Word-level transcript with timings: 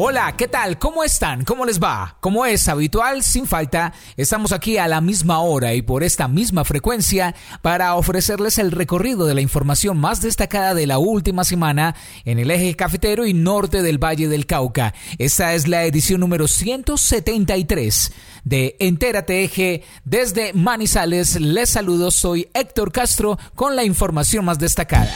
Hola, 0.00 0.36
¿qué 0.36 0.46
tal? 0.46 0.78
¿Cómo 0.78 1.02
están? 1.02 1.42
¿Cómo 1.44 1.66
les 1.66 1.82
va? 1.82 2.18
Como 2.20 2.46
es 2.46 2.68
habitual, 2.68 3.24
sin 3.24 3.48
falta, 3.48 3.92
estamos 4.16 4.52
aquí 4.52 4.78
a 4.78 4.86
la 4.86 5.00
misma 5.00 5.40
hora 5.40 5.74
y 5.74 5.82
por 5.82 6.04
esta 6.04 6.28
misma 6.28 6.64
frecuencia 6.64 7.34
para 7.62 7.96
ofrecerles 7.96 8.58
el 8.58 8.70
recorrido 8.70 9.26
de 9.26 9.34
la 9.34 9.40
información 9.40 9.98
más 9.98 10.22
destacada 10.22 10.72
de 10.74 10.86
la 10.86 10.98
última 10.98 11.42
semana 11.42 11.96
en 12.24 12.38
el 12.38 12.52
eje 12.52 12.76
cafetero 12.76 13.26
y 13.26 13.34
norte 13.34 13.82
del 13.82 13.98
Valle 13.98 14.28
del 14.28 14.46
Cauca. 14.46 14.94
Esta 15.18 15.54
es 15.54 15.66
la 15.66 15.82
edición 15.82 16.20
número 16.20 16.46
173 16.46 18.12
de 18.44 18.76
Entérate 18.78 19.42
Eje. 19.42 19.82
Desde 20.04 20.52
Manizales 20.52 21.40
les 21.40 21.70
saludo, 21.70 22.12
soy 22.12 22.48
Héctor 22.54 22.92
Castro 22.92 23.36
con 23.56 23.74
la 23.74 23.82
información 23.82 24.44
más 24.44 24.60
destacada. 24.60 25.12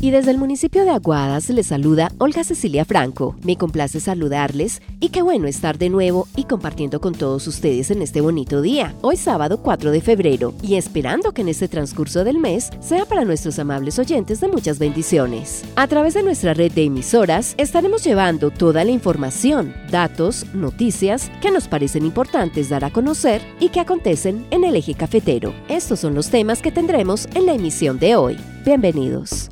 Y 0.00 0.12
desde 0.12 0.30
el 0.30 0.38
municipio 0.38 0.84
de 0.84 0.90
Aguadas 0.90 1.50
les 1.50 1.66
saluda 1.66 2.12
Olga 2.18 2.44
Cecilia 2.44 2.84
Franco. 2.84 3.34
Me 3.42 3.56
complace 3.56 3.98
saludarles 3.98 4.80
y 5.00 5.08
qué 5.08 5.22
bueno 5.22 5.48
estar 5.48 5.76
de 5.76 5.88
nuevo 5.88 6.28
y 6.36 6.44
compartiendo 6.44 7.00
con 7.00 7.14
todos 7.14 7.48
ustedes 7.48 7.90
en 7.90 8.02
este 8.02 8.20
bonito 8.20 8.62
día, 8.62 8.94
hoy 9.00 9.16
sábado 9.16 9.60
4 9.60 9.90
de 9.90 10.00
febrero, 10.00 10.54
y 10.62 10.76
esperando 10.76 11.32
que 11.32 11.42
en 11.42 11.48
este 11.48 11.66
transcurso 11.66 12.22
del 12.22 12.38
mes 12.38 12.70
sea 12.78 13.06
para 13.06 13.24
nuestros 13.24 13.58
amables 13.58 13.98
oyentes 13.98 14.40
de 14.40 14.46
muchas 14.46 14.78
bendiciones. 14.78 15.64
A 15.74 15.88
través 15.88 16.14
de 16.14 16.22
nuestra 16.22 16.54
red 16.54 16.70
de 16.70 16.84
emisoras 16.84 17.54
estaremos 17.58 18.04
llevando 18.04 18.50
toda 18.50 18.84
la 18.84 18.92
información, 18.92 19.74
datos, 19.90 20.46
noticias 20.54 21.28
que 21.42 21.50
nos 21.50 21.66
parecen 21.66 22.06
importantes 22.06 22.68
dar 22.68 22.84
a 22.84 22.92
conocer 22.92 23.42
y 23.58 23.70
que 23.70 23.80
acontecen 23.80 24.46
en 24.52 24.62
el 24.62 24.76
eje 24.76 24.94
cafetero. 24.94 25.52
Estos 25.68 25.98
son 25.98 26.14
los 26.14 26.30
temas 26.30 26.62
que 26.62 26.70
tendremos 26.70 27.26
en 27.34 27.46
la 27.46 27.54
emisión 27.54 27.98
de 27.98 28.14
hoy. 28.14 28.38
Bienvenidos. 28.64 29.50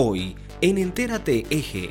Hoy 0.00 0.36
en 0.60 0.78
Entérate 0.78 1.44
Eje. 1.50 1.90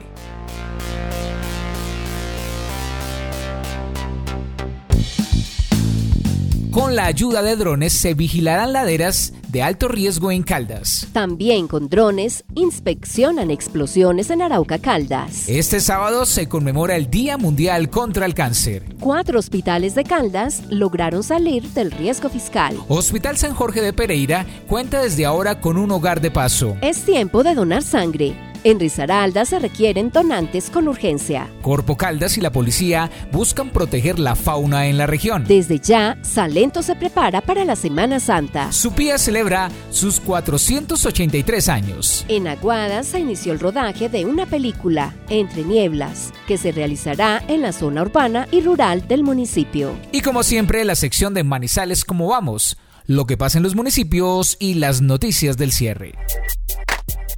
Con 6.77 6.95
la 6.95 7.05
ayuda 7.05 7.41
de 7.41 7.55
drones 7.55 7.91
se 7.91 8.13
vigilarán 8.13 8.71
laderas 8.71 9.33
de 9.47 9.63
alto 9.63 9.87
riesgo 9.87 10.31
en 10.31 10.43
Caldas. 10.43 11.07
También 11.11 11.67
con 11.67 11.89
drones 11.89 12.43
inspeccionan 12.53 13.49
explosiones 13.49 14.29
en 14.29 14.43
Arauca 14.43 14.77
Caldas. 14.77 15.49
Este 15.49 15.79
sábado 15.79 16.27
se 16.27 16.47
conmemora 16.47 16.95
el 16.95 17.09
Día 17.09 17.39
Mundial 17.39 17.89
contra 17.89 18.27
el 18.27 18.35
Cáncer. 18.35 18.83
Cuatro 18.99 19.39
hospitales 19.39 19.95
de 19.95 20.03
Caldas 20.03 20.61
lograron 20.69 21.23
salir 21.23 21.63
del 21.69 21.89
riesgo 21.89 22.29
fiscal. 22.29 22.77
Hospital 22.89 23.37
San 23.37 23.55
Jorge 23.55 23.81
de 23.81 23.93
Pereira 23.93 24.45
cuenta 24.67 25.01
desde 25.01 25.25
ahora 25.25 25.59
con 25.59 25.77
un 25.77 25.89
hogar 25.89 26.21
de 26.21 26.29
paso. 26.29 26.77
Es 26.81 27.01
tiempo 27.01 27.41
de 27.41 27.55
donar 27.55 27.81
sangre. 27.81 28.35
En 28.67 28.81
Risaralda 28.81 29.45
se 29.45 29.59
requieren 29.59 30.11
donantes 30.11 30.69
con 30.69 30.89
urgencia. 30.89 31.49
Corpo 31.61 31.95
Caldas 31.95 32.37
y 32.37 32.41
la 32.41 32.51
policía 32.51 33.09
buscan 33.31 33.69
proteger 33.69 34.19
la 34.19 34.35
fauna 34.35 34.87
en 34.87 34.97
la 34.97 35.07
región. 35.07 35.45
Desde 35.47 35.79
ya, 35.79 36.17
Salento 36.21 36.83
se 36.83 36.93
prepara 36.95 37.39
para 37.39 37.63
la 37.63 37.77
Semana 37.77 38.19
Santa. 38.19 38.73
Supía 38.73 39.17
celebra 39.19 39.71
sus 39.89 40.19
483 40.19 41.69
años. 41.69 42.25
En 42.27 42.45
Aguadas 42.45 43.07
se 43.07 43.21
inició 43.21 43.53
el 43.53 43.61
rodaje 43.61 44.09
de 44.09 44.25
una 44.25 44.45
película, 44.45 45.15
Entre 45.29 45.63
Nieblas, 45.63 46.33
que 46.45 46.57
se 46.57 46.73
realizará 46.73 47.41
en 47.47 47.61
la 47.61 47.71
zona 47.71 48.01
urbana 48.01 48.49
y 48.51 48.59
rural 48.59 49.07
del 49.07 49.23
municipio. 49.23 49.95
Y 50.11 50.19
como 50.19 50.43
siempre, 50.43 50.83
la 50.83 50.97
sección 50.97 51.33
de 51.33 51.45
Manizales 51.45 52.03
Como 52.03 52.27
Vamos, 52.27 52.77
lo 53.05 53.25
que 53.27 53.37
pasa 53.37 53.59
en 53.59 53.63
los 53.63 53.77
municipios 53.77 54.57
y 54.59 54.73
las 54.73 55.01
noticias 55.01 55.55
del 55.55 55.71
cierre. 55.71 56.15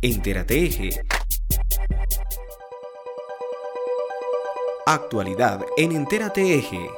Entérate 0.02 0.90
Actualidad 4.92 5.64
en 5.78 5.92
Entérate 5.92 6.56
Eje. 6.56 6.90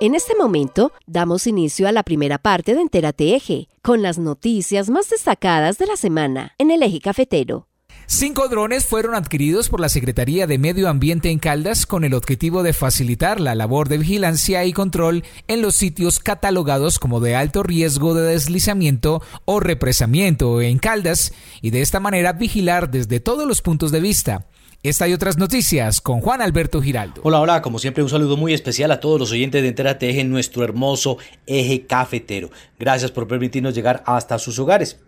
En 0.00 0.14
este 0.14 0.36
momento 0.36 0.92
damos 1.08 1.48
inicio 1.48 1.88
a 1.88 1.90
la 1.90 2.04
primera 2.04 2.38
parte 2.38 2.76
de 2.76 2.80
Entérate 2.80 3.34
Eje, 3.34 3.66
con 3.82 4.00
las 4.00 4.20
noticias 4.20 4.88
más 4.88 5.10
destacadas 5.10 5.78
de 5.78 5.86
la 5.86 5.96
semana 5.96 6.54
en 6.58 6.70
el 6.70 6.84
eje 6.84 7.00
cafetero. 7.00 7.67
Cinco 8.10 8.48
drones 8.48 8.86
fueron 8.86 9.14
adquiridos 9.14 9.68
por 9.68 9.80
la 9.80 9.90
Secretaría 9.90 10.46
de 10.46 10.56
Medio 10.56 10.88
Ambiente 10.88 11.28
en 11.28 11.38
Caldas 11.38 11.84
con 11.84 12.04
el 12.04 12.14
objetivo 12.14 12.62
de 12.62 12.72
facilitar 12.72 13.38
la 13.38 13.54
labor 13.54 13.90
de 13.90 13.98
vigilancia 13.98 14.64
y 14.64 14.72
control 14.72 15.24
en 15.46 15.60
los 15.60 15.74
sitios 15.74 16.18
catalogados 16.18 16.98
como 16.98 17.20
de 17.20 17.36
alto 17.36 17.62
riesgo 17.62 18.14
de 18.14 18.30
deslizamiento 18.30 19.20
o 19.44 19.60
represamiento 19.60 20.62
en 20.62 20.78
Caldas 20.78 21.34
y 21.60 21.68
de 21.68 21.82
esta 21.82 22.00
manera 22.00 22.32
vigilar 22.32 22.90
desde 22.90 23.20
todos 23.20 23.46
los 23.46 23.60
puntos 23.60 23.92
de 23.92 24.00
vista. 24.00 24.46
Esta 24.82 25.06
y 25.06 25.12
otras 25.12 25.36
noticias 25.36 26.00
con 26.00 26.22
Juan 26.22 26.40
Alberto 26.40 26.80
Giraldo. 26.80 27.20
Hola, 27.24 27.40
hola, 27.40 27.60
como 27.60 27.78
siempre 27.78 28.02
un 28.02 28.08
saludo 28.08 28.38
muy 28.38 28.54
especial 28.54 28.90
a 28.90 29.00
todos 29.00 29.20
los 29.20 29.32
oyentes 29.32 29.60
de 29.60 29.68
Entérate 29.68 30.08
Eje 30.08 30.24
nuestro 30.24 30.64
hermoso 30.64 31.18
eje 31.46 31.84
cafetero. 31.84 32.48
Gracias 32.78 33.10
por 33.10 33.28
permitirnos 33.28 33.74
llegar 33.74 34.02
hasta 34.06 34.38
sus 34.38 34.58
hogares. 34.58 34.98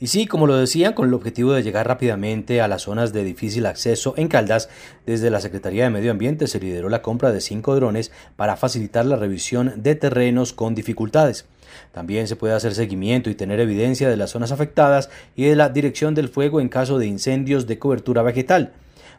Y 0.00 0.06
sí, 0.06 0.26
como 0.26 0.46
lo 0.46 0.56
decían, 0.56 0.92
con 0.92 1.08
el 1.08 1.14
objetivo 1.14 1.52
de 1.52 1.64
llegar 1.64 1.88
rápidamente 1.88 2.60
a 2.60 2.68
las 2.68 2.82
zonas 2.82 3.12
de 3.12 3.24
difícil 3.24 3.66
acceso 3.66 4.14
en 4.16 4.28
Caldas, 4.28 4.68
desde 5.06 5.28
la 5.28 5.40
Secretaría 5.40 5.84
de 5.84 5.90
Medio 5.90 6.12
Ambiente 6.12 6.46
se 6.46 6.60
lideró 6.60 6.88
la 6.88 7.02
compra 7.02 7.32
de 7.32 7.40
cinco 7.40 7.74
drones 7.74 8.12
para 8.36 8.56
facilitar 8.56 9.06
la 9.06 9.16
revisión 9.16 9.72
de 9.76 9.96
terrenos 9.96 10.52
con 10.52 10.76
dificultades. 10.76 11.46
También 11.90 12.28
se 12.28 12.36
puede 12.36 12.54
hacer 12.54 12.76
seguimiento 12.76 13.28
y 13.28 13.34
tener 13.34 13.58
evidencia 13.58 14.08
de 14.08 14.16
las 14.16 14.30
zonas 14.30 14.52
afectadas 14.52 15.10
y 15.34 15.46
de 15.46 15.56
la 15.56 15.68
dirección 15.68 16.14
del 16.14 16.28
fuego 16.28 16.60
en 16.60 16.68
caso 16.68 16.98
de 16.98 17.06
incendios 17.06 17.66
de 17.66 17.80
cobertura 17.80 18.22
vegetal 18.22 18.72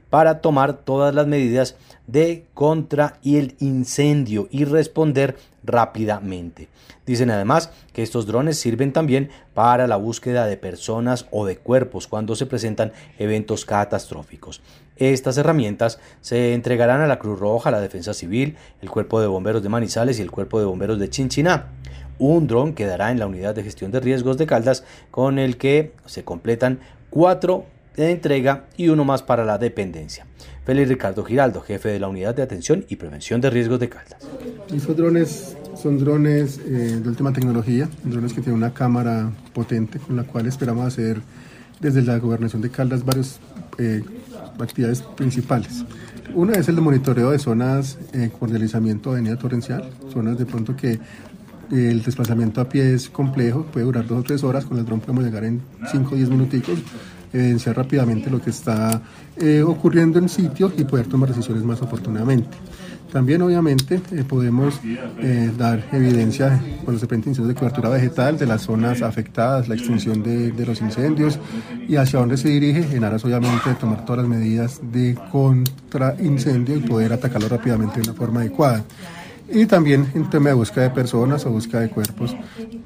para 0.09 0.39
tomar 0.41 0.73
todas 0.73 1.13
las 1.13 1.27
medidas 1.27 1.75
de 2.07 2.45
contra 2.53 3.19
y 3.21 3.37
el 3.37 3.55
incendio 3.59 4.47
y 4.49 4.63
responder 4.63 5.35
rápidamente. 5.69 6.67
Dicen 7.05 7.31
además 7.31 7.71
que 7.93 8.03
estos 8.03 8.27
drones 8.27 8.59
sirven 8.59 8.93
también 8.93 9.29
para 9.53 9.87
la 9.87 9.95
búsqueda 9.95 10.45
de 10.45 10.57
personas 10.57 11.25
o 11.31 11.45
de 11.45 11.57
cuerpos 11.57 12.07
cuando 12.07 12.35
se 12.35 12.45
presentan 12.45 12.91
eventos 13.17 13.65
catastróficos. 13.65 14.61
Estas 14.97 15.37
herramientas 15.37 15.99
se 16.19 16.53
entregarán 16.53 17.01
a 17.01 17.07
la 17.07 17.19
Cruz 17.19 17.39
Roja, 17.39 17.71
la 17.71 17.79
Defensa 17.79 18.13
Civil, 18.13 18.57
el 18.81 18.89
Cuerpo 18.89 19.21
de 19.21 19.27
Bomberos 19.27 19.63
de 19.63 19.69
Manizales 19.69 20.19
y 20.19 20.21
el 20.21 20.29
Cuerpo 20.29 20.59
de 20.59 20.65
Bomberos 20.65 20.99
de 20.99 21.09
Chinchiná. 21.09 21.69
Un 22.17 22.47
dron 22.47 22.73
quedará 22.73 23.11
en 23.11 23.19
la 23.19 23.27
Unidad 23.27 23.55
de 23.55 23.63
Gestión 23.63 23.91
de 23.91 24.01
Riesgos 24.01 24.37
de 24.37 24.45
Caldas 24.45 24.83
con 25.09 25.39
el 25.39 25.57
que 25.57 25.93
se 26.05 26.25
completan 26.25 26.79
cuatro 27.09 27.65
de 28.05 28.11
entrega 28.11 28.65
y 28.77 28.89
uno 28.89 29.03
más 29.03 29.23
para 29.23 29.43
la 29.43 29.57
dependencia. 29.57 30.25
Félix 30.65 30.87
Ricardo 30.89 31.23
Giraldo, 31.23 31.61
jefe 31.61 31.89
de 31.89 31.99
la 31.99 32.07
Unidad 32.07 32.35
de 32.35 32.43
Atención 32.43 32.85
y 32.87 32.95
Prevención 32.95 33.41
de 33.41 33.49
Riesgos 33.49 33.79
de 33.79 33.89
Caldas. 33.89 34.19
Estos 34.73 34.95
drones 34.95 35.57
son 35.75 35.97
drones 35.97 36.59
eh, 36.59 36.99
de 37.01 37.09
última 37.09 37.33
tecnología, 37.33 37.89
drones 38.03 38.33
que 38.33 38.41
tienen 38.41 38.57
una 38.57 38.73
cámara 38.73 39.31
potente 39.53 39.99
con 39.99 40.15
la 40.15 40.23
cual 40.23 40.45
esperamos 40.47 40.85
hacer 40.85 41.21
desde 41.79 42.01
la 42.01 42.17
gobernación 42.19 42.61
de 42.61 42.69
Caldas 42.69 43.03
varias 43.03 43.39
eh, 43.77 44.01
actividades 44.59 45.01
principales. 45.01 45.83
Una 46.33 46.53
es 46.53 46.69
el 46.69 46.79
monitoreo 46.79 47.31
de 47.31 47.39
zonas 47.39 47.97
eh, 48.13 48.29
con 48.37 48.51
deslizamiento 48.51 49.11
de 49.11 49.17
avenida 49.17 49.37
torrencial, 49.37 49.89
zonas 50.13 50.37
de 50.37 50.45
pronto 50.45 50.75
que 50.75 50.99
el 51.71 52.01
desplazamiento 52.01 52.61
a 52.61 52.69
pie 52.69 52.93
es 52.93 53.09
complejo, 53.09 53.63
puede 53.63 53.85
durar 53.85 54.07
dos 54.07 54.19
o 54.19 54.23
tres 54.23 54.43
horas, 54.43 54.65
con 54.65 54.77
el 54.77 54.85
dron 54.85 55.01
podemos 55.01 55.23
llegar 55.23 55.43
en 55.43 55.61
5 55.91 56.09
o 56.13 56.15
10 56.15 56.29
minuticos, 56.29 56.79
evidenciar 57.33 57.77
rápidamente 57.77 58.29
lo 58.29 58.41
que 58.41 58.49
está 58.49 59.01
eh, 59.37 59.61
ocurriendo 59.61 60.19
en 60.19 60.29
sitio 60.29 60.71
y 60.77 60.83
poder 60.83 61.07
tomar 61.07 61.29
decisiones 61.29 61.63
más 61.63 61.81
oportunamente. 61.81 62.57
También 63.11 63.41
obviamente 63.41 63.99
eh, 64.11 64.23
podemos 64.23 64.79
eh, 65.19 65.51
dar 65.57 65.83
evidencia 65.91 66.61
cuando 66.83 66.99
se 66.99 67.07
presentan 67.07 67.31
incendios 67.31 67.47
de 67.47 67.59
cobertura 67.59 67.89
vegetal 67.89 68.37
de 68.37 68.45
las 68.45 68.61
zonas 68.61 69.01
afectadas, 69.01 69.67
la 69.67 69.75
extinción 69.75 70.21
de, 70.21 70.51
de, 70.51 70.65
los 70.65 70.79
incendios 70.81 71.39
y 71.87 71.95
hacia 71.95 72.19
dónde 72.19 72.37
se 72.37 72.49
dirige 72.49 72.95
en 72.95 73.03
aras 73.03 73.25
obviamente 73.25 73.69
de 73.69 73.75
tomar 73.75 74.05
todas 74.05 74.21
las 74.21 74.29
medidas 74.29 74.79
de 74.91 75.17
contra 75.31 76.15
incendio 76.21 76.75
y 76.75 76.81
poder 76.81 77.13
atacarlo 77.13 77.49
rápidamente 77.49 77.99
de 77.99 78.09
una 78.09 78.13
forma 78.13 78.41
adecuada. 78.41 78.83
Y 79.51 79.65
también 79.65 80.11
en 80.13 80.29
tema 80.29 80.49
de 80.49 80.55
búsqueda 80.55 80.85
de 80.85 80.89
personas 80.91 81.45
o 81.45 81.51
búsqueda 81.51 81.81
de 81.81 81.89
cuerpos 81.89 82.35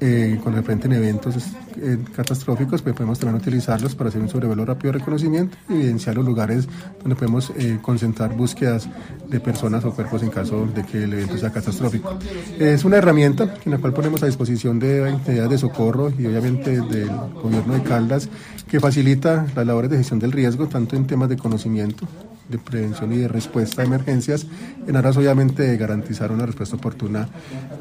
eh, 0.00 0.40
referente 0.44 0.86
en 0.86 0.94
eventos 0.94 1.36
eh, 1.76 1.98
catastróficos, 2.14 2.82
pues 2.82 2.94
podemos 2.94 3.18
también 3.18 3.40
utilizarlos 3.40 3.94
para 3.94 4.08
hacer 4.08 4.20
un 4.20 4.28
sobrevuelo 4.28 4.64
rápido 4.64 4.92
de 4.92 4.98
reconocimiento 4.98 5.56
y 5.68 5.74
evidenciar 5.74 6.14
los 6.14 6.24
lugares 6.24 6.68
donde 7.00 7.16
podemos 7.16 7.52
eh, 7.56 7.78
concentrar 7.82 8.34
búsquedas 8.36 8.88
de 9.28 9.40
personas 9.40 9.84
o 9.84 9.92
cuerpos 9.92 10.22
en 10.22 10.30
caso 10.30 10.66
de 10.66 10.84
que 10.84 11.04
el 11.04 11.12
evento 11.12 11.36
sea 11.36 11.52
catastrófico. 11.52 12.18
Es 12.58 12.84
una 12.84 12.96
herramienta 12.96 13.54
en 13.64 13.72
la 13.72 13.78
cual 13.78 13.92
ponemos 13.92 14.22
a 14.22 14.26
disposición 14.26 14.78
de 14.78 15.08
entidades 15.08 15.50
de 15.50 15.58
socorro 15.58 16.12
y 16.16 16.26
obviamente 16.26 16.80
del 16.80 17.10
gobierno 17.42 17.74
de 17.74 17.82
Caldas 17.82 18.28
que 18.68 18.80
facilita 18.80 19.46
las 19.54 19.66
labores 19.66 19.90
de 19.90 19.98
gestión 19.98 20.18
del 20.18 20.32
riesgo, 20.32 20.66
tanto 20.66 20.96
en 20.96 21.06
temas 21.06 21.28
de 21.28 21.36
conocimiento 21.36 22.06
de 22.48 22.58
prevención 22.58 23.12
y 23.12 23.18
de 23.18 23.28
respuesta 23.28 23.82
a 23.82 23.84
emergencias, 23.84 24.46
en 24.86 24.96
aras 24.96 25.16
obviamente 25.16 25.62
de 25.62 25.76
garantizar 25.76 26.32
una 26.32 26.46
respuesta 26.46 26.76
oportuna 26.76 27.28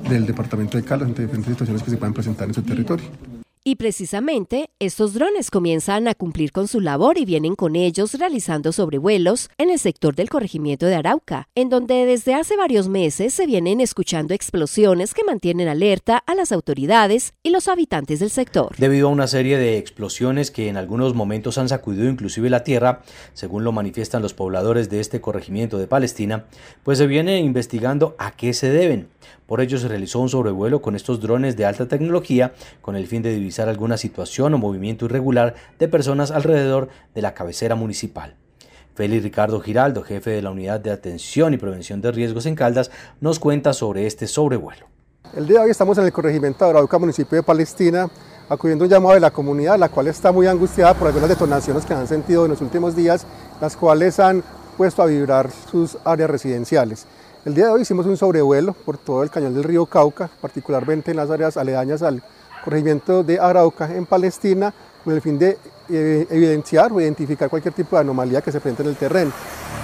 del 0.09 0.25
Departamento 0.25 0.77
de 0.77 0.83
Caldas 0.83 1.09
ante 1.09 1.23
diferentes 1.23 1.51
situaciones 1.51 1.83
que 1.83 1.91
se 1.91 1.97
puedan 1.97 2.13
presentar 2.13 2.47
en 2.47 2.53
su 2.53 2.61
territorio. 2.61 3.42
Y 3.65 3.77
precisamente 3.77 4.69
estos 4.79 5.13
drones 5.13 5.49
comienzan 5.49 6.09
a 6.09 6.15
cumplir 6.15 6.51
con 6.51 6.67
su 6.67 6.81
labor 6.81 7.17
y 7.17 7.23
vienen 7.23 7.55
con 7.55 7.77
ellos 7.77 8.13
realizando 8.15 8.73
sobrevuelos 8.73 9.49
en 9.57 9.69
el 9.69 9.79
sector 9.79 10.15
del 10.15 10.29
corregimiento 10.29 10.85
de 10.85 10.95
Arauca, 10.95 11.47
en 11.55 11.69
donde 11.69 12.05
desde 12.05 12.33
hace 12.33 12.57
varios 12.57 12.89
meses 12.89 13.33
se 13.33 13.45
vienen 13.45 13.79
escuchando 13.79 14.33
explosiones 14.33 15.13
que 15.13 15.23
mantienen 15.23 15.69
alerta 15.69 16.17
a 16.17 16.35
las 16.35 16.51
autoridades 16.51 17.35
y 17.41 17.51
los 17.51 17.69
habitantes 17.69 18.19
del 18.19 18.31
sector. 18.31 18.75
Debido 18.77 19.07
a 19.07 19.11
una 19.11 19.27
serie 19.27 19.57
de 19.57 19.77
explosiones 19.77 20.51
que 20.51 20.67
en 20.67 20.75
algunos 20.75 21.15
momentos 21.15 21.57
han 21.57 21.69
sacudido 21.69 22.09
inclusive 22.09 22.49
la 22.49 22.65
tierra, 22.65 23.01
según 23.33 23.63
lo 23.63 23.71
manifiestan 23.71 24.21
los 24.21 24.33
pobladores 24.33 24.89
de 24.89 24.99
este 24.99 25.21
corregimiento 25.21 25.77
de 25.77 25.87
Palestina, 25.87 26.47
pues 26.83 26.97
se 26.97 27.07
viene 27.07 27.39
investigando 27.39 28.13
a 28.17 28.31
qué 28.31 28.53
se 28.53 28.69
deben. 28.71 29.07
Por 29.53 29.61
ello 29.61 29.77
se 29.77 29.87
realizó 29.87 30.17
un 30.17 30.29
sobrevuelo 30.29 30.81
con 30.81 30.95
estos 30.95 31.21
drones 31.21 31.55
de 31.55 31.67
alta 31.67 31.87
tecnología 31.87 32.55
con 32.81 32.95
el 32.95 33.05
fin 33.05 33.21
de 33.21 33.35
divisar 33.35 33.69
alguna 33.69 33.97
situación 33.97 34.51
o 34.55 34.57
movimiento 34.57 35.05
irregular 35.05 35.53
de 35.77 35.87
personas 35.87 36.31
alrededor 36.31 36.89
de 37.13 37.21
la 37.21 37.35
cabecera 37.35 37.75
municipal. 37.75 38.35
Félix 38.95 39.21
Ricardo 39.21 39.61
Giraldo, 39.61 40.01
jefe 40.01 40.31
de 40.31 40.41
la 40.41 40.49
Unidad 40.49 40.79
de 40.79 40.89
Atención 40.89 41.53
y 41.53 41.57
Prevención 41.57 42.01
de 42.01 42.11
Riesgos 42.11 42.47
en 42.47 42.55
Caldas, 42.55 42.89
nos 43.21 43.37
cuenta 43.37 43.73
sobre 43.73 44.07
este 44.07 44.25
sobrevuelo. 44.25 44.87
El 45.35 45.45
día 45.45 45.59
de 45.59 45.65
hoy 45.65 45.69
estamos 45.69 45.99
en 45.99 46.05
el 46.05 46.11
corregimiento 46.11 46.65
de 46.65 46.71
Arauca, 46.71 46.97
municipio 46.97 47.35
de 47.35 47.43
Palestina, 47.43 48.09
acudiendo 48.49 48.85
un 48.85 48.89
llamado 48.89 49.13
de 49.13 49.19
la 49.19 49.29
comunidad, 49.29 49.77
la 49.77 49.89
cual 49.89 50.07
está 50.07 50.31
muy 50.31 50.47
angustiada 50.47 50.95
por 50.95 51.09
algunas 51.09 51.29
detonaciones 51.29 51.85
que 51.85 51.93
han 51.93 52.07
sentido 52.07 52.45
en 52.45 52.49
los 52.49 52.61
últimos 52.61 52.95
días, 52.95 53.27
las 53.61 53.77
cuales 53.77 54.19
han 54.19 54.43
puesto 54.77 55.03
a 55.03 55.05
vibrar 55.05 55.51
sus 55.69 55.99
áreas 56.05 56.31
residenciales. 56.31 57.05
El 57.45 57.55
día 57.55 57.65
de 57.65 57.71
hoy 57.71 57.81
hicimos 57.81 58.05
un 58.05 58.15
sobrevuelo 58.15 58.71
por 58.71 58.97
todo 58.97 59.21
el 59.21 59.29
cañón 59.29 59.53
del 59.53 59.65
río 59.65 59.85
Cauca, 59.85 60.29
particularmente 60.39 61.11
en 61.11 61.17
las 61.17 61.29
áreas 61.29 61.57
aledañas 61.57 62.01
al 62.01 62.23
corregimiento 62.63 63.21
de 63.21 63.37
Arauca 63.37 63.93
en 63.93 64.05
Palestina, 64.05 64.73
con 65.03 65.13
el 65.13 65.21
fin 65.21 65.37
de 65.37 65.57
eh, 65.89 66.25
evidenciar 66.29 66.93
o 66.93 67.01
identificar 67.01 67.49
cualquier 67.49 67.73
tipo 67.73 67.97
de 67.97 68.01
anomalía 68.01 68.41
que 68.41 68.49
se 68.49 68.61
presente 68.61 68.83
en 68.83 68.89
el 68.89 68.95
terreno. 68.95 69.33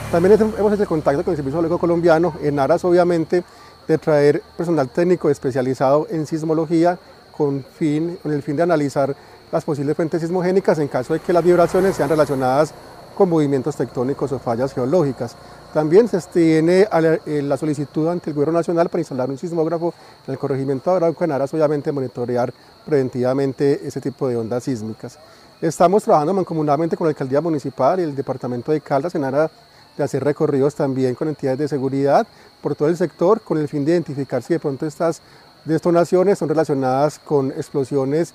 También 0.09 0.39
hemos 0.57 0.71
hecho 0.71 0.85
contacto 0.85 1.21
con 1.21 1.33
el 1.33 1.35
Servicio 1.35 1.57
Geológico 1.59 1.79
Colombiano 1.79 2.33
en 2.41 2.59
aras, 2.59 2.85
obviamente, 2.85 3.44
de 3.85 3.97
traer 3.97 4.41
personal 4.56 4.88
técnico 4.88 5.29
especializado 5.29 6.07
en 6.09 6.25
sismología 6.27 6.97
con, 7.35 7.65
fin, 7.77 8.17
con 8.23 8.31
el 8.31 8.41
fin 8.41 8.56
de 8.56 8.63
analizar 8.63 9.13
las 9.51 9.65
posibles 9.65 9.97
fuentes 9.97 10.21
sismogénicas 10.21 10.79
en 10.79 10.88
caso 10.88 11.11
de 11.11 11.19
que 11.19 11.33
las 11.33 11.44
vibraciones 11.44 11.97
sean 11.97 12.07
relacionadas 12.07 12.73
con 13.17 13.27
movimientos 13.29 13.75
tectónicos 13.75 14.31
o 14.31 14.39
fallas 14.39 14.73
geológicas. 14.73 15.35
También 15.74 16.07
se 16.07 16.19
tiene 16.21 16.88
eh, 16.92 17.42
la 17.44 17.56
solicitud 17.56 18.07
ante 18.07 18.31
el 18.31 18.33
Gobierno 18.33 18.57
Nacional 18.57 18.89
para 18.89 19.01
instalar 19.01 19.30
un 19.30 19.38
sismógrafo 19.38 19.94
en 20.25 20.33
el 20.33 20.39
corregimiento 20.39 20.89
de 20.89 20.98
Arauco 20.98 21.24
en 21.24 21.31
aras 21.31 21.54
obviamente 21.54 21.92
monitorear 21.92 22.51
preventivamente 22.86 23.80
ese 23.86 24.01
tipo 24.01 24.27
de 24.27 24.36
ondas 24.36 24.63
sísmicas. 24.63 25.19
Estamos 25.62 26.04
trabajando 26.04 26.33
mancomunadamente 26.33 26.98
con 26.98 27.06
la 27.06 27.10
Alcaldía 27.10 27.39
Municipal 27.39 28.00
y 28.00 28.04
el 28.04 28.16
Departamento 28.16 28.71
de 28.71 28.81
Caldas 28.81 29.13
en 29.13 29.24
aras 29.24 29.51
de 29.95 30.04
hacer 30.04 30.24
recorridos 30.24 30.74
también 30.74 31.13
con 31.13 31.27
entidades 31.27 31.60
de 31.60 31.68
seguridad 31.68 32.25
por 32.62 32.74
todo 32.74 32.88
el 32.88 32.98
sector 32.98 33.42
con 33.42 33.60
el 33.60 33.68
fin 33.68 33.86
de 33.86 33.92
identificar 33.92 34.42
si 34.42 34.54
de 34.54 34.60
pronto 34.60 34.88
estas 34.88 35.21
detonaciones 35.66 36.39
son 36.39 36.50
relacionadas 36.50 37.19
con 37.19 37.51
explosiones 37.51 38.33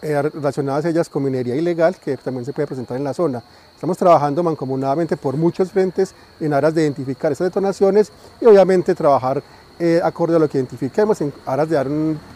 eh, 0.00 0.22
relacionadas 0.22 0.84
ellas 0.84 1.08
con 1.08 1.24
minería 1.24 1.56
ilegal 1.56 1.96
que 1.96 2.16
también 2.16 2.44
se 2.44 2.52
puede 2.52 2.68
presentar 2.68 2.96
en 2.96 3.04
la 3.04 3.14
zona. 3.14 3.42
Estamos 3.78 3.96
trabajando 3.96 4.42
mancomunadamente 4.42 5.16
por 5.16 5.36
muchos 5.36 5.70
frentes 5.70 6.12
en 6.40 6.52
aras 6.52 6.74
de 6.74 6.82
identificar 6.82 7.30
estas 7.30 7.46
detonaciones 7.46 8.10
y 8.40 8.46
obviamente 8.46 8.92
trabajar 8.92 9.40
eh, 9.78 10.00
acorde 10.02 10.34
a 10.34 10.40
lo 10.40 10.48
que 10.48 10.58
identifiquemos 10.58 11.20
en 11.20 11.32
aras 11.46 11.68
de 11.68 11.76
dar 11.76 11.86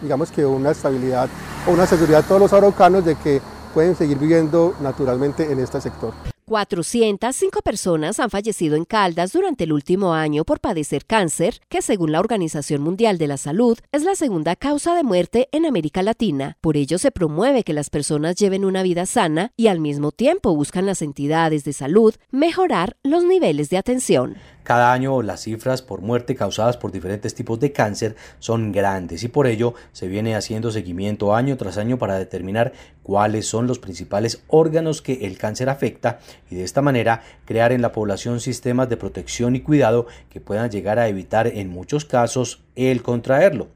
digamos 0.00 0.30
que 0.30 0.46
una 0.46 0.70
estabilidad 0.70 1.28
o 1.66 1.72
una 1.72 1.84
seguridad 1.84 2.20
a 2.20 2.28
todos 2.28 2.42
los 2.42 2.52
araucanos 2.52 3.04
de 3.04 3.16
que 3.16 3.40
pueden 3.74 3.96
seguir 3.96 4.18
viviendo 4.18 4.72
naturalmente 4.80 5.50
en 5.50 5.58
este 5.58 5.80
sector. 5.80 6.31
405 6.52 7.62
personas 7.62 8.20
han 8.20 8.28
fallecido 8.28 8.76
en 8.76 8.84
Caldas 8.84 9.32
durante 9.32 9.64
el 9.64 9.72
último 9.72 10.12
año 10.12 10.44
por 10.44 10.60
padecer 10.60 11.06
cáncer, 11.06 11.60
que 11.70 11.80
según 11.80 12.12
la 12.12 12.20
Organización 12.20 12.82
Mundial 12.82 13.16
de 13.16 13.26
la 13.26 13.38
Salud 13.38 13.78
es 13.90 14.02
la 14.02 14.14
segunda 14.14 14.54
causa 14.54 14.94
de 14.94 15.02
muerte 15.02 15.48
en 15.52 15.64
América 15.64 16.02
Latina. 16.02 16.58
Por 16.60 16.76
ello 16.76 16.98
se 16.98 17.10
promueve 17.10 17.62
que 17.62 17.72
las 17.72 17.88
personas 17.88 18.36
lleven 18.36 18.66
una 18.66 18.82
vida 18.82 19.06
sana 19.06 19.52
y 19.56 19.68
al 19.68 19.80
mismo 19.80 20.12
tiempo 20.12 20.54
buscan 20.54 20.84
las 20.84 21.00
entidades 21.00 21.64
de 21.64 21.72
salud 21.72 22.14
mejorar 22.30 22.98
los 23.02 23.24
niveles 23.24 23.70
de 23.70 23.78
atención. 23.78 24.36
Cada 24.62 24.92
año 24.92 25.22
las 25.22 25.40
cifras 25.40 25.82
por 25.82 26.00
muerte 26.00 26.36
causadas 26.36 26.76
por 26.76 26.92
diferentes 26.92 27.34
tipos 27.34 27.58
de 27.58 27.72
cáncer 27.72 28.14
son 28.38 28.70
grandes 28.70 29.24
y 29.24 29.28
por 29.28 29.46
ello 29.46 29.74
se 29.92 30.06
viene 30.06 30.36
haciendo 30.36 30.70
seguimiento 30.70 31.34
año 31.34 31.56
tras 31.56 31.78
año 31.78 31.98
para 31.98 32.18
determinar 32.18 32.72
cuáles 33.02 33.46
son 33.46 33.66
los 33.66 33.78
principales 33.78 34.42
órganos 34.46 35.02
que 35.02 35.26
el 35.26 35.36
cáncer 35.36 35.68
afecta 35.68 36.20
y 36.50 36.54
de 36.54 36.64
esta 36.64 36.80
manera 36.80 37.22
crear 37.44 37.72
en 37.72 37.82
la 37.82 37.92
población 37.92 38.40
sistemas 38.40 38.88
de 38.88 38.96
protección 38.96 39.56
y 39.56 39.60
cuidado 39.60 40.06
que 40.30 40.40
puedan 40.40 40.70
llegar 40.70 40.98
a 40.98 41.08
evitar 41.08 41.48
en 41.48 41.68
muchos 41.68 42.04
casos 42.04 42.62
el 42.76 43.02
contraerlo. 43.02 43.68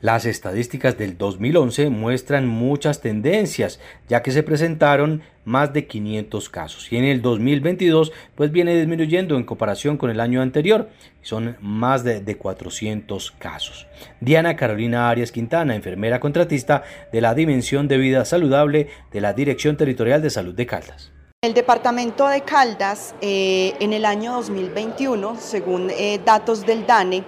Las 0.00 0.24
estadísticas 0.24 0.96
del 0.96 1.18
2011 1.18 1.90
muestran 1.90 2.48
muchas 2.48 3.02
tendencias, 3.02 3.80
ya 4.08 4.22
que 4.22 4.30
se 4.30 4.42
presentaron 4.42 5.20
más 5.44 5.74
de 5.74 5.86
500 5.86 6.48
casos 6.48 6.90
y 6.90 6.96
en 6.96 7.04
el 7.04 7.20
2022 7.20 8.12
pues 8.34 8.50
viene 8.50 8.76
disminuyendo 8.76 9.36
en 9.36 9.44
comparación 9.44 9.98
con 9.98 10.08
el 10.08 10.20
año 10.20 10.40
anterior, 10.40 10.88
son 11.20 11.56
más 11.60 12.02
de, 12.02 12.20
de 12.20 12.36
400 12.36 13.30
casos. 13.32 13.86
Diana 14.20 14.56
Carolina 14.56 15.10
Arias 15.10 15.32
Quintana, 15.32 15.74
enfermera 15.74 16.18
contratista 16.18 16.82
de 17.12 17.20
la 17.20 17.34
Dimensión 17.34 17.86
de 17.86 17.98
Vida 17.98 18.24
Saludable 18.24 18.88
de 19.12 19.20
la 19.20 19.34
Dirección 19.34 19.76
Territorial 19.76 20.22
de 20.22 20.30
Salud 20.30 20.54
de 20.54 20.64
Caldas. 20.64 21.12
El 21.42 21.54
departamento 21.54 22.26
de 22.28 22.42
Caldas 22.42 23.14
eh, 23.20 23.74
en 23.80 23.92
el 23.92 24.04
año 24.04 24.32
2021, 24.32 25.36
según 25.38 25.90
eh, 25.90 26.20
datos 26.24 26.64
del 26.66 26.86
DANE, 26.86 27.24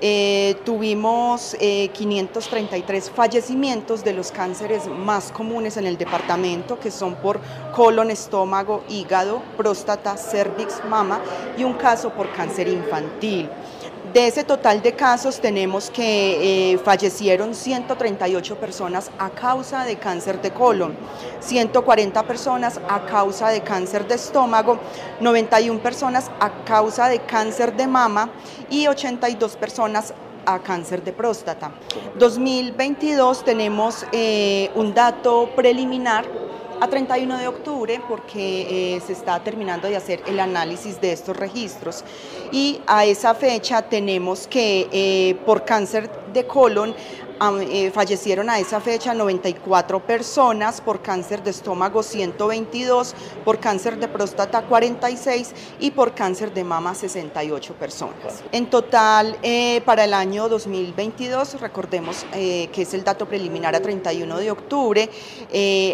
eh, 0.00 0.56
tuvimos 0.64 1.56
533 1.58 3.08
eh, 3.08 3.12
fallecimientos 3.14 4.04
de 4.04 4.12
los 4.12 4.30
cánceres 4.30 4.86
más 4.86 5.30
comunes 5.32 5.76
en 5.76 5.86
el 5.86 5.96
departamento, 5.96 6.78
que 6.78 6.90
son 6.90 7.14
por 7.16 7.40
colon, 7.74 8.10
estómago, 8.10 8.82
hígado, 8.88 9.42
próstata, 9.56 10.16
cervix, 10.16 10.84
mama 10.88 11.20
y 11.56 11.64
un 11.64 11.74
caso 11.74 12.10
por 12.10 12.30
cáncer 12.32 12.68
infantil. 12.68 13.48
De 14.14 14.28
ese 14.28 14.44
total 14.44 14.80
de 14.80 14.92
casos 14.92 15.40
tenemos 15.40 15.90
que 15.90 16.74
eh, 16.74 16.78
fallecieron 16.78 17.52
138 17.52 18.56
personas 18.58 19.10
a 19.18 19.28
causa 19.30 19.84
de 19.84 19.96
cáncer 19.96 20.40
de 20.40 20.52
colon, 20.52 20.94
140 21.40 22.22
personas 22.22 22.80
a 22.88 23.06
causa 23.06 23.48
de 23.48 23.62
cáncer 23.62 24.06
de 24.06 24.14
estómago, 24.14 24.78
91 25.18 25.80
personas 25.80 26.30
a 26.38 26.62
causa 26.62 27.08
de 27.08 27.22
cáncer 27.22 27.74
de 27.74 27.88
mama 27.88 28.30
y 28.70 28.86
82 28.86 29.56
personas 29.56 30.14
a 30.46 30.60
cáncer 30.60 31.02
de 31.02 31.12
próstata. 31.12 31.72
2022 32.16 33.44
tenemos 33.44 34.06
eh, 34.12 34.70
un 34.76 34.94
dato 34.94 35.50
preliminar 35.56 36.43
a 36.80 36.88
31 36.88 37.38
de 37.38 37.48
octubre 37.48 38.00
porque 38.08 38.96
eh, 38.96 39.00
se 39.00 39.12
está 39.12 39.42
terminando 39.42 39.88
de 39.88 39.96
hacer 39.96 40.22
el 40.26 40.40
análisis 40.40 41.00
de 41.00 41.12
estos 41.12 41.36
registros. 41.36 42.04
Y 42.52 42.80
a 42.86 43.04
esa 43.04 43.34
fecha 43.34 43.82
tenemos 43.82 44.46
que 44.46 44.88
eh, 44.92 45.36
por 45.46 45.64
cáncer 45.64 46.10
de 46.32 46.46
colon 46.46 46.94
fallecieron 47.92 48.50
a 48.50 48.58
esa 48.58 48.80
fecha 48.80 49.14
94 49.14 50.00
personas 50.00 50.80
por 50.80 51.02
cáncer 51.02 51.42
de 51.42 51.50
estómago 51.50 52.02
122, 52.02 53.14
por 53.44 53.58
cáncer 53.58 53.98
de 53.98 54.08
próstata 54.08 54.62
46 54.62 55.52
y 55.80 55.90
por 55.90 56.14
cáncer 56.14 56.52
de 56.52 56.64
mama 56.64 56.94
68 56.94 57.74
personas. 57.74 58.42
En 58.52 58.66
total, 58.66 59.36
eh, 59.42 59.80
para 59.84 60.04
el 60.04 60.14
año 60.14 60.48
2022, 60.48 61.60
recordemos 61.60 62.24
eh, 62.32 62.68
que 62.72 62.82
es 62.82 62.94
el 62.94 63.04
dato 63.04 63.26
preliminar 63.26 63.74
a 63.74 63.80
31 63.80 64.38
de 64.38 64.50
octubre, 64.50 65.10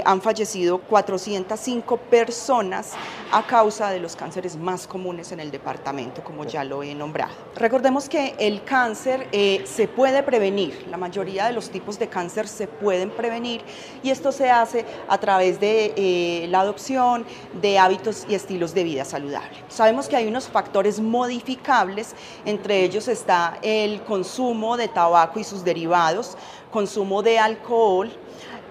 han 0.05 0.21
fallecido 0.21 0.79
405 0.79 1.97
personas 1.97 2.93
a 3.33 3.47
causa 3.47 3.91
de 3.91 4.01
los 4.01 4.17
cánceres 4.17 4.57
más 4.57 4.87
comunes 4.87 5.33
en 5.33 5.41
el 5.41 5.51
departamento, 5.51 6.23
como 6.23 6.45
ya 6.45 6.65
lo 6.65 6.83
he 6.83 6.95
nombrado. 6.95 7.33
Recordemos 7.57 8.09
que 8.09 8.35
el 8.39 8.65
cáncer 8.65 9.29
se 9.65 9.89
puede 9.89 10.23
prevenir, 10.23 10.87
la 10.91 10.97
mayoría 10.97 11.30
de 11.31 11.53
los 11.53 11.71
tipos 11.71 11.99
de 11.99 12.09
cáncer 12.09 12.49
se 12.49 12.67
pueden 12.67 13.11
prevenir 13.11 13.63
y 14.03 14.11
esto 14.11 14.33
se 14.33 14.51
hace 14.51 14.85
a 15.09 15.19
través 15.19 15.61
de 15.61 15.95
eh, 15.97 16.47
la 16.49 16.61
adopción 16.61 17.25
de 17.61 17.79
hábitos 17.79 18.27
y 18.29 18.35
estilos 18.35 18.75
de 18.75 18.85
vida 18.85 19.05
saludable. 19.05 19.57
Sabemos 19.69 20.09
que 20.09 20.17
hay 20.17 20.27
unos 20.27 20.49
factores 20.49 21.01
modificables, 21.01 22.15
entre 22.45 22.83
ellos 22.83 23.07
está 23.09 23.59
el 23.63 24.03
consumo 24.03 24.77
de 24.77 24.89
tabaco 24.89 25.39
y 25.39 25.45
sus 25.45 25.65
derivados, 25.65 26.37
consumo 26.71 27.23
de 27.23 27.39
alcohol, 27.39 28.11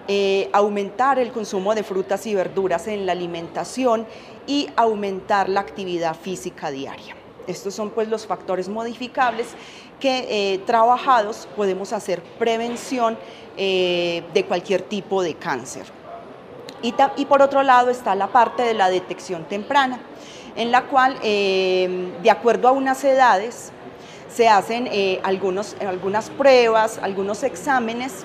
eh, 0.06 0.50
aumentar 0.52 1.18
el 1.18 1.32
consumo 1.32 1.74
de 1.74 1.82
frutas 1.82 2.26
y 2.26 2.34
verduras 2.34 2.86
en 2.88 3.06
la 3.06 3.12
alimentación 3.12 4.06
y 4.46 4.68
aumentar 4.76 5.48
la 5.48 5.60
actividad 5.60 6.14
física 6.14 6.70
diaria. 6.70 7.16
Estos 7.46 7.74
son 7.74 7.90
pues 7.90 8.08
los 8.08 8.26
factores 8.26 8.68
modificables 8.68 9.48
que 10.00 10.54
eh, 10.54 10.58
trabajados 10.66 11.46
podemos 11.56 11.92
hacer 11.92 12.22
prevención 12.38 13.16
eh, 13.56 14.24
de 14.34 14.44
cualquier 14.44 14.82
tipo 14.82 15.22
de 15.22 15.34
cáncer. 15.34 15.84
Y, 16.82 17.26
por 17.26 17.42
otro 17.42 17.62
lado 17.62 17.90
está 17.90 18.14
la 18.14 18.28
parte 18.28 18.62
de 18.62 18.72
la 18.72 18.88
detección 18.88 19.44
temprana, 19.44 20.00
en 20.56 20.70
la 20.70 20.84
cual, 20.84 21.18
eh, 21.22 22.10
de 22.22 22.30
acuerdo 22.30 22.68
a 22.68 22.72
unas 22.72 23.04
edades, 23.04 23.70
se 24.34 24.48
hacen 24.48 24.88
algunos, 25.22 25.76
algunas 25.86 26.30
pruebas, 26.30 26.98
algunos 27.02 27.42
exámenes 27.42 28.24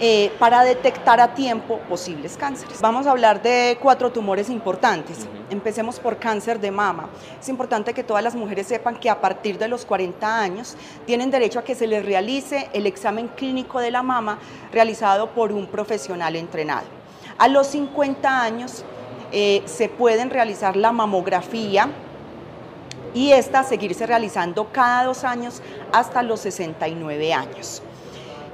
eh, 0.00 0.32
para 0.40 0.64
detectar 0.64 1.20
a 1.20 1.34
tiempo 1.34 1.78
posibles 1.88 2.36
cánceres. 2.36 2.80
Vamos 2.80 3.06
a 3.06 3.12
hablar 3.12 3.40
de 3.40 3.78
cuatro 3.80 4.10
tumores 4.10 4.50
importantes. 4.50 5.26
Empecemos 5.50 6.00
por 6.00 6.16
cáncer 6.16 6.58
de 6.58 6.72
mama. 6.72 7.08
Es 7.40 7.48
importante 7.48 7.94
que 7.94 8.02
todas 8.02 8.24
las 8.24 8.34
mujeres 8.34 8.66
sepan 8.66 8.96
que 8.96 9.08
a 9.08 9.20
partir 9.20 9.56
de 9.56 9.68
los 9.68 9.84
40 9.84 10.40
años 10.40 10.76
tienen 11.06 11.30
derecho 11.30 11.60
a 11.60 11.64
que 11.64 11.76
se 11.76 11.86
les 11.86 12.04
realice 12.04 12.68
el 12.72 12.88
examen 12.88 13.28
clínico 13.28 13.78
de 13.78 13.92
la 13.92 14.02
mama 14.02 14.40
realizado 14.72 15.30
por 15.30 15.52
un 15.52 15.68
profesional 15.68 16.34
entrenado. 16.34 16.86
A 17.38 17.46
los 17.46 17.68
50 17.68 18.42
años 18.42 18.84
eh, 19.30 19.62
se 19.66 19.88
pueden 19.88 20.30
realizar 20.30 20.76
la 20.76 20.90
mamografía 20.90 21.88
y 23.14 23.30
esta 23.30 23.62
seguirse 23.62 24.06
realizando 24.06 24.72
cada 24.72 25.04
dos 25.04 25.22
años 25.22 25.62
hasta 25.92 26.24
los 26.24 26.40
69 26.40 27.32
años. 27.32 27.80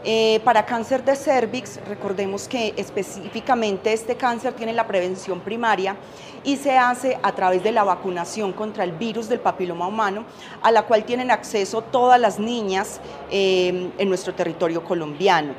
Eh, 0.03 0.41
para 0.45 0.65
cáncer 0.65 1.05
de 1.05 1.15
cervix, 1.15 1.79
recordemos 1.87 2.49
que 2.49 2.73
específicamente 2.79 3.93
este 3.93 4.17
cáncer 4.17 4.55
tiene 4.55 4.73
la 4.73 4.87
prevención 4.87 5.41
primaria 5.41 5.95
y 6.43 6.57
se 6.57 6.79
hace 6.79 7.19
a 7.23 7.33
través 7.33 7.63
de 7.63 7.71
la 7.71 7.85
vacunación 7.85 8.55
contra 8.55 8.85
el 8.85 8.93
virus 8.93 9.29
del 9.29 9.41
papiloma 9.41 9.87
humano, 9.87 10.25
a 10.63 10.71
la 10.71 10.85
cual 10.85 11.05
tienen 11.05 11.31
acceso 11.31 11.83
todas 11.83 12.19
las 12.19 12.39
niñas 12.39 12.99
eh, 13.31 13.91
en 13.99 14.09
nuestro 14.09 14.35
territorio 14.35 14.83
colombiano. 14.83 15.53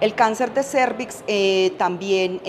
El 0.00 0.14
cáncer 0.14 0.54
de 0.54 0.62
cervix 0.62 1.24
eh, 1.26 1.74
también 1.76 2.40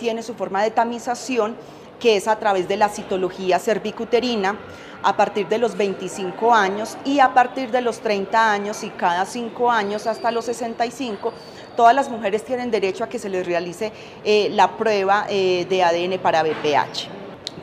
tiene 0.00 0.24
su 0.24 0.34
forma 0.34 0.64
de 0.64 0.72
tamización, 0.72 1.54
que 1.98 2.16
es 2.16 2.28
a 2.28 2.38
través 2.38 2.68
de 2.68 2.76
la 2.76 2.88
citología 2.88 3.58
cervicuterina, 3.58 4.56
a 5.02 5.16
partir 5.16 5.48
de 5.48 5.58
los 5.58 5.76
25 5.76 6.54
años 6.54 6.96
y 7.04 7.20
a 7.20 7.32
partir 7.32 7.70
de 7.70 7.80
los 7.80 8.00
30 8.00 8.52
años 8.52 8.82
y 8.82 8.90
cada 8.90 9.24
5 9.24 9.70
años 9.70 10.06
hasta 10.06 10.30
los 10.30 10.46
65, 10.46 11.32
todas 11.76 11.94
las 11.94 12.08
mujeres 12.08 12.44
tienen 12.44 12.70
derecho 12.70 13.04
a 13.04 13.08
que 13.08 13.18
se 13.18 13.28
les 13.28 13.46
realice 13.46 13.92
eh, 14.24 14.48
la 14.50 14.76
prueba 14.76 15.26
eh, 15.28 15.66
de 15.68 15.82
ADN 15.82 16.18
para 16.18 16.42
BPH. 16.42 17.08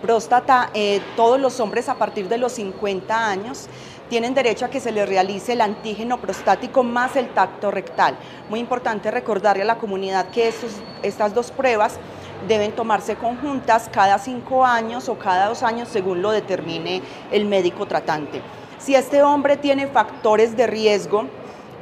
Próstata, 0.02 0.70
eh, 0.74 1.02
todos 1.16 1.40
los 1.40 1.60
hombres 1.60 1.90
a 1.90 1.96
partir 1.96 2.30
de 2.30 2.38
los 2.38 2.54
50 2.54 3.28
años 3.28 3.68
tienen 4.10 4.36
derecho 4.36 4.66
a 4.66 4.70
que 4.70 4.80
se 4.80 4.92
les 4.92 5.08
realice 5.10 5.54
el 5.54 5.62
antígeno 5.62 6.22
prostático 6.22 6.84
más 6.84 7.16
el 7.16 7.30
tacto 7.30 7.72
rectal. 7.72 8.16
Muy 8.50 8.60
importante 8.60 9.10
recordarle 9.10 9.64
a 9.64 9.66
la 9.66 9.78
comunidad 9.78 10.30
que 10.30 10.54
estas 11.02 11.34
dos 11.34 11.52
pruebas 11.52 11.98
deben 12.48 12.72
tomarse 12.72 13.16
conjuntas 13.16 13.90
cada 13.92 14.18
cinco 14.20 14.66
años 14.66 15.10
o 15.10 15.18
cada 15.18 15.48
dos 15.48 15.64
años 15.64 15.90
según 15.90 16.22
lo 16.22 16.32
determine 16.32 17.02
el 17.32 17.46
médico 17.46 17.86
tratante. 17.86 18.42
Si 18.78 18.96
este 18.96 19.24
hombre 19.24 19.58
tiene 19.58 19.88
factores 19.88 20.56
de 20.56 20.68
riesgo, 20.68 21.26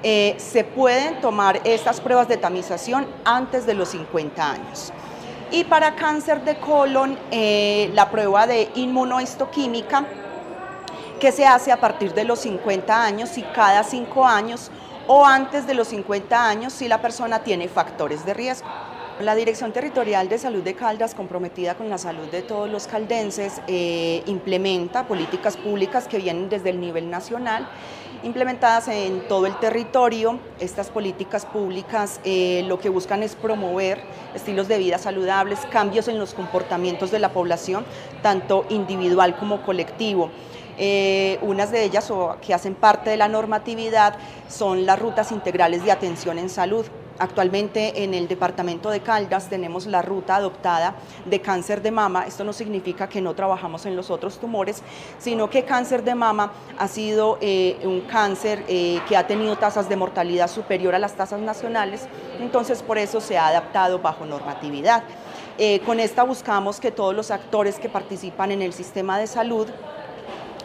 eh, 0.03 0.35
se 0.37 0.63
pueden 0.63 1.21
tomar 1.21 1.61
estas 1.63 2.01
pruebas 2.01 2.27
de 2.27 2.37
tamización 2.37 3.07
antes 3.25 3.65
de 3.65 3.73
los 3.73 3.89
50 3.89 4.51
años. 4.51 4.91
Y 5.51 5.63
para 5.65 5.95
cáncer 5.95 6.43
de 6.43 6.57
colon, 6.59 7.17
eh, 7.31 7.91
la 7.93 8.09
prueba 8.09 8.47
de 8.47 8.69
inmunohistoquímica, 8.75 10.05
que 11.19 11.31
se 11.31 11.45
hace 11.45 11.71
a 11.71 11.79
partir 11.79 12.13
de 12.13 12.25
los 12.25 12.39
50 12.39 13.01
años 13.01 13.37
y 13.37 13.43
cada 13.43 13.83
5 13.83 14.25
años 14.25 14.71
o 15.07 15.25
antes 15.25 15.65
de 15.67 15.73
los 15.73 15.87
50 15.89 16.49
años 16.49 16.73
si 16.73 16.87
la 16.87 17.01
persona 17.01 17.39
tiene 17.39 17.69
factores 17.69 18.25
de 18.25 18.33
riesgo. 18.33 18.67
La 19.19 19.35
Dirección 19.35 19.71
Territorial 19.71 20.27
de 20.27 20.39
Salud 20.39 20.63
de 20.63 20.73
Caldas, 20.73 21.13
comprometida 21.13 21.75
con 21.75 21.87
la 21.87 21.99
salud 21.99 22.27
de 22.31 22.41
todos 22.41 22.67
los 22.67 22.87
caldenses, 22.87 23.61
eh, 23.67 24.23
implementa 24.25 25.07
políticas 25.07 25.55
públicas 25.55 26.07
que 26.07 26.17
vienen 26.17 26.49
desde 26.49 26.71
el 26.71 26.79
nivel 26.79 27.11
nacional, 27.11 27.69
implementadas 28.23 28.87
en 28.87 29.27
todo 29.27 29.45
el 29.45 29.55
territorio. 29.59 30.39
Estas 30.59 30.89
políticas 30.89 31.45
públicas 31.45 32.21
eh, 32.23 32.63
lo 32.67 32.79
que 32.79 32.89
buscan 32.89 33.21
es 33.21 33.35
promover 33.35 34.01
estilos 34.33 34.67
de 34.67 34.79
vida 34.79 34.97
saludables, 34.97 35.59
cambios 35.71 36.07
en 36.07 36.17
los 36.17 36.33
comportamientos 36.33 37.11
de 37.11 37.19
la 37.19 37.29
población, 37.29 37.85
tanto 38.23 38.65
individual 38.69 39.37
como 39.37 39.61
colectivo. 39.61 40.31
Eh, 40.79 41.37
unas 41.43 41.71
de 41.71 41.83
ellas 41.83 42.09
o 42.09 42.37
que 42.41 42.55
hacen 42.55 42.73
parte 42.73 43.11
de 43.11 43.17
la 43.17 43.27
normatividad 43.27 44.15
son 44.49 44.87
las 44.87 44.97
rutas 44.97 45.31
integrales 45.31 45.85
de 45.85 45.91
atención 45.91 46.39
en 46.39 46.49
salud. 46.49 46.87
Actualmente 47.19 48.03
en 48.03 48.13
el 48.13 48.27
departamento 48.27 48.89
de 48.89 49.01
Caldas 49.01 49.47
tenemos 49.47 49.85
la 49.85 50.01
ruta 50.01 50.35
adoptada 50.35 50.95
de 51.25 51.41
cáncer 51.41 51.81
de 51.81 51.91
mama. 51.91 52.25
Esto 52.25 52.43
no 52.43 52.53
significa 52.53 53.07
que 53.07 53.21
no 53.21 53.35
trabajamos 53.35 53.85
en 53.85 53.95
los 53.95 54.09
otros 54.09 54.39
tumores, 54.39 54.81
sino 55.19 55.49
que 55.49 55.63
cáncer 55.63 56.03
de 56.03 56.15
mama 56.15 56.51
ha 56.77 56.87
sido 56.87 57.37
eh, 57.39 57.77
un 57.83 58.01
cáncer 58.01 58.65
eh, 58.67 58.99
que 59.07 59.15
ha 59.15 59.27
tenido 59.27 59.55
tasas 59.57 59.87
de 59.87 59.95
mortalidad 59.95 60.49
superior 60.49 60.95
a 60.95 60.99
las 60.99 61.13
tasas 61.13 61.39
nacionales, 61.39 62.07
entonces 62.39 62.81
por 62.81 62.97
eso 62.97 63.21
se 63.21 63.37
ha 63.37 63.47
adaptado 63.47 63.99
bajo 63.99 64.25
normatividad. 64.25 65.03
con 65.85 65.99
esta 65.99 66.23
buscamos 66.23 66.79
que 66.79 66.91
todos 66.91 67.13
los 67.13 67.29
actores 67.29 67.77
que 67.77 67.87
participan 67.87 68.51
en 68.51 68.63
el 68.63 68.73
sistema 68.73 69.19
de 69.19 69.27
salud 69.27 69.67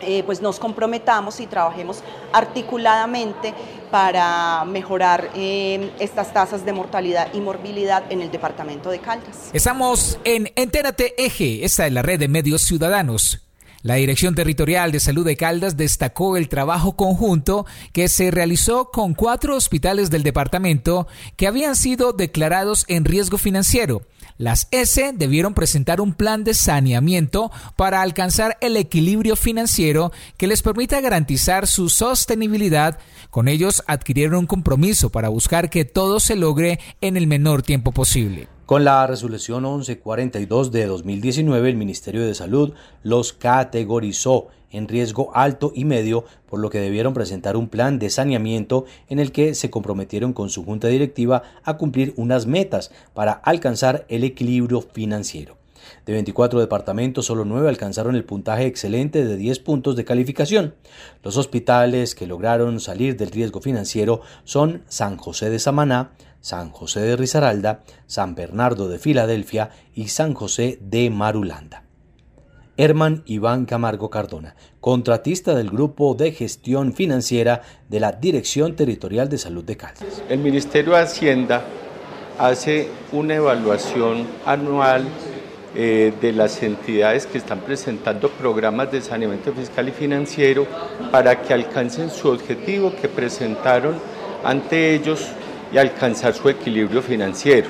eh, 0.02 0.22
pues 0.24 0.40
nos 0.40 0.58
comprometamos 0.58 1.40
y 1.40 1.46
trabajemos 1.46 2.02
articuladamente 2.32 3.54
para 3.90 4.64
mejorar 4.64 5.30
eh, 5.34 5.90
estas 5.98 6.32
tasas 6.32 6.64
de 6.64 6.72
mortalidad 6.72 7.32
y 7.32 7.40
morbilidad 7.40 8.04
en 8.10 8.20
el 8.22 8.30
departamento 8.30 8.90
de 8.90 8.98
Caldas. 8.98 9.50
Estamos 9.52 10.18
en 10.24 10.52
Entérate 10.56 11.14
Eje, 11.22 11.64
esta 11.64 11.86
es 11.86 11.92
la 11.92 12.02
red 12.02 12.18
de 12.18 12.28
medios 12.28 12.62
ciudadanos. 12.62 13.44
La 13.82 13.94
Dirección 13.94 14.34
Territorial 14.34 14.90
de 14.90 14.98
Salud 14.98 15.24
de 15.24 15.36
Caldas 15.36 15.76
destacó 15.76 16.36
el 16.36 16.48
trabajo 16.48 16.96
conjunto 16.96 17.64
que 17.92 18.08
se 18.08 18.32
realizó 18.32 18.90
con 18.90 19.14
cuatro 19.14 19.54
hospitales 19.54 20.10
del 20.10 20.24
departamento 20.24 21.06
que 21.36 21.46
habían 21.46 21.76
sido 21.76 22.12
declarados 22.12 22.84
en 22.88 23.04
riesgo 23.04 23.38
financiero 23.38 24.02
las 24.38 24.68
S 24.70 25.12
debieron 25.14 25.52
presentar 25.52 26.00
un 26.00 26.14
plan 26.14 26.44
de 26.44 26.54
saneamiento 26.54 27.50
para 27.76 28.02
alcanzar 28.02 28.56
el 28.60 28.76
equilibrio 28.76 29.36
financiero 29.36 30.12
que 30.36 30.46
les 30.46 30.62
permita 30.62 31.00
garantizar 31.00 31.66
su 31.66 31.88
sostenibilidad. 31.88 32.98
Con 33.30 33.48
ellos 33.48 33.82
adquirieron 33.86 34.38
un 34.38 34.46
compromiso 34.46 35.10
para 35.10 35.28
buscar 35.28 35.70
que 35.70 35.84
todo 35.84 36.20
se 36.20 36.36
logre 36.36 36.78
en 37.00 37.16
el 37.16 37.26
menor 37.26 37.62
tiempo 37.62 37.92
posible. 37.92 38.48
Con 38.68 38.84
la 38.84 39.06
resolución 39.06 39.62
1142 39.62 40.70
de 40.72 40.84
2019, 40.84 41.70
el 41.70 41.76
Ministerio 41.78 42.26
de 42.26 42.34
Salud 42.34 42.74
los 43.02 43.32
categorizó 43.32 44.48
en 44.70 44.88
riesgo 44.88 45.30
alto 45.32 45.72
y 45.74 45.86
medio, 45.86 46.26
por 46.50 46.60
lo 46.60 46.68
que 46.68 46.78
debieron 46.78 47.14
presentar 47.14 47.56
un 47.56 47.70
plan 47.70 47.98
de 47.98 48.10
saneamiento 48.10 48.84
en 49.08 49.20
el 49.20 49.32
que 49.32 49.54
se 49.54 49.70
comprometieron 49.70 50.34
con 50.34 50.50
su 50.50 50.66
junta 50.66 50.88
directiva 50.88 51.44
a 51.64 51.78
cumplir 51.78 52.12
unas 52.18 52.44
metas 52.44 52.90
para 53.14 53.32
alcanzar 53.32 54.04
el 54.10 54.22
equilibrio 54.22 54.82
financiero. 54.82 55.56
De 56.04 56.12
24 56.12 56.60
departamentos, 56.60 57.24
solo 57.24 57.46
9 57.46 57.70
alcanzaron 57.70 58.16
el 58.16 58.24
puntaje 58.24 58.66
excelente 58.66 59.24
de 59.24 59.38
10 59.38 59.60
puntos 59.60 59.96
de 59.96 60.04
calificación. 60.04 60.74
Los 61.22 61.38
hospitales 61.38 62.14
que 62.14 62.26
lograron 62.26 62.80
salir 62.80 63.16
del 63.16 63.30
riesgo 63.30 63.62
financiero 63.62 64.20
son 64.44 64.82
San 64.88 65.16
José 65.16 65.48
de 65.48 65.58
Samaná, 65.58 66.10
San 66.40 66.70
José 66.70 67.00
de 67.00 67.16
Risaralda, 67.16 67.80
San 68.06 68.34
Bernardo 68.34 68.88
de 68.88 68.98
Filadelfia 68.98 69.70
y 69.94 70.08
San 70.08 70.34
José 70.34 70.78
de 70.80 71.10
Marulanda. 71.10 71.84
Herman 72.76 73.24
Iván 73.26 73.64
Camargo 73.66 74.08
Cardona, 74.08 74.54
contratista 74.80 75.56
del 75.56 75.68
Grupo 75.68 76.14
de 76.14 76.30
Gestión 76.30 76.92
Financiera 76.92 77.62
de 77.88 77.98
la 77.98 78.12
Dirección 78.12 78.76
Territorial 78.76 79.28
de 79.28 79.38
Salud 79.38 79.64
de 79.64 79.76
Caldas. 79.76 80.22
El 80.28 80.38
Ministerio 80.38 80.92
de 80.92 81.00
Hacienda 81.00 81.64
hace 82.38 82.88
una 83.10 83.34
evaluación 83.34 84.28
anual 84.46 85.08
eh, 85.74 86.12
de 86.20 86.32
las 86.32 86.62
entidades 86.62 87.26
que 87.26 87.38
están 87.38 87.60
presentando 87.60 88.30
programas 88.30 88.92
de 88.92 89.02
saneamiento 89.02 89.52
fiscal 89.52 89.88
y 89.88 89.92
financiero 89.92 90.66
para 91.10 91.42
que 91.42 91.52
alcancen 91.52 92.10
su 92.10 92.28
objetivo 92.28 92.92
que 92.94 93.08
presentaron 93.08 93.96
ante 94.44 94.94
ellos 94.94 95.26
y 95.72 95.78
alcanzar 95.78 96.34
su 96.34 96.48
equilibrio 96.48 97.02
financiero. 97.02 97.68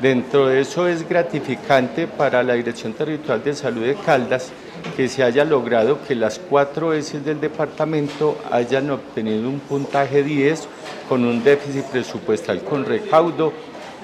Dentro 0.00 0.48
de 0.48 0.60
eso 0.60 0.88
es 0.88 1.08
gratificante 1.08 2.08
para 2.08 2.42
la 2.42 2.54
Dirección 2.54 2.92
Territorial 2.92 3.44
de 3.44 3.54
Salud 3.54 3.84
de 3.84 3.94
Caldas 3.94 4.50
que 4.96 5.08
se 5.08 5.22
haya 5.22 5.44
logrado 5.44 6.02
que 6.06 6.14
las 6.14 6.38
cuatro 6.38 6.92
S 6.92 7.20
del 7.20 7.40
departamento 7.40 8.36
hayan 8.50 8.90
obtenido 8.90 9.48
un 9.48 9.60
puntaje 9.60 10.24
10 10.24 10.68
con 11.08 11.24
un 11.24 11.44
déficit 11.44 11.84
presupuestal 11.84 12.62
con 12.62 12.84
recaudo 12.84 13.52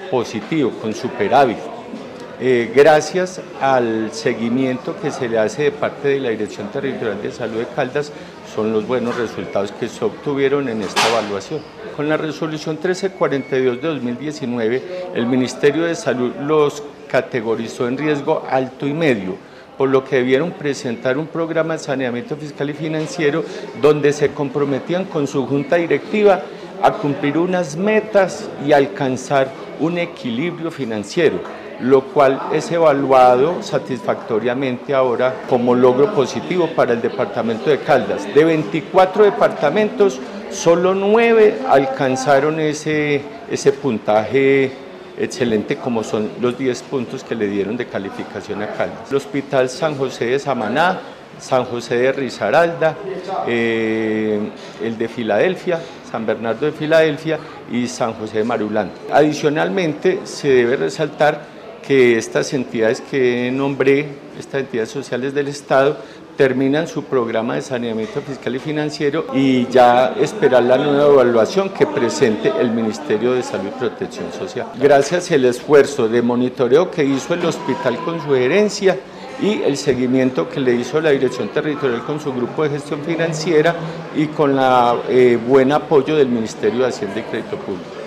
positivo, 0.09 0.71
con 0.81 0.93
superávit. 0.93 1.78
Eh, 2.41 2.71
gracias 2.73 3.41
al 3.59 4.13
seguimiento 4.13 4.95
que 5.01 5.11
se 5.11 5.27
le 5.27 5.37
hace 5.37 5.63
de 5.63 5.71
parte 5.71 6.07
de 6.07 6.19
la 6.21 6.29
Dirección 6.29 6.71
Territorial 6.71 7.21
de 7.21 7.33
Salud 7.33 7.57
de 7.57 7.67
Caldas, 7.67 8.13
son 8.55 8.71
los 8.71 8.87
buenos 8.87 9.17
resultados 9.17 9.73
que 9.73 9.89
se 9.89 10.05
obtuvieron 10.05 10.69
en 10.69 10.81
esta 10.81 11.05
evaluación. 11.09 11.59
Con 11.97 12.07
la 12.07 12.15
resolución 12.15 12.75
1342 12.75 13.81
de 13.81 13.87
2019, 13.89 14.83
el 15.15 15.25
Ministerio 15.25 15.83
de 15.83 15.95
Salud 15.95 16.31
los 16.39 16.81
categorizó 17.09 17.89
en 17.89 17.97
riesgo 17.97 18.45
alto 18.49 18.87
y 18.87 18.93
medio, 18.93 19.35
por 19.77 19.89
lo 19.89 20.05
que 20.05 20.15
debieron 20.15 20.51
presentar 20.51 21.17
un 21.17 21.27
programa 21.27 21.73
de 21.73 21.79
saneamiento 21.79 22.37
fiscal 22.37 22.69
y 22.69 22.73
financiero 22.73 23.43
donde 23.81 24.13
se 24.13 24.29
comprometían 24.29 25.03
con 25.03 25.27
su 25.27 25.45
junta 25.45 25.75
directiva 25.75 26.43
a 26.81 26.93
cumplir 26.93 27.37
unas 27.37 27.75
metas 27.75 28.49
y 28.65 28.71
alcanzar 28.71 29.51
un 29.81 29.97
equilibrio 29.97 30.71
financiero 30.71 31.58
lo 31.81 32.03
cual 32.05 32.41
es 32.53 32.71
evaluado 32.71 33.61
satisfactoriamente 33.63 34.93
ahora 34.93 35.43
como 35.49 35.75
logro 35.75 36.13
positivo 36.13 36.67
para 36.75 36.93
el 36.93 37.01
departamento 37.01 37.69
de 37.69 37.79
Caldas. 37.79 38.33
De 38.33 38.43
24 38.43 39.23
departamentos, 39.23 40.19
solo 40.51 40.93
9 40.93 41.59
alcanzaron 41.69 42.59
ese, 42.59 43.21
ese 43.49 43.71
puntaje 43.71 44.71
excelente 45.17 45.75
como 45.75 46.03
son 46.03 46.31
los 46.39 46.57
10 46.57 46.83
puntos 46.83 47.23
que 47.23 47.35
le 47.35 47.47
dieron 47.47 47.77
de 47.77 47.85
calificación 47.85 48.61
a 48.63 48.67
Caldas. 48.67 49.09
El 49.09 49.17
Hospital 49.17 49.69
San 49.69 49.95
José 49.95 50.25
de 50.25 50.39
Samaná, 50.39 50.99
San 51.39 51.65
José 51.65 51.97
de 51.97 52.11
Risaralda, 52.11 52.95
eh, 53.47 54.39
el 54.83 54.97
de 54.97 55.07
Filadelfia, 55.07 55.79
San 56.09 56.25
Bernardo 56.25 56.65
de 56.65 56.71
Filadelfia 56.71 57.39
y 57.71 57.87
San 57.87 58.13
José 58.13 58.39
de 58.39 58.43
Marulanda. 58.43 58.93
Adicionalmente, 59.11 60.21
se 60.23 60.49
debe 60.49 60.75
resaltar 60.75 61.58
que 61.89 62.19
estas 62.19 62.53
entidades 62.53 63.01
que 63.01 63.49
nombré, 63.51 64.05
estas 64.37 64.61
entidades 64.61 64.91
sociales 64.91 65.33
del 65.33 65.47
Estado, 65.47 65.97
terminan 66.37 66.87
su 66.87 67.05
programa 67.05 67.55
de 67.55 67.63
saneamiento 67.63 68.21
fiscal 68.21 68.55
y 68.55 68.59
financiero 68.59 69.25
y 69.33 69.65
ya 69.69 70.13
esperar 70.21 70.61
la 70.61 70.77
nueva 70.77 71.13
evaluación 71.13 71.69
que 71.69 71.87
presente 71.87 72.53
el 72.61 72.69
Ministerio 72.69 73.31
de 73.33 73.41
Salud 73.41 73.69
y 73.75 73.79
Protección 73.79 74.31
Social. 74.31 74.67
Gracias 74.79 75.31
al 75.31 75.45
esfuerzo 75.45 76.07
de 76.07 76.21
monitoreo 76.21 76.91
que 76.91 77.03
hizo 77.03 77.33
el 77.33 77.43
hospital 77.43 77.97
con 78.05 78.21
su 78.21 78.35
gerencia 78.35 78.95
y 79.41 79.63
el 79.63 79.75
seguimiento 79.75 80.47
que 80.47 80.59
le 80.59 80.75
hizo 80.75 81.01
la 81.01 81.09
Dirección 81.09 81.49
Territorial 81.49 82.05
con 82.05 82.19
su 82.19 82.31
grupo 82.31 82.61
de 82.61 82.69
gestión 82.69 83.01
financiera 83.01 83.75
y 84.15 84.27
con 84.27 84.51
el 84.51 84.99
eh, 85.09 85.39
buen 85.43 85.71
apoyo 85.71 86.15
del 86.15 86.27
Ministerio 86.27 86.81
de 86.81 86.89
Hacienda 86.89 87.19
y 87.19 87.23
Crédito 87.23 87.57
Público. 87.57 87.98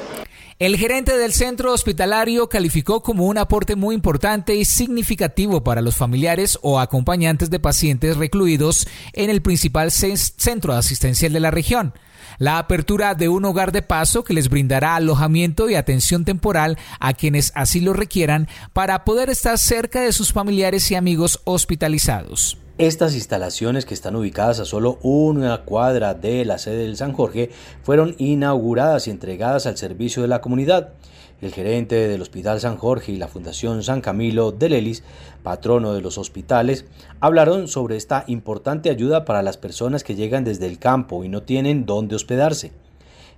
El 0.62 0.76
gerente 0.76 1.18
del 1.18 1.32
centro 1.32 1.72
hospitalario 1.72 2.48
calificó 2.48 3.02
como 3.02 3.26
un 3.26 3.36
aporte 3.36 3.74
muy 3.74 3.96
importante 3.96 4.54
y 4.54 4.64
significativo 4.64 5.64
para 5.64 5.80
los 5.80 5.96
familiares 5.96 6.56
o 6.62 6.78
acompañantes 6.78 7.50
de 7.50 7.58
pacientes 7.58 8.16
recluidos 8.16 8.86
en 9.12 9.28
el 9.28 9.42
principal 9.42 9.90
centro 9.90 10.74
asistencial 10.74 11.32
de 11.32 11.40
la 11.40 11.50
región. 11.50 11.94
La 12.38 12.58
apertura 12.58 13.16
de 13.16 13.28
un 13.28 13.44
hogar 13.44 13.72
de 13.72 13.82
paso 13.82 14.22
que 14.22 14.34
les 14.34 14.48
brindará 14.48 14.94
alojamiento 14.94 15.68
y 15.68 15.74
atención 15.74 16.24
temporal 16.24 16.78
a 17.00 17.12
quienes 17.12 17.50
así 17.56 17.80
lo 17.80 17.92
requieran 17.92 18.46
para 18.72 19.02
poder 19.02 19.30
estar 19.30 19.58
cerca 19.58 20.02
de 20.02 20.12
sus 20.12 20.32
familiares 20.32 20.88
y 20.92 20.94
amigos 20.94 21.40
hospitalizados. 21.42 22.61
Estas 22.78 23.14
instalaciones, 23.14 23.84
que 23.84 23.92
están 23.92 24.16
ubicadas 24.16 24.58
a 24.58 24.64
solo 24.64 24.98
una 25.02 25.58
cuadra 25.58 26.14
de 26.14 26.46
la 26.46 26.56
sede 26.56 26.84
del 26.84 26.96
San 26.96 27.12
Jorge, 27.12 27.50
fueron 27.82 28.14
inauguradas 28.16 29.06
y 29.06 29.10
entregadas 29.10 29.66
al 29.66 29.76
servicio 29.76 30.22
de 30.22 30.28
la 30.28 30.40
comunidad. 30.40 30.94
El 31.42 31.52
gerente 31.52 32.08
del 32.08 32.22
Hospital 32.22 32.60
San 32.60 32.78
Jorge 32.78 33.12
y 33.12 33.16
la 33.16 33.28
Fundación 33.28 33.82
San 33.82 34.00
Camilo 34.00 34.52
de 34.52 34.70
Lelis, 34.70 35.02
patrono 35.42 35.92
de 35.92 36.00
los 36.00 36.16
hospitales, 36.16 36.86
hablaron 37.20 37.68
sobre 37.68 37.98
esta 37.98 38.24
importante 38.26 38.88
ayuda 38.88 39.26
para 39.26 39.42
las 39.42 39.58
personas 39.58 40.02
que 40.02 40.14
llegan 40.14 40.42
desde 40.42 40.66
el 40.66 40.78
campo 40.78 41.24
y 41.24 41.28
no 41.28 41.42
tienen 41.42 41.84
dónde 41.84 42.16
hospedarse. 42.16 42.72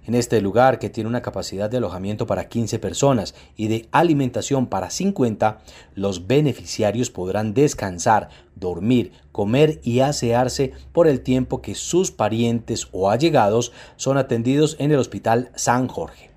En 0.06 0.14
este 0.14 0.40
lugar, 0.42 0.78
que 0.78 0.90
tiene 0.90 1.08
una 1.08 1.22
capacidad 1.22 1.70
de 1.70 1.78
alojamiento 1.78 2.26
para 2.26 2.48
15 2.48 2.78
personas 2.78 3.34
y 3.56 3.68
de 3.68 3.88
alimentación 3.90 4.66
para 4.66 4.90
50, 4.90 5.60
los 5.94 6.26
beneficiarios 6.26 7.10
podrán 7.10 7.54
descansar, 7.54 8.28
dormir, 8.54 9.12
comer 9.32 9.80
y 9.82 10.00
asearse 10.00 10.72
por 10.92 11.06
el 11.06 11.22
tiempo 11.22 11.62
que 11.62 11.74
sus 11.74 12.10
parientes 12.10 12.88
o 12.92 13.10
allegados 13.10 13.72
son 13.96 14.18
atendidos 14.18 14.76
en 14.78 14.92
el 14.92 14.98
Hospital 14.98 15.50
San 15.54 15.88
Jorge. 15.88 16.30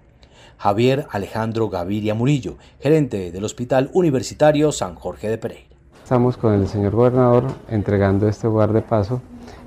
Javier 0.57 1.05
Alejandro 1.11 1.69
Gaviria 1.69 2.15
Murillo, 2.15 2.57
gerente 2.79 3.31
del 3.31 3.43
Hospital 3.43 3.89
Universitario 3.93 4.71
San 4.71 4.95
Jorge 4.95 5.29
de 5.29 5.37
Pereira. 5.37 5.67
Estamos 6.01 6.37
con 6.37 6.53
el 6.53 6.67
señor 6.69 6.95
gobernador 6.95 7.43
entregando 7.67 8.29
este 8.29 8.47
lugar 8.47 8.71
de 8.71 8.81
paso, 8.81 9.21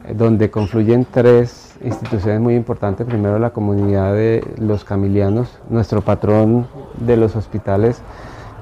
eh, 0.07 0.15
donde 0.15 0.51
confluyen 0.51 1.07
tres 1.09 1.70
instituciones 1.83 2.41
muy 2.41 2.55
importantes. 2.55 3.07
Primero 3.07 3.39
la 3.39 3.51
comunidad 3.51 4.15
de 4.15 4.45
los 4.59 4.85
camilianos, 4.85 5.59
nuestro 5.69 6.03
patrón 6.03 6.67
de 6.99 7.17
los 7.17 7.37
hospitales, 7.37 8.01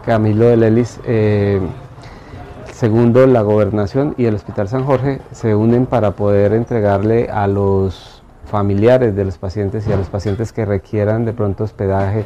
Camilo 0.04 0.46
de 0.46 0.56
Lelis. 0.56 1.00
Eh, 1.04 1.60
segundo, 2.72 3.26
la 3.26 3.42
gobernación 3.42 4.14
y 4.16 4.26
el 4.26 4.34
Hospital 4.34 4.68
San 4.68 4.84
Jorge 4.84 5.20
se 5.32 5.54
unen 5.54 5.86
para 5.86 6.12
poder 6.12 6.52
entregarle 6.52 7.28
a 7.30 7.46
los 7.46 8.22
familiares 8.46 9.14
de 9.14 9.24
los 9.24 9.36
pacientes 9.36 9.86
y 9.86 9.92
a 9.92 9.96
los 9.96 10.08
pacientes 10.08 10.52
que 10.52 10.64
requieran 10.64 11.24
de 11.24 11.32
pronto 11.32 11.64
hospedaje 11.64 12.24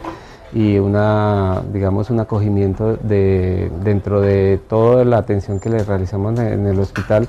y 0.52 0.78
una, 0.78 1.62
digamos, 1.72 2.10
un 2.10 2.20
acogimiento 2.20 2.96
de, 2.96 3.70
dentro 3.82 4.20
de 4.20 4.60
toda 4.68 5.04
la 5.04 5.18
atención 5.18 5.58
que 5.58 5.70
les 5.70 5.86
realizamos 5.86 6.38
en 6.38 6.66
el 6.66 6.78
hospital 6.78 7.26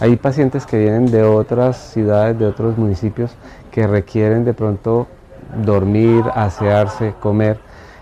hay 0.00 0.16
pacientes 0.16 0.64
que 0.64 0.78
vienen 0.78 1.10
de 1.10 1.22
otras 1.24 1.76
ciudades, 1.76 2.38
de 2.38 2.46
otros 2.46 2.78
municipios, 2.78 3.32
que 3.70 3.86
requieren 3.86 4.44
de 4.44 4.54
pronto 4.54 5.08
dormir, 5.64 6.24
asearse, 6.34 7.14
comer. 7.20 7.58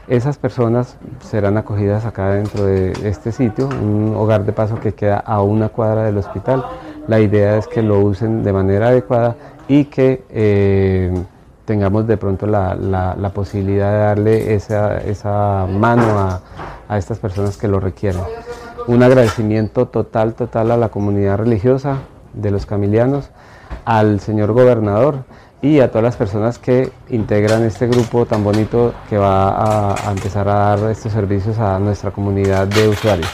Esas 0.07 0.37
personas 0.37 0.97
serán 1.21 1.57
acogidas 1.57 2.05
acá 2.05 2.31
dentro 2.31 2.65
de 2.65 2.93
este 3.03 3.33
sitio, 3.33 3.69
un 3.69 4.15
hogar 4.15 4.45
de 4.45 4.53
paso 4.53 4.79
que 4.79 4.93
queda 4.93 5.19
a 5.19 5.43
una 5.43 5.71
cuadra 5.71 6.05
del 6.05 6.19
hospital. 6.19 6.65
La 7.09 7.19
idea 7.19 7.57
es 7.57 7.67
que 7.67 7.83
lo 7.83 7.99
usen 8.01 8.43
de 8.45 8.53
manera 8.53 8.89
adecuada 8.89 9.37
y 9.67 9.87
que 9.87 10.25
eh, 10.29 11.13
tengamos 11.65 12.07
de 12.07 12.17
pronto 12.19 12.47
la, 12.47 13.31
posibilidad 13.35 13.91
de 13.91 13.99
darle 13.99 14.55
esa, 14.55 15.67
mano 15.67 16.41
a 16.89 16.99
estas 16.99 17.19
personas 17.19 17.57
que 17.57 17.69
lo 17.69 17.81
requieren 17.81 18.23
un 18.87 19.03
agradecimiento 19.03 19.87
total, 19.87 20.35
total 20.35 20.71
a 20.71 20.77
la 20.77 20.89
comunidad 20.89 21.39
religiosa 21.39 21.99
de 22.33 22.51
los 22.51 22.67
camilianos, 22.67 23.31
al 23.85 24.21
señor 24.21 24.53
gobernador 24.53 25.25
y 25.63 25.81
a 25.81 25.89
todas 25.89 26.05
las 26.05 26.17
personas 26.17 26.59
que 26.59 26.91
integran 27.09 27.65
este 27.65 27.89
grupo 27.89 28.27
tan 28.27 28.45
bonito 28.45 28.95
que 29.09 29.19
va 29.19 29.95
a, 29.95 30.13
empezar 30.13 30.49
a 30.49 30.77
dar 30.77 30.91
estos 30.91 31.13
servicios 31.13 31.59
a 31.59 31.79
nuestra 31.79 32.11
comunidad 32.11 32.67
de 32.69 32.89
usuarios. 32.89 33.29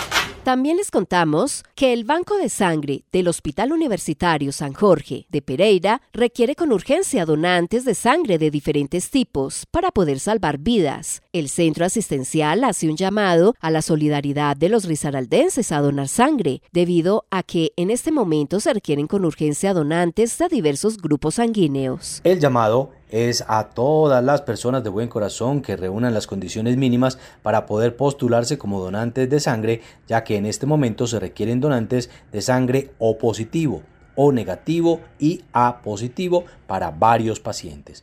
También 0.44 0.76
les 0.76 0.90
contamos 0.90 1.62
que 1.76 1.92
el 1.92 2.02
Banco 2.02 2.36
de 2.36 2.48
Sangre 2.48 3.04
del 3.12 3.28
Hospital 3.28 3.70
Universitario 3.70 4.50
San 4.50 4.72
Jorge 4.72 5.26
de 5.28 5.40
Pereira 5.40 6.02
requiere 6.12 6.56
con 6.56 6.72
urgencia 6.72 7.24
donantes 7.24 7.84
de 7.84 7.94
sangre 7.94 8.38
de 8.38 8.50
diferentes 8.50 9.08
tipos 9.08 9.66
para 9.70 9.92
poder 9.92 10.18
salvar 10.18 10.58
vidas. 10.58 11.22
El 11.32 11.48
centro 11.48 11.84
asistencial 11.84 12.64
hace 12.64 12.88
un 12.88 12.96
llamado 12.96 13.54
a 13.60 13.70
la 13.70 13.82
solidaridad 13.82 14.56
de 14.56 14.68
los 14.68 14.84
risaraldenses 14.86 15.70
a 15.70 15.80
donar 15.80 16.08
sangre, 16.08 16.60
debido 16.72 17.24
a 17.30 17.44
que 17.44 17.70
en 17.76 17.92
este 17.92 18.10
momento 18.10 18.58
se 18.58 18.74
requieren 18.74 19.06
con 19.06 19.24
urgencia 19.24 19.72
donantes 19.72 20.36
de 20.38 20.48
diversos 20.48 20.96
grupos 20.96 21.36
sanguíneos. 21.36 22.20
El 22.24 22.40
llamado 22.40 22.90
es 23.12 23.44
a 23.46 23.68
todas 23.68 24.24
las 24.24 24.40
personas 24.40 24.82
de 24.82 24.90
buen 24.90 25.08
corazón 25.08 25.60
que 25.60 25.76
reúnan 25.76 26.14
las 26.14 26.26
condiciones 26.26 26.76
mínimas 26.78 27.18
para 27.42 27.66
poder 27.66 27.94
postularse 27.94 28.58
como 28.58 28.80
donantes 28.80 29.28
de 29.28 29.38
sangre, 29.38 29.82
ya 30.08 30.24
que 30.24 30.36
en 30.36 30.46
este 30.46 30.66
momento 30.66 31.06
se 31.06 31.20
requieren 31.20 31.60
donantes 31.60 32.10
de 32.32 32.40
sangre 32.40 32.90
O 32.98 33.18
positivo, 33.18 33.82
O 34.16 34.32
negativo 34.32 35.00
y 35.18 35.44
A 35.52 35.82
positivo 35.82 36.44
para 36.66 36.90
varios 36.90 37.38
pacientes. 37.38 38.02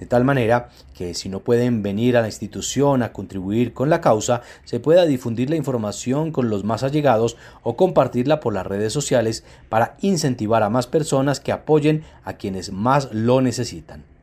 De 0.00 0.06
tal 0.06 0.24
manera 0.24 0.70
que 0.92 1.14
si 1.14 1.28
no 1.28 1.40
pueden 1.40 1.82
venir 1.82 2.16
a 2.16 2.20
la 2.20 2.26
institución 2.26 3.02
a 3.02 3.12
contribuir 3.12 3.74
con 3.74 3.90
la 3.90 4.00
causa, 4.00 4.42
se 4.64 4.80
pueda 4.80 5.06
difundir 5.06 5.50
la 5.50 5.56
información 5.56 6.32
con 6.32 6.50
los 6.50 6.64
más 6.64 6.82
allegados 6.82 7.36
o 7.62 7.76
compartirla 7.76 8.40
por 8.40 8.54
las 8.54 8.66
redes 8.66 8.92
sociales 8.92 9.44
para 9.68 9.96
incentivar 10.00 10.64
a 10.64 10.70
más 10.70 10.88
personas 10.88 11.38
que 11.38 11.52
apoyen 11.52 12.02
a 12.24 12.34
quienes 12.34 12.72
más 12.72 13.08
lo 13.12 13.40
necesitan. 13.40 14.17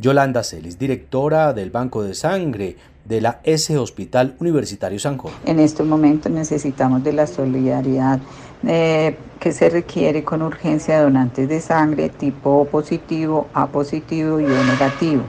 Yolanda 0.00 0.42
Celis, 0.42 0.78
directora 0.78 1.52
del 1.52 1.70
Banco 1.70 2.02
de 2.02 2.14
Sangre 2.14 2.76
de 3.04 3.20
la 3.20 3.40
S 3.44 3.76
Hospital 3.76 4.34
Universitario 4.38 4.98
San 4.98 5.18
Jorge. 5.18 5.36
En 5.44 5.60
estos 5.60 5.86
momentos 5.86 6.32
necesitamos 6.32 7.04
de 7.04 7.12
la 7.12 7.26
solidaridad 7.26 8.18
eh, 8.66 9.16
que 9.38 9.52
se 9.52 9.68
requiere 9.68 10.24
con 10.24 10.42
urgencia 10.42 10.98
de 10.98 11.04
donantes 11.04 11.48
de 11.48 11.60
sangre 11.60 12.08
tipo 12.08 12.50
O 12.60 12.64
positivo, 12.64 13.48
A 13.52 13.66
positivo 13.66 14.40
y 14.40 14.44
O 14.44 14.64
negativo. 14.64 15.22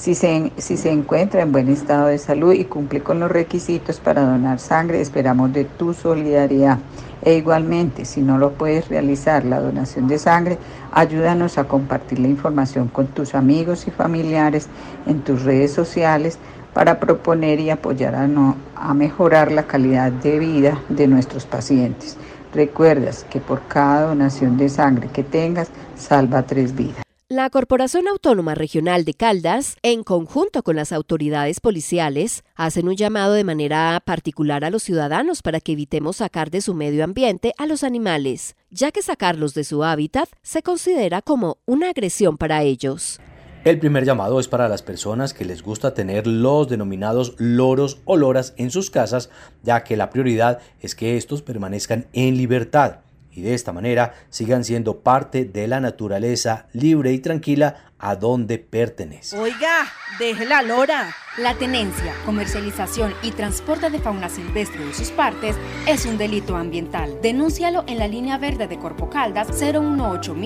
Si 0.00 0.14
se, 0.14 0.50
si 0.56 0.78
se 0.78 0.90
encuentra 0.90 1.42
en 1.42 1.52
buen 1.52 1.68
estado 1.68 2.06
de 2.06 2.16
salud 2.16 2.54
y 2.54 2.64
cumple 2.64 3.02
con 3.02 3.20
los 3.20 3.30
requisitos 3.30 4.00
para 4.00 4.22
donar 4.22 4.58
sangre, 4.58 5.02
esperamos 5.02 5.52
de 5.52 5.66
tu 5.66 5.92
solidaridad. 5.92 6.78
E 7.20 7.34
igualmente, 7.34 8.06
si 8.06 8.22
no 8.22 8.38
lo 8.38 8.52
puedes 8.52 8.88
realizar 8.88 9.44
la 9.44 9.60
donación 9.60 10.08
de 10.08 10.18
sangre, 10.18 10.56
ayúdanos 10.90 11.58
a 11.58 11.64
compartir 11.64 12.18
la 12.18 12.28
información 12.28 12.88
con 12.88 13.08
tus 13.08 13.34
amigos 13.34 13.86
y 13.88 13.90
familiares 13.90 14.68
en 15.04 15.20
tus 15.20 15.42
redes 15.42 15.74
sociales 15.74 16.38
para 16.72 16.98
proponer 16.98 17.60
y 17.60 17.68
apoyar 17.68 18.14
a, 18.14 18.26
no, 18.26 18.56
a 18.76 18.94
mejorar 18.94 19.52
la 19.52 19.64
calidad 19.64 20.10
de 20.10 20.38
vida 20.38 20.80
de 20.88 21.08
nuestros 21.08 21.44
pacientes. 21.44 22.16
Recuerdas 22.54 23.26
que 23.28 23.38
por 23.38 23.60
cada 23.68 24.06
donación 24.06 24.56
de 24.56 24.70
sangre 24.70 25.10
que 25.12 25.24
tengas, 25.24 25.68
salva 25.94 26.40
tres 26.44 26.74
vidas. 26.74 27.09
La 27.32 27.48
Corporación 27.48 28.08
Autónoma 28.08 28.56
Regional 28.56 29.04
de 29.04 29.14
Caldas, 29.14 29.76
en 29.84 30.02
conjunto 30.02 30.64
con 30.64 30.74
las 30.74 30.90
autoridades 30.90 31.60
policiales, 31.60 32.42
hacen 32.56 32.88
un 32.88 32.96
llamado 32.96 33.34
de 33.34 33.44
manera 33.44 34.02
particular 34.04 34.64
a 34.64 34.70
los 34.70 34.82
ciudadanos 34.82 35.40
para 35.40 35.60
que 35.60 35.70
evitemos 35.70 36.16
sacar 36.16 36.50
de 36.50 36.60
su 36.60 36.74
medio 36.74 37.04
ambiente 37.04 37.54
a 37.56 37.66
los 37.66 37.84
animales, 37.84 38.56
ya 38.70 38.90
que 38.90 39.00
sacarlos 39.00 39.54
de 39.54 39.62
su 39.62 39.84
hábitat 39.84 40.28
se 40.42 40.64
considera 40.64 41.22
como 41.22 41.58
una 41.66 41.90
agresión 41.90 42.36
para 42.36 42.64
ellos. 42.64 43.20
El 43.62 43.78
primer 43.78 44.04
llamado 44.04 44.40
es 44.40 44.48
para 44.48 44.68
las 44.68 44.82
personas 44.82 45.32
que 45.32 45.44
les 45.44 45.62
gusta 45.62 45.94
tener 45.94 46.26
los 46.26 46.68
denominados 46.68 47.36
loros 47.38 48.00
o 48.06 48.16
loras 48.16 48.54
en 48.56 48.72
sus 48.72 48.90
casas, 48.90 49.30
ya 49.62 49.84
que 49.84 49.96
la 49.96 50.10
prioridad 50.10 50.58
es 50.80 50.96
que 50.96 51.16
estos 51.16 51.42
permanezcan 51.42 52.08
en 52.12 52.36
libertad 52.36 53.02
y 53.40 53.42
de 53.42 53.54
esta 53.54 53.72
manera 53.72 54.12
sigan 54.28 54.64
siendo 54.64 55.00
parte 55.00 55.46
de 55.46 55.66
la 55.66 55.80
naturaleza 55.80 56.66
libre 56.74 57.12
y 57.12 57.18
tranquila 57.18 57.92
a 57.98 58.14
donde 58.14 58.58
pertenece. 58.58 59.36
Oiga, 59.38 59.86
deje 60.18 60.44
la 60.44 60.62
lora. 60.62 61.14
La 61.40 61.54
tenencia, 61.54 62.12
comercialización 62.26 63.14
y 63.22 63.30
transporte 63.30 63.88
de 63.88 63.98
fauna 63.98 64.28
silvestre 64.28 64.84
de 64.84 64.92
sus 64.92 65.10
partes 65.10 65.56
es 65.88 66.04
un 66.04 66.18
delito 66.18 66.54
ambiental. 66.54 67.16
Denúncialo 67.22 67.82
en 67.86 67.98
la 67.98 68.06
línea 68.08 68.36
verde 68.36 68.68
de 68.68 68.78
Corpo 68.78 69.08
Caldas 69.08 69.48
018 69.58 70.36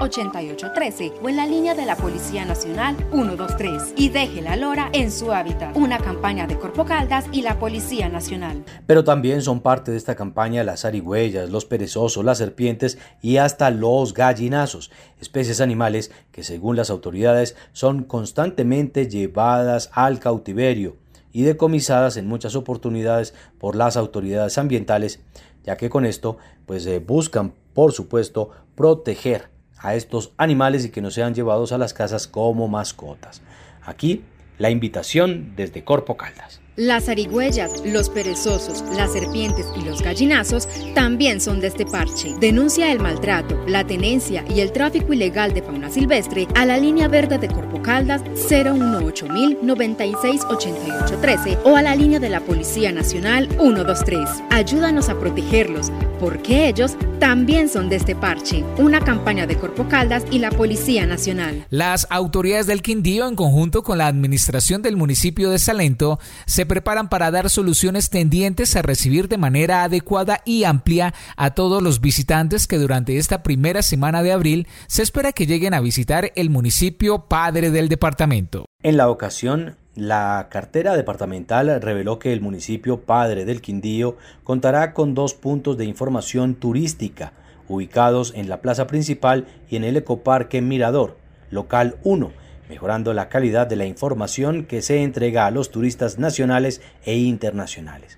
8813 0.00 1.12
o 1.20 1.28
en 1.28 1.36
la 1.36 1.44
línea 1.44 1.74
de 1.74 1.86
la 1.86 1.96
Policía 1.96 2.44
Nacional 2.44 2.96
123 3.10 3.94
y 3.96 4.10
deje 4.10 4.42
la 4.42 4.54
lora 4.54 4.90
en 4.92 5.10
su 5.10 5.32
hábitat. 5.32 5.76
Una 5.76 5.98
campaña 5.98 6.46
de 6.46 6.56
Corpo 6.56 6.84
Caldas 6.84 7.24
y 7.32 7.42
la 7.42 7.58
Policía 7.58 8.08
Nacional. 8.08 8.64
Pero 8.86 9.02
también 9.02 9.42
son 9.42 9.58
parte 9.58 9.90
de 9.90 9.96
esta 9.96 10.14
campaña 10.14 10.62
las 10.62 10.84
arigüeyas, 10.84 11.50
los 11.50 11.64
perezosos, 11.64 12.24
las 12.24 12.38
serpientes 12.38 12.96
y 13.22 13.38
hasta 13.38 13.70
los 13.70 14.14
gallinazos, 14.14 14.92
especies 15.20 15.60
animales 15.60 16.12
que 16.30 16.44
según 16.44 16.76
las 16.76 16.90
autoridades 16.90 17.56
son 17.72 18.04
constantemente 18.04 19.08
llevadas 19.08 19.79
al 19.92 20.18
cautiverio 20.18 20.96
y 21.32 21.42
decomisadas 21.42 22.16
en 22.16 22.26
muchas 22.26 22.56
oportunidades 22.56 23.34
por 23.58 23.76
las 23.76 23.96
autoridades 23.96 24.58
ambientales, 24.58 25.20
ya 25.64 25.76
que 25.76 25.88
con 25.88 26.04
esto 26.04 26.36
pues 26.66 26.84
eh, 26.86 26.98
buscan 26.98 27.54
por 27.72 27.92
supuesto 27.92 28.50
proteger 28.74 29.48
a 29.78 29.94
estos 29.94 30.32
animales 30.36 30.84
y 30.84 30.90
que 30.90 31.00
no 31.00 31.10
sean 31.10 31.34
llevados 31.34 31.72
a 31.72 31.78
las 31.78 31.94
casas 31.94 32.26
como 32.26 32.68
mascotas. 32.68 33.42
Aquí 33.82 34.24
la 34.58 34.70
invitación 34.70 35.54
desde 35.56 35.84
Corpo 35.84 36.16
Caldas. 36.16 36.60
Las 36.76 37.08
arigüeyas, 37.08 37.82
los 37.84 38.08
perezosos, 38.08 38.84
las 38.96 39.12
serpientes 39.12 39.66
y 39.76 39.82
los 39.82 40.02
gallinazos 40.02 40.68
también 40.94 41.40
son 41.40 41.60
de 41.60 41.66
este 41.66 41.84
parche. 41.84 42.34
Denuncia 42.40 42.92
el 42.92 43.00
maltrato, 43.00 43.58
la 43.66 43.84
tenencia 43.84 44.44
y 44.48 44.60
el 44.60 44.70
tráfico 44.72 45.12
ilegal 45.12 45.52
de 45.52 45.62
fauna 45.62 45.90
silvestre 45.90 46.46
a 46.54 46.64
la 46.64 46.78
línea 46.78 47.08
verde 47.08 47.38
de 47.38 47.48
Corpo 47.48 47.82
Caldas 47.82 48.22
018 48.48 49.26
968813 49.62 51.58
o 51.64 51.74
a 51.76 51.82
la 51.82 51.96
línea 51.96 52.20
de 52.20 52.28
la 52.28 52.40
Policía 52.40 52.92
Nacional 52.92 53.48
123. 53.58 54.28
Ayúdanos 54.50 55.08
a 55.08 55.18
protegerlos, 55.18 55.90
porque 56.20 56.68
ellos 56.68 56.96
también 57.18 57.68
son 57.68 57.88
de 57.88 57.96
este 57.96 58.14
parche. 58.14 58.64
Una 58.78 59.00
campaña 59.00 59.46
de 59.46 59.56
Corpo 59.56 59.88
Caldas 59.88 60.24
y 60.30 60.38
la 60.38 60.50
Policía 60.50 61.04
Nacional. 61.06 61.66
Las 61.70 62.06
autoridades 62.10 62.66
del 62.66 62.80
Quindío, 62.82 63.28
en 63.28 63.36
conjunto 63.36 63.82
con 63.82 63.98
la 63.98 64.06
administración 64.06 64.82
del 64.82 64.96
municipio 64.96 65.50
de 65.50 65.58
Salento, 65.58 66.18
se 66.46 66.59
preparan 66.66 67.08
para 67.08 67.30
dar 67.30 67.50
soluciones 67.50 68.10
tendientes 68.10 68.76
a 68.76 68.82
recibir 68.82 69.28
de 69.28 69.38
manera 69.38 69.84
adecuada 69.84 70.40
y 70.44 70.64
amplia 70.64 71.14
a 71.36 71.54
todos 71.54 71.82
los 71.82 72.00
visitantes 72.00 72.66
que 72.66 72.78
durante 72.78 73.16
esta 73.16 73.42
primera 73.42 73.82
semana 73.82 74.22
de 74.22 74.32
abril 74.32 74.66
se 74.86 75.02
espera 75.02 75.32
que 75.32 75.46
lleguen 75.46 75.74
a 75.74 75.80
visitar 75.80 76.32
el 76.34 76.50
municipio 76.50 77.26
padre 77.28 77.70
del 77.70 77.88
departamento. 77.88 78.66
En 78.82 78.96
la 78.96 79.10
ocasión, 79.10 79.76
la 79.94 80.48
cartera 80.50 80.96
departamental 80.96 81.80
reveló 81.80 82.18
que 82.18 82.32
el 82.32 82.40
municipio 82.40 83.00
padre 83.00 83.44
del 83.44 83.60
Quindío 83.60 84.16
contará 84.44 84.94
con 84.94 85.14
dos 85.14 85.34
puntos 85.34 85.76
de 85.76 85.84
información 85.84 86.54
turística 86.54 87.32
ubicados 87.70 88.32
en 88.34 88.48
la 88.48 88.60
plaza 88.60 88.86
principal 88.86 89.46
y 89.70 89.76
en 89.76 89.84
el 89.84 89.96
ecoparque 89.96 90.60
Mirador, 90.60 91.16
local 91.50 91.96
1, 92.02 92.32
mejorando 92.70 93.12
la 93.12 93.28
calidad 93.28 93.66
de 93.66 93.74
la 93.74 93.84
información 93.84 94.64
que 94.64 94.80
se 94.80 95.02
entrega 95.02 95.44
a 95.44 95.50
los 95.50 95.72
turistas 95.72 96.20
nacionales 96.20 96.80
e 97.04 97.16
internacionales. 97.16 98.16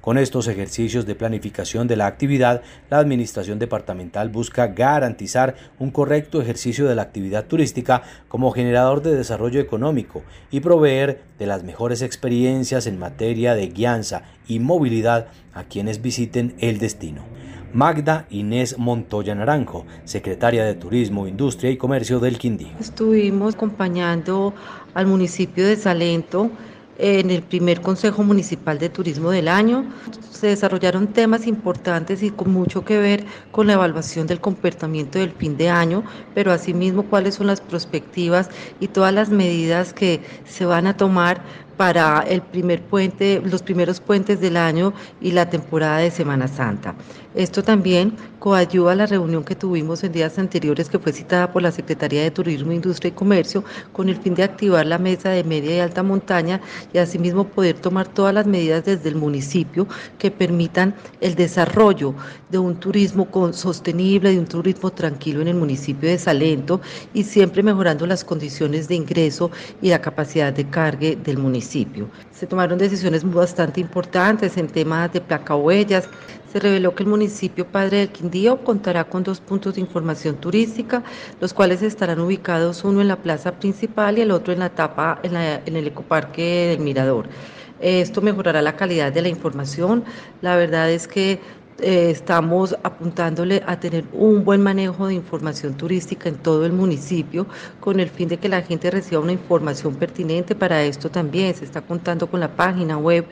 Con 0.00 0.18
estos 0.18 0.48
ejercicios 0.48 1.06
de 1.06 1.14
planificación 1.14 1.86
de 1.86 1.94
la 1.96 2.06
actividad, 2.06 2.60
la 2.90 2.98
Administración 2.98 3.60
Departamental 3.60 4.30
busca 4.30 4.66
garantizar 4.66 5.54
un 5.78 5.92
correcto 5.92 6.42
ejercicio 6.42 6.86
de 6.86 6.96
la 6.96 7.02
actividad 7.02 7.46
turística 7.46 8.02
como 8.26 8.50
generador 8.50 9.00
de 9.00 9.14
desarrollo 9.14 9.60
económico 9.60 10.22
y 10.50 10.58
proveer 10.58 11.22
de 11.38 11.46
las 11.46 11.62
mejores 11.62 12.02
experiencias 12.02 12.88
en 12.88 12.98
materia 12.98 13.54
de 13.54 13.68
guianza 13.68 14.24
y 14.48 14.58
movilidad 14.58 15.28
a 15.54 15.64
quienes 15.64 16.02
visiten 16.02 16.54
el 16.58 16.78
destino. 16.78 17.24
Magda 17.74 18.26
Inés 18.30 18.78
Montoya 18.78 19.34
Naranjo, 19.34 19.84
secretaria 20.04 20.64
de 20.64 20.74
Turismo, 20.74 21.26
Industria 21.26 21.72
y 21.72 21.76
Comercio 21.76 22.20
del 22.20 22.38
Quindío. 22.38 22.68
Estuvimos 22.78 23.56
acompañando 23.56 24.54
al 24.94 25.06
municipio 25.08 25.66
de 25.66 25.74
Salento 25.74 26.50
en 26.98 27.32
el 27.32 27.42
primer 27.42 27.80
Consejo 27.80 28.22
Municipal 28.22 28.78
de 28.78 28.88
Turismo 28.88 29.30
del 29.30 29.48
año. 29.48 29.84
Se 30.30 30.46
desarrollaron 30.48 31.08
temas 31.08 31.48
importantes 31.48 32.22
y 32.22 32.30
con 32.30 32.52
mucho 32.52 32.84
que 32.84 32.98
ver 32.98 33.24
con 33.50 33.66
la 33.66 33.72
evaluación 33.72 34.28
del 34.28 34.40
comportamiento 34.40 35.18
del 35.18 35.32
fin 35.32 35.56
de 35.56 35.68
año, 35.68 36.04
pero 36.34 36.52
asimismo 36.52 37.04
cuáles 37.04 37.34
son 37.34 37.48
las 37.48 37.60
perspectivas 37.60 38.50
y 38.78 38.88
todas 38.88 39.12
las 39.12 39.30
medidas 39.30 39.92
que 39.92 40.20
se 40.44 40.64
van 40.64 40.86
a 40.86 40.96
tomar 40.96 41.42
para 41.76 42.20
el 42.20 42.42
primer 42.42 42.82
puente, 42.82 43.42
los 43.44 43.62
primeros 43.62 44.00
puentes 44.00 44.40
del 44.40 44.56
año 44.56 44.92
y 45.20 45.32
la 45.32 45.48
temporada 45.50 45.98
de 45.98 46.10
Semana 46.10 46.48
Santa. 46.48 46.94
Esto 47.34 47.64
también 47.64 48.14
coayuda 48.38 48.92
a 48.92 48.94
la 48.94 49.06
reunión 49.06 49.42
que 49.42 49.56
tuvimos 49.56 50.04
en 50.04 50.12
días 50.12 50.38
anteriores 50.38 50.88
que 50.88 51.00
fue 51.00 51.12
citada 51.12 51.50
por 51.52 51.62
la 51.62 51.72
Secretaría 51.72 52.22
de 52.22 52.30
Turismo, 52.30 52.70
Industria 52.70 53.08
y 53.08 53.12
Comercio 53.12 53.64
con 53.92 54.08
el 54.08 54.16
fin 54.16 54.34
de 54.34 54.44
activar 54.44 54.86
la 54.86 54.98
mesa 54.98 55.30
de 55.30 55.42
media 55.42 55.74
y 55.74 55.80
alta 55.80 56.04
montaña 56.04 56.60
y 56.92 56.98
asimismo 56.98 57.44
poder 57.44 57.74
tomar 57.80 58.06
todas 58.06 58.34
las 58.34 58.46
medidas 58.46 58.84
desde 58.84 59.08
el 59.08 59.16
municipio 59.16 59.88
que 60.18 60.30
permitan 60.30 60.94
el 61.20 61.34
desarrollo 61.34 62.14
de 62.50 62.58
un 62.58 62.76
turismo 62.76 63.26
sostenible, 63.52 64.30
de 64.30 64.38
un 64.38 64.46
turismo 64.46 64.92
tranquilo 64.92 65.40
en 65.42 65.48
el 65.48 65.56
municipio 65.56 66.08
de 66.08 66.18
Salento 66.18 66.80
y 67.14 67.24
siempre 67.24 67.64
mejorando 67.64 68.06
las 68.06 68.22
condiciones 68.22 68.86
de 68.86 68.94
ingreso 68.94 69.50
y 69.82 69.88
la 69.88 70.00
capacidad 70.00 70.52
de 70.52 70.68
cargue 70.68 71.16
del 71.16 71.38
municipio. 71.38 71.63
Se 71.64 72.46
tomaron 72.46 72.78
decisiones 72.78 73.24
bastante 73.24 73.80
importantes 73.80 74.56
en 74.56 74.68
temas 74.68 75.12
de 75.12 75.20
placa 75.20 75.56
huellas, 75.56 76.08
se 76.52 76.60
reveló 76.60 76.94
que 76.94 77.02
el 77.02 77.08
municipio 77.08 77.66
Padre 77.66 77.98
del 77.98 78.10
Quindío 78.10 78.62
contará 78.62 79.04
con 79.04 79.24
dos 79.24 79.40
puntos 79.40 79.74
de 79.74 79.80
información 79.80 80.36
turística, 80.36 81.02
los 81.40 81.52
cuales 81.52 81.82
estarán 81.82 82.20
ubicados 82.20 82.84
uno 82.84 83.00
en 83.00 83.08
la 83.08 83.16
plaza 83.16 83.52
principal 83.52 84.18
y 84.18 84.20
el 84.20 84.30
otro 84.30 84.52
en 84.52 84.60
la 84.60 84.66
etapa 84.66 85.18
en, 85.22 85.34
en 85.34 85.76
el 85.76 85.86
ecoparque 85.86 86.68
del 86.68 86.80
Mirador. 86.80 87.26
Esto 87.80 88.22
mejorará 88.22 88.62
la 88.62 88.76
calidad 88.76 89.12
de 89.12 89.22
la 89.22 89.28
información. 89.28 90.04
La 90.42 90.56
verdad 90.56 90.90
es 90.90 91.08
que 91.08 91.40
eh, 91.84 92.10
estamos 92.10 92.74
apuntándole 92.82 93.62
a 93.66 93.78
tener 93.78 94.06
un 94.14 94.42
buen 94.42 94.62
manejo 94.62 95.06
de 95.06 95.12
información 95.12 95.74
turística 95.74 96.30
en 96.30 96.36
todo 96.36 96.64
el 96.64 96.72
municipio 96.72 97.46
con 97.78 98.00
el 98.00 98.08
fin 98.08 98.28
de 98.28 98.38
que 98.38 98.48
la 98.48 98.62
gente 98.62 98.90
reciba 98.90 99.20
una 99.20 99.32
información 99.32 99.94
pertinente. 99.94 100.54
Para 100.54 100.82
esto 100.82 101.10
también 101.10 101.54
se 101.54 101.66
está 101.66 101.82
contando 101.82 102.26
con 102.26 102.40
la 102.40 102.56
página 102.56 102.96
web 102.96 103.26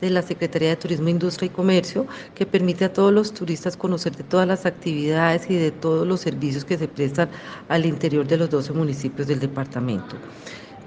de 0.00 0.08
la 0.08 0.22
Secretaría 0.22 0.70
de 0.70 0.76
Turismo, 0.76 1.10
Industria 1.10 1.48
y 1.48 1.50
Comercio 1.50 2.06
que 2.34 2.46
permite 2.46 2.86
a 2.86 2.92
todos 2.94 3.12
los 3.12 3.34
turistas 3.34 3.76
conocer 3.76 4.16
de 4.16 4.24
todas 4.24 4.48
las 4.48 4.64
actividades 4.64 5.50
y 5.50 5.56
de 5.56 5.70
todos 5.70 6.06
los 6.06 6.20
servicios 6.20 6.64
que 6.64 6.78
se 6.78 6.88
prestan 6.88 7.28
al 7.68 7.84
interior 7.84 8.26
de 8.26 8.38
los 8.38 8.48
12 8.48 8.72
municipios 8.72 9.28
del 9.28 9.40
departamento. 9.40 10.16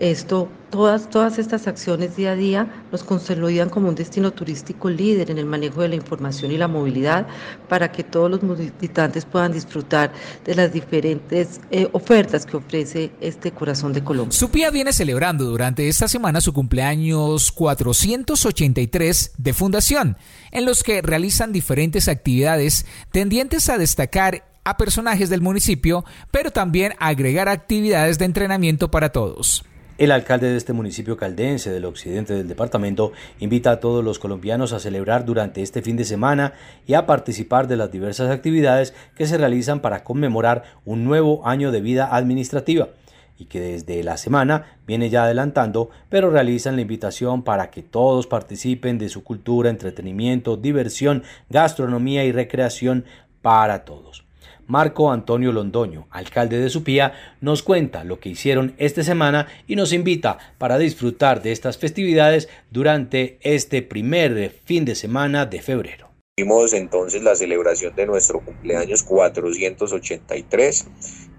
Esto, 0.02 0.50
todas, 0.72 1.12
todas 1.12 1.38
estas 1.38 1.68
acciones 1.68 2.16
día 2.16 2.32
a 2.32 2.36
día 2.36 2.86
nos 2.92 3.04
consolidan 3.04 3.70
como 3.70 3.88
un 3.88 3.94
destino 3.94 4.32
turístico 4.32 4.90
líder 4.90 5.30
en 5.30 5.38
el 5.38 5.46
manejo 5.46 5.84
de 5.84 5.90
la 5.90 5.96
información 5.96 6.52
y 6.52 6.58
la 6.58 6.68
movilidad 6.68 7.28
para 7.70 7.92
que 7.92 8.04
todos 8.04 8.32
los 8.32 8.58
visitantes 8.58 9.26
puedan 9.26 9.52
disfrutar 9.52 10.12
de 10.44 10.56
las 10.56 10.74
diferentes 10.74 11.62
eh, 11.70 11.88
ofertas 11.92 12.48
que 12.48 12.58
ofrece 12.58 13.12
este 13.22 13.52
corazón 13.52 13.94
de 13.94 14.04
Colombia. 14.04 14.32
Supía 14.36 14.72
viene 14.72 14.92
celebrando 14.92 15.46
durante 15.46 15.88
esta 15.88 16.08
semana 16.08 16.42
su 16.42 16.52
cumpleaños 16.52 17.52
483 17.52 19.34
de 19.38 19.54
fundación, 19.54 20.18
en 20.50 20.66
los 20.66 20.82
que 20.82 21.04
realizan 21.04 21.52
diferentes 21.52 22.08
actividades 22.08 22.88
tendientes 23.12 23.70
a 23.70 23.78
destacar 23.78 24.46
a 24.64 24.78
personajes 24.78 25.30
del 25.30 25.42
municipio, 25.42 26.06
pero 26.32 26.50
también 26.50 26.94
agregar 27.00 27.50
actividades 27.50 28.18
de 28.18 28.26
entrenamiento 28.26 28.90
para 28.90 29.12
todos. 29.12 29.64
El 30.02 30.10
alcalde 30.10 30.50
de 30.50 30.58
este 30.58 30.74
municipio 30.74 31.16
caldense 31.16 31.70
del 31.70 31.86
occidente 31.86 32.34
del 32.34 32.48
departamento 32.48 33.12
invita 33.40 33.70
a 33.70 33.80
todos 33.80 34.04
los 34.04 34.18
colombianos 34.18 34.74
a 34.74 34.80
celebrar 34.80 35.26
durante 35.26 35.62
este 35.62 35.84
fin 35.84 35.96
de 35.96 36.06
semana 36.06 36.54
y 36.88 36.96
a 36.96 37.06
participar 37.06 37.68
de 37.68 37.78
las 37.78 37.92
diversas 37.92 38.32
actividades 38.32 38.96
que 39.14 39.28
se 39.28 39.38
realizan 39.38 39.80
para 39.80 40.04
conmemorar 40.04 40.64
un 40.86 41.04
nuevo 41.04 41.48
año 41.48 41.72
de 41.72 41.82
vida 41.82 42.16
administrativa 42.16 42.90
y 43.38 43.46
que 43.46 43.60
desde 43.60 44.04
la 44.04 44.18
semana 44.18 44.80
viene 44.88 45.12
ya 45.12 45.26
adelantando, 45.26 45.92
pero 46.10 46.32
realizan 46.32 46.78
la 46.78 46.82
invitación 46.82 47.44
para 47.44 47.70
que 47.70 47.84
todos 47.84 48.26
participen 48.26 48.98
de 48.98 49.08
su 49.08 49.24
cultura, 49.24 49.70
entretenimiento, 49.70 50.58
diversión, 50.58 51.22
gastronomía 51.52 52.26
y 52.26 52.32
recreación 52.32 53.06
para 53.44 53.86
todos. 53.86 54.26
Marco 54.72 55.12
Antonio 55.12 55.52
Londoño, 55.52 56.08
alcalde 56.12 56.58
de 56.58 56.70
Supía, 56.70 57.12
nos 57.42 57.62
cuenta 57.62 58.06
lo 58.06 58.22
que 58.22 58.30
hicieron 58.30 58.74
esta 58.78 59.04
semana 59.04 59.48
y 59.68 59.76
nos 59.76 59.92
invita 59.92 60.38
para 60.58 60.78
disfrutar 60.78 61.44
de 61.44 61.52
estas 61.52 61.78
festividades 61.78 62.48
durante 62.70 63.38
este 63.42 63.82
primer 63.82 64.50
fin 64.64 64.86
de 64.86 64.96
semana 64.96 65.46
de 65.46 65.62
febrero. 65.62 66.08
Tuvimos 66.38 66.72
entonces 66.72 67.22
la 67.22 67.36
celebración 67.36 67.94
de 67.98 68.06
nuestro 68.06 68.40
cumpleaños 68.40 69.04
483. 69.04 70.88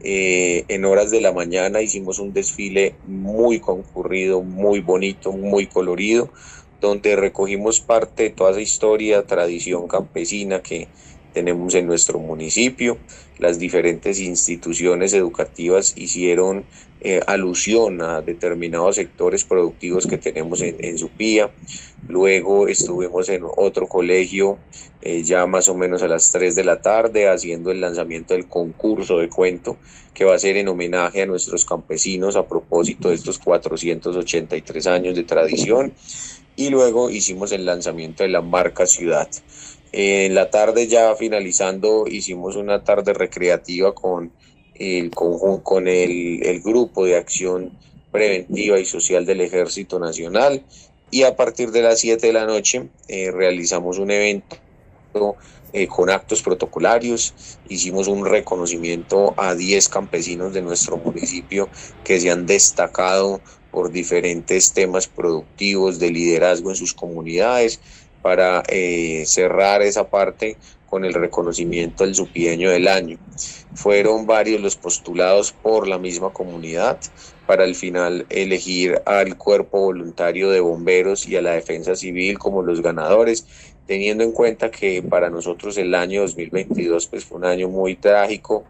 Eh, 0.05 0.67
en 0.69 0.85
horas 0.85 1.11
de 1.11 1.23
la 1.23 1.33
mañana 1.33 1.81
hicimos 1.81 2.19
un 2.19 2.35
desfile 2.35 2.97
muy 3.07 3.61
concurrido, 3.61 4.43
muy 4.43 4.81
bonito, 4.81 5.33
muy 5.33 5.69
colorido, 5.69 6.31
donde 6.83 7.17
recogimos 7.17 7.81
parte 7.81 8.25
de 8.25 8.31
toda 8.31 8.51
esa 8.51 8.61
historia, 8.61 9.23
tradición 9.23 9.89
campesina 9.89 10.61
que, 10.61 10.89
tenemos 11.33 11.75
en 11.75 11.87
nuestro 11.87 12.19
municipio. 12.19 12.99
Las 13.39 13.59
diferentes 13.59 14.21
instituciones 14.21 15.13
educativas 15.15 15.95
hicieron 15.97 16.65
eh, 17.01 17.21
alusión 17.27 18.01
a 18.03 18.21
determinados 18.21 18.97
sectores 18.97 19.45
productivos 19.45 20.07
que 20.07 20.19
tenemos 20.19 20.63
en, 20.63 20.77
en 20.79 20.99
Supía. 20.99 21.51
Luego 22.09 22.69
estuvimos 22.69 23.29
en 23.29 23.43
otro 23.57 23.87
colegio 23.87 24.59
eh, 25.05 25.25
ya 25.25 25.47
más 25.47 25.69
o 25.69 25.75
menos 25.75 26.01
a 26.05 26.09
las 26.09 26.31
3 26.31 26.55
de 26.55 26.63
la 26.63 26.81
tarde 26.81 27.29
haciendo 27.29 27.73
el 27.73 27.81
lanzamiento 27.81 28.35
del 28.35 28.47
concurso 28.47 29.19
de 29.19 29.29
cuento 29.29 29.77
que 30.15 30.25
va 30.25 30.37
a 30.37 30.39
ser 30.39 30.57
en 30.57 30.69
homenaje 30.69 31.23
a 31.23 31.27
nuestros 31.27 31.65
campesinos 31.65 32.37
a 32.37 32.47
propósito 32.47 33.09
de 33.09 33.17
estos 33.17 33.41
483 33.41 34.87
años 34.87 35.17
de 35.17 35.25
tradición. 35.25 35.93
Y 36.55 36.71
luego 36.71 37.11
hicimos 37.11 37.51
el 37.51 37.65
lanzamiento 37.65 38.23
de 38.23 38.29
la 38.29 38.43
marca 38.43 38.87
Ciudad. 38.87 39.29
En 39.93 40.35
la 40.35 40.51
tarde 40.51 40.87
ya 40.87 41.15
finalizando 41.15 42.07
hicimos 42.07 42.57
una 42.57 42.83
tarde 42.83 43.13
recreativa 43.13 43.95
con 43.95 44.33
el, 44.75 45.11
con 45.11 45.87
el, 45.87 46.43
el 46.45 46.61
grupo 46.63 47.05
de 47.05 47.17
acción 47.17 47.79
preventiva 48.11 48.79
y 48.79 48.85
social 48.85 49.27
del 49.27 49.41
Ejército 49.41 49.99
Nacional. 49.99 50.63
Y 51.11 51.25
a 51.25 51.37
partir 51.37 51.73
de 51.73 51.83
las 51.83 52.01
7 52.01 52.27
de 52.27 52.33
la 52.33 52.47
noche 52.47 52.89
eh, 53.09 53.31
realizamos 53.31 53.99
un 53.99 54.11
evento 54.11 54.57
eh, 55.75 55.87
con 55.87 56.11
actos 56.11 56.43
protocolarios, 56.43 57.35
hicimos 57.69 58.09
un 58.09 58.27
reconocimiento 58.27 59.35
a 59.37 59.55
10 59.55 59.89
campesinos 59.89 60.53
de 60.53 60.63
nuestro 60.63 60.97
municipio 60.99 61.69
que 62.05 62.21
se 62.21 62.31
han 62.31 62.47
destacado 62.47 63.41
por 63.71 63.91
diferentes 63.91 64.73
temas 64.73 65.07
productivos 65.07 65.99
de 65.99 66.11
liderazgo 66.11 66.71
en 66.71 66.77
sus 66.77 66.93
comunidades, 66.93 67.81
para 68.23 68.63
eh, 68.69 69.25
cerrar 69.27 69.83
esa 69.83 70.09
parte 70.09 70.57
con 70.89 71.05
el 71.05 71.15
reconocimiento 71.15 72.05
del 72.05 72.15
supieño 72.15 72.71
del 72.71 72.89
año. 72.89 73.19
Fueron 73.75 74.27
varios 74.27 74.61
los 74.61 74.77
postulados 74.77 75.53
por 75.53 75.89
la 75.89 75.99
misma 75.99 76.31
comunidad 76.31 76.99
para 77.47 77.65
al 77.65 77.75
final 77.75 78.27
elegir 78.31 79.01
al 79.07 79.37
cuerpo 79.37 79.81
voluntario 79.81 80.51
de 80.51 80.61
bomberos 80.61 81.27
y 81.27 81.37
a 81.37 81.43
la 81.43 81.53
defensa 81.53 81.97
civil 81.97 82.39
como 82.39 82.63
los 82.63 82.83
ganadores, 82.83 83.47
teniendo 83.87 84.23
en 84.23 84.33
cuenta 84.33 84.71
que 84.71 85.03
para 85.03 85.31
nosotros 85.31 85.77
el 85.79 85.95
año 85.95 86.23
2022 86.23 87.07
pues, 87.09 87.25
fue 87.25 87.39
un 87.39 87.47
año 87.47 87.69
muy 87.69 87.97
trágico, 87.97 88.65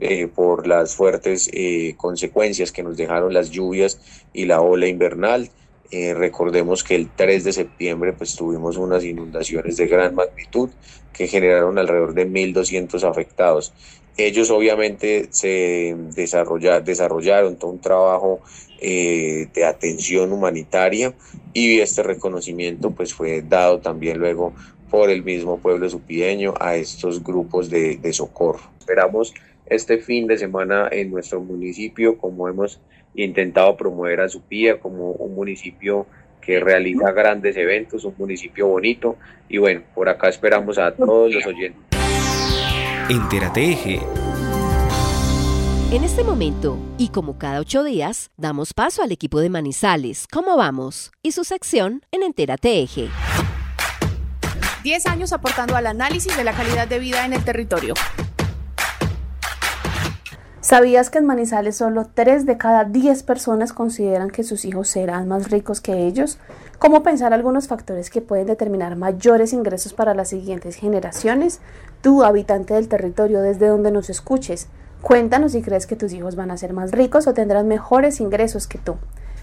eh, 0.00 0.28
por 0.28 0.68
las 0.68 0.94
fuertes 0.94 1.50
eh, 1.52 1.94
consecuencias 1.96 2.70
que 2.70 2.84
nos 2.84 2.96
dejaron 2.96 3.34
las 3.34 3.50
lluvias 3.50 3.98
y 4.32 4.44
la 4.44 4.60
ola 4.60 4.86
invernal. 4.86 5.50
Eh, 5.90 6.12
recordemos 6.14 6.84
que 6.84 6.94
el 6.94 7.08
3 7.14 7.44
de 7.44 7.52
septiembre 7.52 8.12
pues 8.12 8.36
tuvimos 8.36 8.76
unas 8.76 9.04
inundaciones 9.04 9.76
de 9.78 9.86
gran 9.86 10.14
magnitud 10.14 10.68
que 11.12 11.26
generaron 11.26 11.78
alrededor 11.78 12.14
de 12.14 12.28
1.200 12.28 13.08
afectados. 13.08 13.72
Ellos 14.18 14.50
obviamente 14.50 15.28
se 15.30 15.96
desarrollaron 16.14 17.56
todo 17.56 17.70
un 17.70 17.80
trabajo 17.80 18.40
eh, 18.80 19.48
de 19.54 19.64
atención 19.64 20.32
humanitaria 20.32 21.14
y 21.54 21.80
este 21.80 22.02
reconocimiento 22.02 22.90
pues 22.90 23.14
fue 23.14 23.42
dado 23.42 23.78
también 23.78 24.18
luego 24.18 24.52
por 24.90 25.10
el 25.10 25.22
mismo 25.22 25.58
pueblo 25.58 25.88
supideño 25.88 26.54
a 26.60 26.76
estos 26.76 27.22
grupos 27.22 27.70
de, 27.70 27.96
de 27.96 28.12
socorro. 28.12 28.60
Esperamos 28.78 29.34
este 29.66 29.98
fin 29.98 30.26
de 30.26 30.38
semana 30.38 30.88
en 30.90 31.10
nuestro 31.10 31.40
municipio, 31.40 32.18
como 32.18 32.48
hemos 32.48 32.80
intentado 33.24 33.76
promover 33.76 34.20
a 34.20 34.28
Supía 34.28 34.78
como 34.78 35.12
un 35.12 35.34
municipio 35.34 36.06
que 36.40 36.60
realiza 36.60 37.12
grandes 37.12 37.56
eventos, 37.56 38.04
un 38.04 38.14
municipio 38.16 38.68
bonito. 38.68 39.16
Y 39.48 39.58
bueno, 39.58 39.82
por 39.94 40.08
acá 40.08 40.28
esperamos 40.28 40.78
a 40.78 40.94
todos 40.94 41.34
los 41.34 41.44
oyentes. 41.46 41.82
Entérate 43.10 43.72
Eje. 43.72 44.00
En 45.90 46.04
este 46.04 46.22
momento, 46.22 46.78
y 46.98 47.08
como 47.08 47.38
cada 47.38 47.60
ocho 47.60 47.82
días, 47.82 48.30
damos 48.36 48.74
paso 48.74 49.02
al 49.02 49.10
equipo 49.10 49.40
de 49.40 49.48
Manizales, 49.48 50.26
¿Cómo 50.30 50.56
vamos? 50.56 51.12
Y 51.22 51.32
su 51.32 51.44
sección 51.44 52.02
en 52.12 52.22
Entérate 52.22 52.82
Eje. 52.82 53.08
Diez 54.82 55.06
años 55.06 55.32
aportando 55.32 55.76
al 55.76 55.86
análisis 55.86 56.36
de 56.36 56.44
la 56.44 56.52
calidad 56.52 56.88
de 56.88 56.98
vida 56.98 57.24
en 57.24 57.32
el 57.32 57.42
territorio. 57.44 57.94
¿Sabías 60.68 61.08
que 61.08 61.16
en 61.16 61.24
Manizales 61.24 61.76
solo 61.76 62.08
3 62.12 62.44
de 62.44 62.58
cada 62.58 62.84
10 62.84 63.22
personas 63.22 63.72
consideran 63.72 64.28
que 64.28 64.44
sus 64.44 64.66
hijos 64.66 64.88
serán 64.88 65.26
más 65.26 65.50
ricos 65.50 65.80
que 65.80 66.06
ellos? 66.06 66.36
¿Cómo 66.78 67.02
pensar 67.02 67.32
algunos 67.32 67.68
factores 67.68 68.10
que 68.10 68.20
pueden 68.20 68.48
determinar 68.48 68.94
mayores 68.94 69.54
ingresos 69.54 69.94
para 69.94 70.12
las 70.12 70.28
siguientes 70.28 70.76
generaciones? 70.76 71.60
Tú, 72.02 72.22
habitante 72.22 72.74
del 72.74 72.86
territorio 72.86 73.40
desde 73.40 73.68
donde 73.68 73.90
nos 73.90 74.10
escuches, 74.10 74.66
cuéntanos 75.00 75.52
si 75.52 75.62
crees 75.62 75.86
que 75.86 75.96
tus 75.96 76.12
hijos 76.12 76.36
van 76.36 76.50
a 76.50 76.58
ser 76.58 76.74
más 76.74 76.92
ricos 76.92 77.26
o 77.26 77.32
tendrán 77.32 77.66
mejores 77.66 78.20
ingresos 78.20 78.66
que 78.66 78.76
tú. 78.76 78.96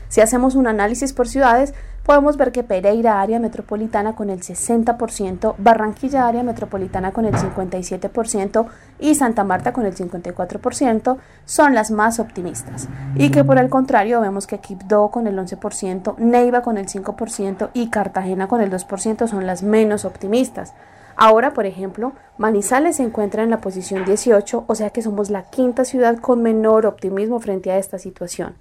Si 0.10 0.22
hacemos 0.22 0.54
un 0.54 0.68
análisis 0.68 1.12
por 1.12 1.28
ciudades, 1.28 1.74
podemos 2.06 2.38
ver 2.38 2.52
que 2.52 2.64
Pereira, 2.64 3.20
área 3.20 3.40
metropolitana, 3.40 4.16
con 4.16 4.30
el 4.30 4.42
60%, 4.42 5.56
Barranquilla, 5.58 6.28
área 6.28 6.44
metropolitana, 6.44 7.12
con 7.12 7.26
el 7.26 7.34
57% 7.34 8.68
y 9.00 9.16
Santa 9.16 9.44
Marta, 9.44 9.74
con 9.74 9.86
el 9.86 9.96
54%, 9.96 11.18
son 11.46 11.74
las 11.74 11.90
más 11.90 12.20
optimistas. 12.20 12.88
Y 13.16 13.32
que 13.32 13.44
por 13.44 13.58
el 13.58 13.70
contrario, 13.70 14.22
vemos 14.22 14.46
que 14.46 14.60
Quibdó, 14.60 15.10
con 15.10 15.26
el 15.26 15.38
11%, 15.38 16.18
Neiva, 16.20 16.62
con 16.62 16.78
el 16.78 16.86
5% 16.86 17.70
y 17.74 17.90
Cartagena, 17.90 18.48
con 18.48 18.62
el 18.62 18.72
2%, 18.72 19.28
son 19.28 19.48
las 19.48 19.64
menos 19.64 20.06
optimistas. 20.06 20.74
Ahora, 21.16 21.54
por 21.54 21.66
ejemplo, 21.66 22.14
Manizales 22.38 22.98
se 22.98 23.04
encuentra 23.04 23.42
en 23.42 23.50
la 23.50 23.62
posición 23.62 24.06
18, 24.06 24.66
o 24.68 24.76
sea 24.76 24.92
que 24.92 25.02
somos 25.02 25.30
la 25.30 25.44
quinta 25.44 25.86
ciudad 25.86 26.18
con 26.18 26.44
menor 26.44 26.86
optimismo 26.86 27.40
frente 27.40 27.72
a 27.72 27.78
esta 27.78 27.98
situación. 27.98 28.56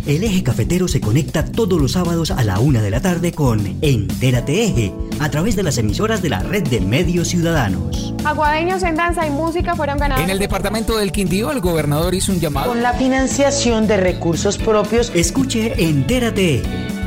El 0.06 0.22
eje 0.26 0.44
cafetero 0.44 0.90
se 0.90 1.00
conecta 1.00 1.46
todos 1.46 1.80
los 1.80 1.94
sábados 1.94 2.30
a 2.30 2.44
la 2.44 2.60
una 2.60 2.82
de 2.82 2.92
la 2.92 3.00
tarde 3.00 3.32
con 3.32 3.78
Entérate 3.82 4.66
Eje, 4.66 4.92
a 5.22 5.32
través 5.32 5.56
de 5.56 5.64
las 5.64 5.78
emisoras 5.78 6.22
de 6.22 6.28
la 6.28 6.40
red 6.40 6.64
de 6.64 6.82
medios 6.82 7.30
ciudadanos. 7.30 8.14
Aguadeños 8.26 8.84
en 8.84 8.98
danza 8.98 9.26
y 9.26 9.30
música 9.30 9.76
fueron 9.76 9.98
ganados. 9.98 10.22
En 10.22 10.30
el 10.30 10.40
departamento 10.40 10.98
del 10.98 11.14
Quindío, 11.14 11.52
el 11.52 11.62
gobernador 11.62 12.14
hizo 12.16 12.34
un 12.34 12.42
llamado. 12.42 12.68
Con 12.68 12.84
la 12.84 12.92
financiación 12.92 13.88
de 13.88 13.96
recursos 13.96 14.58
propios. 14.58 15.10
Escuche 15.16 15.82
Entérate 15.82 16.56
Eje, 16.56 16.64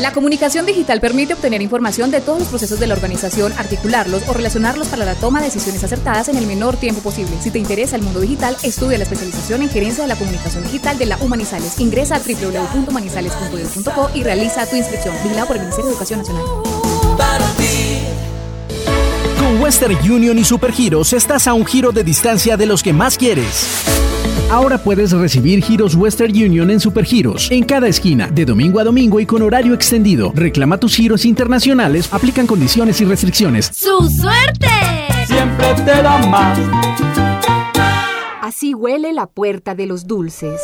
La 0.00 0.12
comunicación 0.12 0.64
digital 0.64 1.00
permite 1.00 1.34
obtener 1.34 1.60
información 1.60 2.12
de 2.12 2.20
todos 2.20 2.38
los 2.38 2.48
procesos 2.48 2.78
de 2.78 2.86
la 2.86 2.94
organización, 2.94 3.52
articularlos 3.58 4.22
o 4.28 4.32
relacionarlos 4.32 4.86
para 4.86 5.04
la 5.04 5.16
toma 5.16 5.40
de 5.40 5.46
decisiones 5.46 5.82
acertadas 5.82 6.28
en 6.28 6.36
el 6.36 6.46
menor 6.46 6.76
tiempo 6.76 7.00
posible. 7.00 7.32
Si 7.42 7.50
te 7.50 7.58
interesa 7.58 7.96
el 7.96 8.02
mundo 8.02 8.20
digital, 8.20 8.56
estudia 8.62 8.96
la 8.96 9.04
especialización 9.04 9.62
en 9.62 9.70
gerencia 9.70 10.04
de 10.04 10.08
la 10.08 10.16
comunicación 10.16 10.62
digital 10.62 10.98
de 10.98 11.06
la 11.06 11.16
Humanizales. 11.16 11.80
Ingresa 11.80 12.16
a 12.16 12.20
www.humanizales.edu.co 12.20 14.10
y 14.14 14.22
realiza 14.22 14.66
tu 14.66 14.76
inscripción. 14.76 15.16
Vigilado 15.24 15.48
por 15.48 15.56
el 15.56 15.62
Ministerio 15.62 15.86
de 15.86 15.92
Educación 15.92 16.20
Nacional. 16.20 16.44
Con 19.40 19.60
Western 19.60 19.96
Union 20.08 20.38
y 20.38 20.44
Supergiros 20.44 21.12
estás 21.12 21.48
a 21.48 21.54
un 21.54 21.66
giro 21.66 21.90
de 21.90 22.04
distancia 22.04 22.56
de 22.56 22.66
los 22.66 22.84
que 22.84 22.92
más 22.92 23.18
quieres. 23.18 23.97
Ahora 24.50 24.78
puedes 24.78 25.12
recibir 25.12 25.62
giros 25.62 25.94
Western 25.94 26.32
Union 26.32 26.70
en 26.70 26.80
Supergiros, 26.80 27.50
en 27.50 27.64
cada 27.64 27.86
esquina, 27.88 28.28
de 28.28 28.44
domingo 28.44 28.80
a 28.80 28.84
domingo 28.84 29.20
y 29.20 29.26
con 29.26 29.42
horario 29.42 29.74
extendido. 29.74 30.32
Reclama 30.34 30.78
tus 30.78 30.96
giros 30.96 31.24
internacionales, 31.24 32.08
aplican 32.12 32.46
condiciones 32.46 33.00
y 33.00 33.04
restricciones. 33.04 33.70
¡Su 33.74 34.08
suerte! 34.08 34.68
Siempre 35.26 35.74
te 35.84 36.02
da 36.02 36.18
más. 36.28 36.58
Así 38.42 38.74
huele 38.74 39.12
la 39.12 39.26
puerta 39.26 39.74
de 39.74 39.86
los 39.86 40.06
dulces. 40.06 40.60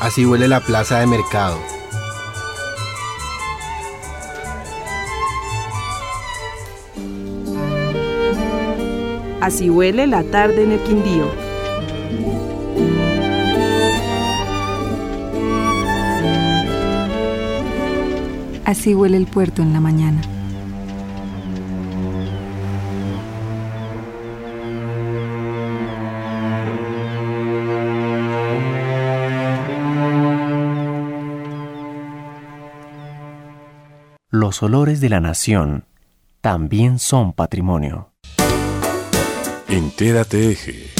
Así 0.00 0.26
huele 0.26 0.48
la 0.48 0.60
plaza 0.60 1.00
de 1.00 1.06
mercado. 1.06 1.77
Así 9.40 9.70
huele 9.70 10.06
la 10.06 10.24
tarde 10.24 10.64
en 10.64 10.72
el 10.72 10.80
Quindío. 10.80 11.26
Así 18.64 18.94
huele 18.94 19.16
el 19.16 19.26
puerto 19.26 19.62
en 19.62 19.72
la 19.72 19.80
mañana. 19.80 20.20
Los 34.30 34.62
olores 34.62 35.00
de 35.00 35.08
la 35.08 35.20
nación 35.20 35.86
también 36.42 36.98
son 36.98 37.32
patrimonio. 37.32 38.12
Entérate 39.70 40.50
Eje. 40.50 40.90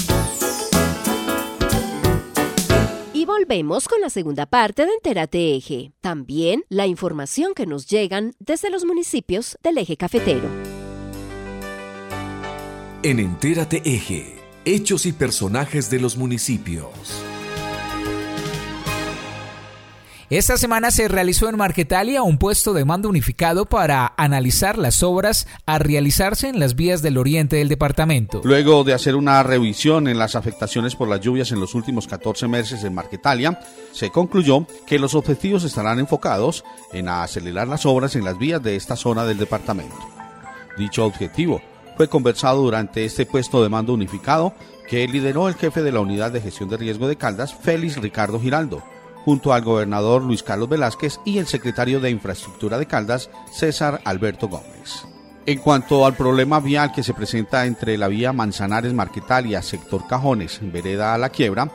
Y 3.14 3.24
volvemos 3.24 3.88
con 3.88 4.02
la 4.02 4.10
segunda 4.10 4.44
parte 4.44 4.84
de 4.84 4.92
Entérate 4.92 5.56
Eje. 5.56 5.92
También 6.02 6.64
la 6.68 6.86
información 6.86 7.54
que 7.54 7.64
nos 7.64 7.86
llegan 7.86 8.34
desde 8.40 8.68
los 8.68 8.84
municipios 8.84 9.56
del 9.62 9.78
eje 9.78 9.96
cafetero. 9.96 10.50
En 13.02 13.20
Entérate 13.20 13.80
Eje, 13.86 14.36
hechos 14.66 15.06
y 15.06 15.12
personajes 15.12 15.88
de 15.88 16.00
los 16.00 16.18
municipios. 16.18 17.24
Esta 20.30 20.58
semana 20.58 20.90
se 20.90 21.08
realizó 21.08 21.48
en 21.48 21.56
Marquetalia 21.56 22.22
un 22.22 22.36
puesto 22.36 22.74
de 22.74 22.84
mando 22.84 23.08
unificado 23.08 23.64
para 23.64 24.12
analizar 24.18 24.76
las 24.76 25.02
obras 25.02 25.46
a 25.64 25.78
realizarse 25.78 26.50
en 26.50 26.60
las 26.60 26.76
vías 26.76 27.00
del 27.00 27.16
oriente 27.16 27.56
del 27.56 27.70
departamento. 27.70 28.42
Luego 28.44 28.84
de 28.84 28.92
hacer 28.92 29.16
una 29.16 29.42
revisión 29.42 30.06
en 30.06 30.18
las 30.18 30.36
afectaciones 30.36 30.96
por 30.96 31.08
las 31.08 31.22
lluvias 31.22 31.50
en 31.50 31.60
los 31.60 31.74
últimos 31.74 32.06
14 32.06 32.46
meses 32.46 32.84
en 32.84 32.92
Marquetalia, 32.92 33.58
se 33.92 34.10
concluyó 34.10 34.66
que 34.86 34.98
los 34.98 35.14
objetivos 35.14 35.64
estarán 35.64 35.98
enfocados 35.98 36.62
en 36.92 37.08
acelerar 37.08 37.66
las 37.66 37.86
obras 37.86 38.14
en 38.14 38.26
las 38.26 38.38
vías 38.38 38.62
de 38.62 38.76
esta 38.76 38.96
zona 38.96 39.24
del 39.24 39.38
departamento. 39.38 39.96
Dicho 40.76 41.06
objetivo 41.06 41.62
fue 41.96 42.08
conversado 42.08 42.60
durante 42.60 43.06
este 43.06 43.24
puesto 43.24 43.62
de 43.62 43.70
mando 43.70 43.94
unificado 43.94 44.52
que 44.90 45.08
lideró 45.08 45.48
el 45.48 45.54
jefe 45.54 45.80
de 45.80 45.92
la 45.92 46.00
Unidad 46.00 46.32
de 46.32 46.42
Gestión 46.42 46.68
de 46.68 46.76
Riesgo 46.76 47.08
de 47.08 47.16
Caldas, 47.16 47.54
Félix 47.54 47.96
Ricardo 47.96 48.38
Giraldo 48.38 48.82
junto 49.28 49.52
al 49.52 49.60
gobernador 49.60 50.22
Luis 50.22 50.42
Carlos 50.42 50.70
Velázquez 50.70 51.20
y 51.22 51.36
el 51.36 51.46
secretario 51.46 52.00
de 52.00 52.08
Infraestructura 52.08 52.78
de 52.78 52.86
Caldas, 52.86 53.28
César 53.52 54.00
Alberto 54.06 54.48
Gómez. 54.48 55.04
En 55.44 55.58
cuanto 55.58 56.06
al 56.06 56.14
problema 56.14 56.60
vial 56.60 56.92
que 56.92 57.02
se 57.02 57.12
presenta 57.12 57.66
entre 57.66 57.98
la 57.98 58.08
vía 58.08 58.32
Manzanares 58.32 58.94
Marquetalia, 58.94 59.60
sector 59.60 60.06
Cajones, 60.06 60.60
vereda 60.62 61.12
a 61.12 61.18
la 61.18 61.28
quiebra, 61.28 61.70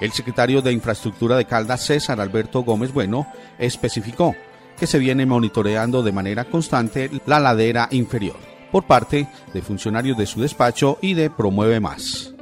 el 0.00 0.12
secretario 0.12 0.62
de 0.62 0.70
Infraestructura 0.70 1.36
de 1.36 1.44
Caldas, 1.44 1.84
César 1.84 2.20
Alberto 2.20 2.62
Gómez 2.62 2.92
Bueno, 2.92 3.26
especificó 3.58 4.36
que 4.78 4.86
se 4.86 5.00
viene 5.00 5.26
monitoreando 5.26 6.04
de 6.04 6.12
manera 6.12 6.44
constante 6.44 7.10
la 7.26 7.40
ladera 7.40 7.88
inferior 7.90 8.38
por 8.70 8.84
parte 8.84 9.26
de 9.52 9.60
funcionarios 9.60 10.16
de 10.16 10.26
su 10.26 10.40
despacho 10.40 10.98
y 11.00 11.14
de 11.14 11.30
Promueve 11.30 11.80
Más. 11.80 12.32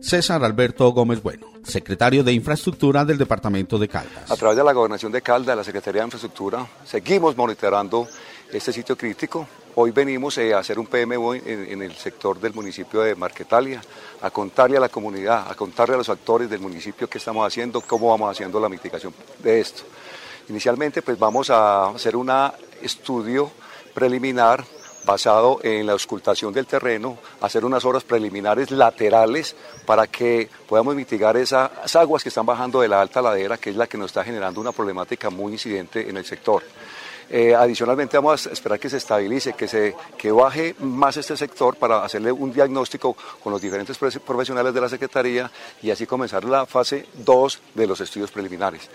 César 0.00 0.44
Alberto 0.44 0.90
Gómez 0.90 1.22
Bueno, 1.22 1.46
secretario 1.66 2.22
de 2.22 2.32
Infraestructura 2.32 3.04
del 3.04 3.18
Departamento 3.18 3.78
de 3.78 3.88
Caldas. 3.88 4.30
A 4.30 4.36
través 4.36 4.56
de 4.56 4.64
la 4.64 4.72
Gobernación 4.72 5.12
de 5.12 5.22
Caldas, 5.22 5.56
la 5.56 5.64
Secretaría 5.64 6.02
de 6.02 6.06
Infraestructura, 6.06 6.66
seguimos 6.84 7.36
monitorando 7.36 8.06
este 8.52 8.72
sitio 8.72 8.96
crítico. 8.96 9.46
Hoy 9.74 9.90
venimos 9.90 10.38
eh, 10.38 10.54
a 10.54 10.60
hacer 10.60 10.78
un 10.78 10.86
PMO 10.86 11.34
en, 11.34 11.82
el 11.82 11.94
sector 11.96 12.40
del 12.40 12.54
municipio 12.54 13.02
de 13.02 13.14
Marquetalia, 13.14 13.82
a 14.22 14.30
contarle 14.30 14.78
a 14.78 14.80
la 14.80 14.88
comunidad, 14.88 15.50
a 15.50 15.54
contarle 15.54 15.96
a 15.96 15.98
los 15.98 16.08
actores 16.08 16.48
del 16.48 16.60
municipio 16.60 17.08
qué 17.08 17.18
estamos 17.18 17.46
haciendo, 17.46 17.80
cómo 17.82 18.08
vamos 18.08 18.30
haciendo 18.30 18.58
la 18.58 18.68
mitigación 18.68 19.12
de 19.42 19.60
esto. 19.60 19.82
Inicialmente 20.48 21.02
pues 21.02 21.18
vamos 21.18 21.50
a 21.50 21.88
hacer 21.88 22.16
un 22.16 22.30
estudio 22.80 23.50
preliminar 23.92 24.64
basado 25.06 25.60
en 25.62 25.86
la 25.86 25.92
auscultación 25.92 26.52
del 26.52 26.66
terreno, 26.66 27.16
hacer 27.40 27.64
unas 27.64 27.84
obras 27.84 28.04
preliminares 28.04 28.70
laterales 28.70 29.56
para 29.86 30.06
que 30.06 30.50
podamos 30.68 30.94
mitigar 30.94 31.36
esas 31.36 31.96
aguas 31.96 32.22
que 32.22 32.28
están 32.28 32.44
bajando 32.44 32.80
de 32.80 32.88
la 32.88 33.00
alta 33.00 33.22
ladera, 33.22 33.56
que 33.56 33.70
es 33.70 33.76
la 33.76 33.86
que 33.86 33.96
nos 33.96 34.06
está 34.06 34.24
generando 34.24 34.60
una 34.60 34.72
problemática 34.72 35.30
muy 35.30 35.52
incidente 35.52 36.10
en 36.10 36.16
el 36.16 36.24
sector. 36.24 36.62
Eh, 37.28 37.54
adicionalmente 37.56 38.16
vamos 38.16 38.46
a 38.46 38.50
esperar 38.50 38.78
que 38.78 38.88
se 38.88 38.98
estabilice, 38.98 39.54
que, 39.54 39.66
se, 39.66 39.96
que 40.16 40.30
baje 40.30 40.76
más 40.78 41.16
este 41.16 41.36
sector 41.36 41.76
para 41.76 42.04
hacerle 42.04 42.30
un 42.30 42.52
diagnóstico 42.52 43.16
con 43.42 43.52
los 43.52 43.60
diferentes 43.60 43.98
profesionales 43.98 44.72
de 44.72 44.80
la 44.80 44.88
Secretaría 44.88 45.50
y 45.82 45.90
así 45.90 46.06
comenzar 46.06 46.44
la 46.44 46.66
fase 46.66 47.06
2 47.14 47.60
de 47.74 47.86
los 47.86 48.00
estudios 48.00 48.30
preliminares. 48.30 48.88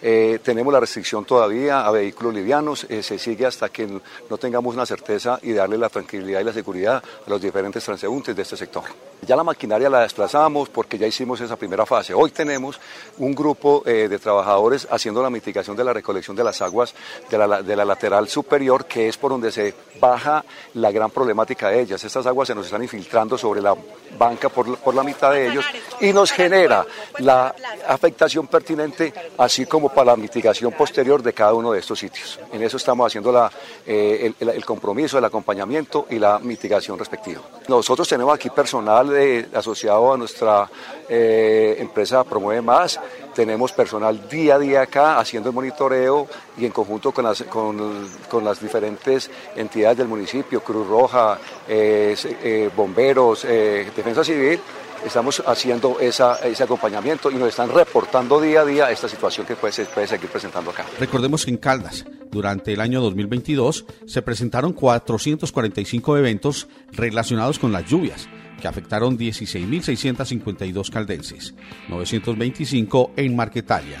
Eh, 0.00 0.38
tenemos 0.44 0.72
la 0.72 0.80
restricción 0.80 1.24
todavía 1.24 1.86
a 1.86 1.90
vehículos 1.90 2.34
livianos, 2.34 2.86
eh, 2.88 3.02
se 3.02 3.18
sigue 3.18 3.46
hasta 3.46 3.68
que 3.68 3.86
no 3.86 4.38
tengamos 4.38 4.74
una 4.74 4.86
certeza 4.86 5.40
y 5.42 5.52
darle 5.52 5.76
la 5.76 5.88
tranquilidad 5.88 6.40
y 6.40 6.44
la 6.44 6.52
seguridad 6.52 7.02
a 7.26 7.30
los 7.30 7.40
diferentes 7.40 7.82
transeúntes 7.84 8.36
de 8.36 8.42
este 8.42 8.56
sector. 8.56 8.84
Ya 9.26 9.34
la 9.34 9.42
maquinaria 9.42 9.90
la 9.90 10.00
desplazamos 10.00 10.68
porque 10.68 10.96
ya 10.96 11.06
hicimos 11.06 11.40
esa 11.40 11.56
primera 11.56 11.84
fase. 11.84 12.14
Hoy 12.14 12.30
tenemos 12.30 12.78
un 13.18 13.34
grupo 13.34 13.82
eh, 13.84 14.06
de 14.08 14.18
trabajadores 14.20 14.86
haciendo 14.88 15.20
la 15.20 15.30
mitigación 15.30 15.76
de 15.76 15.82
la 15.82 15.92
recolección 15.92 16.36
de 16.36 16.44
las 16.44 16.62
aguas 16.62 16.94
de 17.28 17.36
la, 17.36 17.62
de 17.62 17.74
la 17.74 17.84
lateral 17.84 18.28
superior, 18.28 18.84
que 18.84 19.08
es 19.08 19.16
por 19.16 19.32
donde 19.32 19.50
se 19.50 19.74
baja 20.00 20.44
la 20.74 20.92
gran 20.92 21.10
problemática 21.10 21.70
de 21.70 21.80
ellas. 21.80 22.04
Estas 22.04 22.26
aguas 22.26 22.46
se 22.46 22.54
nos 22.54 22.66
están 22.66 22.82
infiltrando 22.82 23.36
sobre 23.36 23.60
la 23.60 23.74
banca 24.16 24.48
por, 24.48 24.78
por 24.78 24.94
la 24.94 25.02
mitad 25.02 25.32
de 25.32 25.48
ellos 25.48 25.64
y 26.00 26.12
nos 26.12 26.30
genera 26.30 26.86
la 27.18 27.54
afectación 27.86 28.46
pertinente, 28.46 29.12
así 29.38 29.66
como 29.66 29.88
para 29.88 30.12
la 30.12 30.16
mitigación 30.16 30.72
posterior 30.72 31.22
de 31.22 31.32
cada 31.32 31.54
uno 31.54 31.72
de 31.72 31.80
estos 31.80 31.98
sitios. 31.98 32.38
En 32.52 32.62
eso 32.62 32.76
estamos 32.76 33.06
haciendo 33.06 33.32
la, 33.32 33.50
eh, 33.86 34.32
el, 34.38 34.64
compromiso, 34.64 35.18
el 35.18 35.24
acompañamiento 35.24 36.06
y 36.10 36.18
la 36.18 36.38
mitigación 36.38 36.98
respectiva. 36.98 37.40
Nosotros 37.68 38.08
tenemos 38.08 38.34
aquí 38.34 38.50
personal 38.50 39.10
asociado 39.54 40.12
a 40.12 40.16
nuestra 40.16 40.70
eh, 41.08 41.76
empresa 41.78 42.24
Promueve 42.24 42.62
Más, 42.62 43.00
tenemos 43.38 43.70
personal 43.70 44.28
día 44.28 44.56
a 44.56 44.58
día 44.58 44.82
acá 44.82 45.20
haciendo 45.20 45.50
el 45.50 45.54
monitoreo 45.54 46.26
y 46.58 46.66
en 46.66 46.72
conjunto 46.72 47.12
con 47.12 47.24
las, 47.24 47.44
con, 47.44 48.08
con 48.28 48.44
las 48.44 48.60
diferentes 48.60 49.30
entidades 49.54 49.98
del 49.98 50.08
municipio, 50.08 50.60
Cruz 50.60 50.88
Roja, 50.88 51.38
eh, 51.68 52.68
bomberos, 52.74 53.44
Defensa 53.44 54.24
Civil, 54.24 54.58
estamos 55.06 55.40
haciendo 55.46 56.00
ese 56.00 56.64
acompañamiento 56.64 57.30
y 57.30 57.36
nos 57.36 57.50
están 57.50 57.70
reportando 57.70 58.40
día 58.40 58.62
a 58.62 58.64
día 58.64 58.90
esta 58.90 59.08
situación 59.08 59.46
que 59.46 59.54
puede, 59.54 59.84
puede 59.84 60.08
seguir 60.08 60.28
presentando 60.28 60.72
acá. 60.72 60.84
Recordemos 60.98 61.44
que 61.44 61.52
en 61.52 61.58
Caldas, 61.58 62.06
durante 62.32 62.72
el 62.72 62.80
año 62.80 63.00
2022, 63.00 63.84
se 64.04 64.20
presentaron 64.20 64.72
445 64.72 66.16
eventos 66.16 66.66
relacionados 66.90 67.60
con 67.60 67.70
las 67.70 67.84
lluvias 67.84 68.28
que 68.60 68.68
afectaron 68.68 69.18
16.652 69.18 70.90
caldenses, 70.90 71.54
925 71.88 73.12
en 73.16 73.36
Marquetalia, 73.36 73.98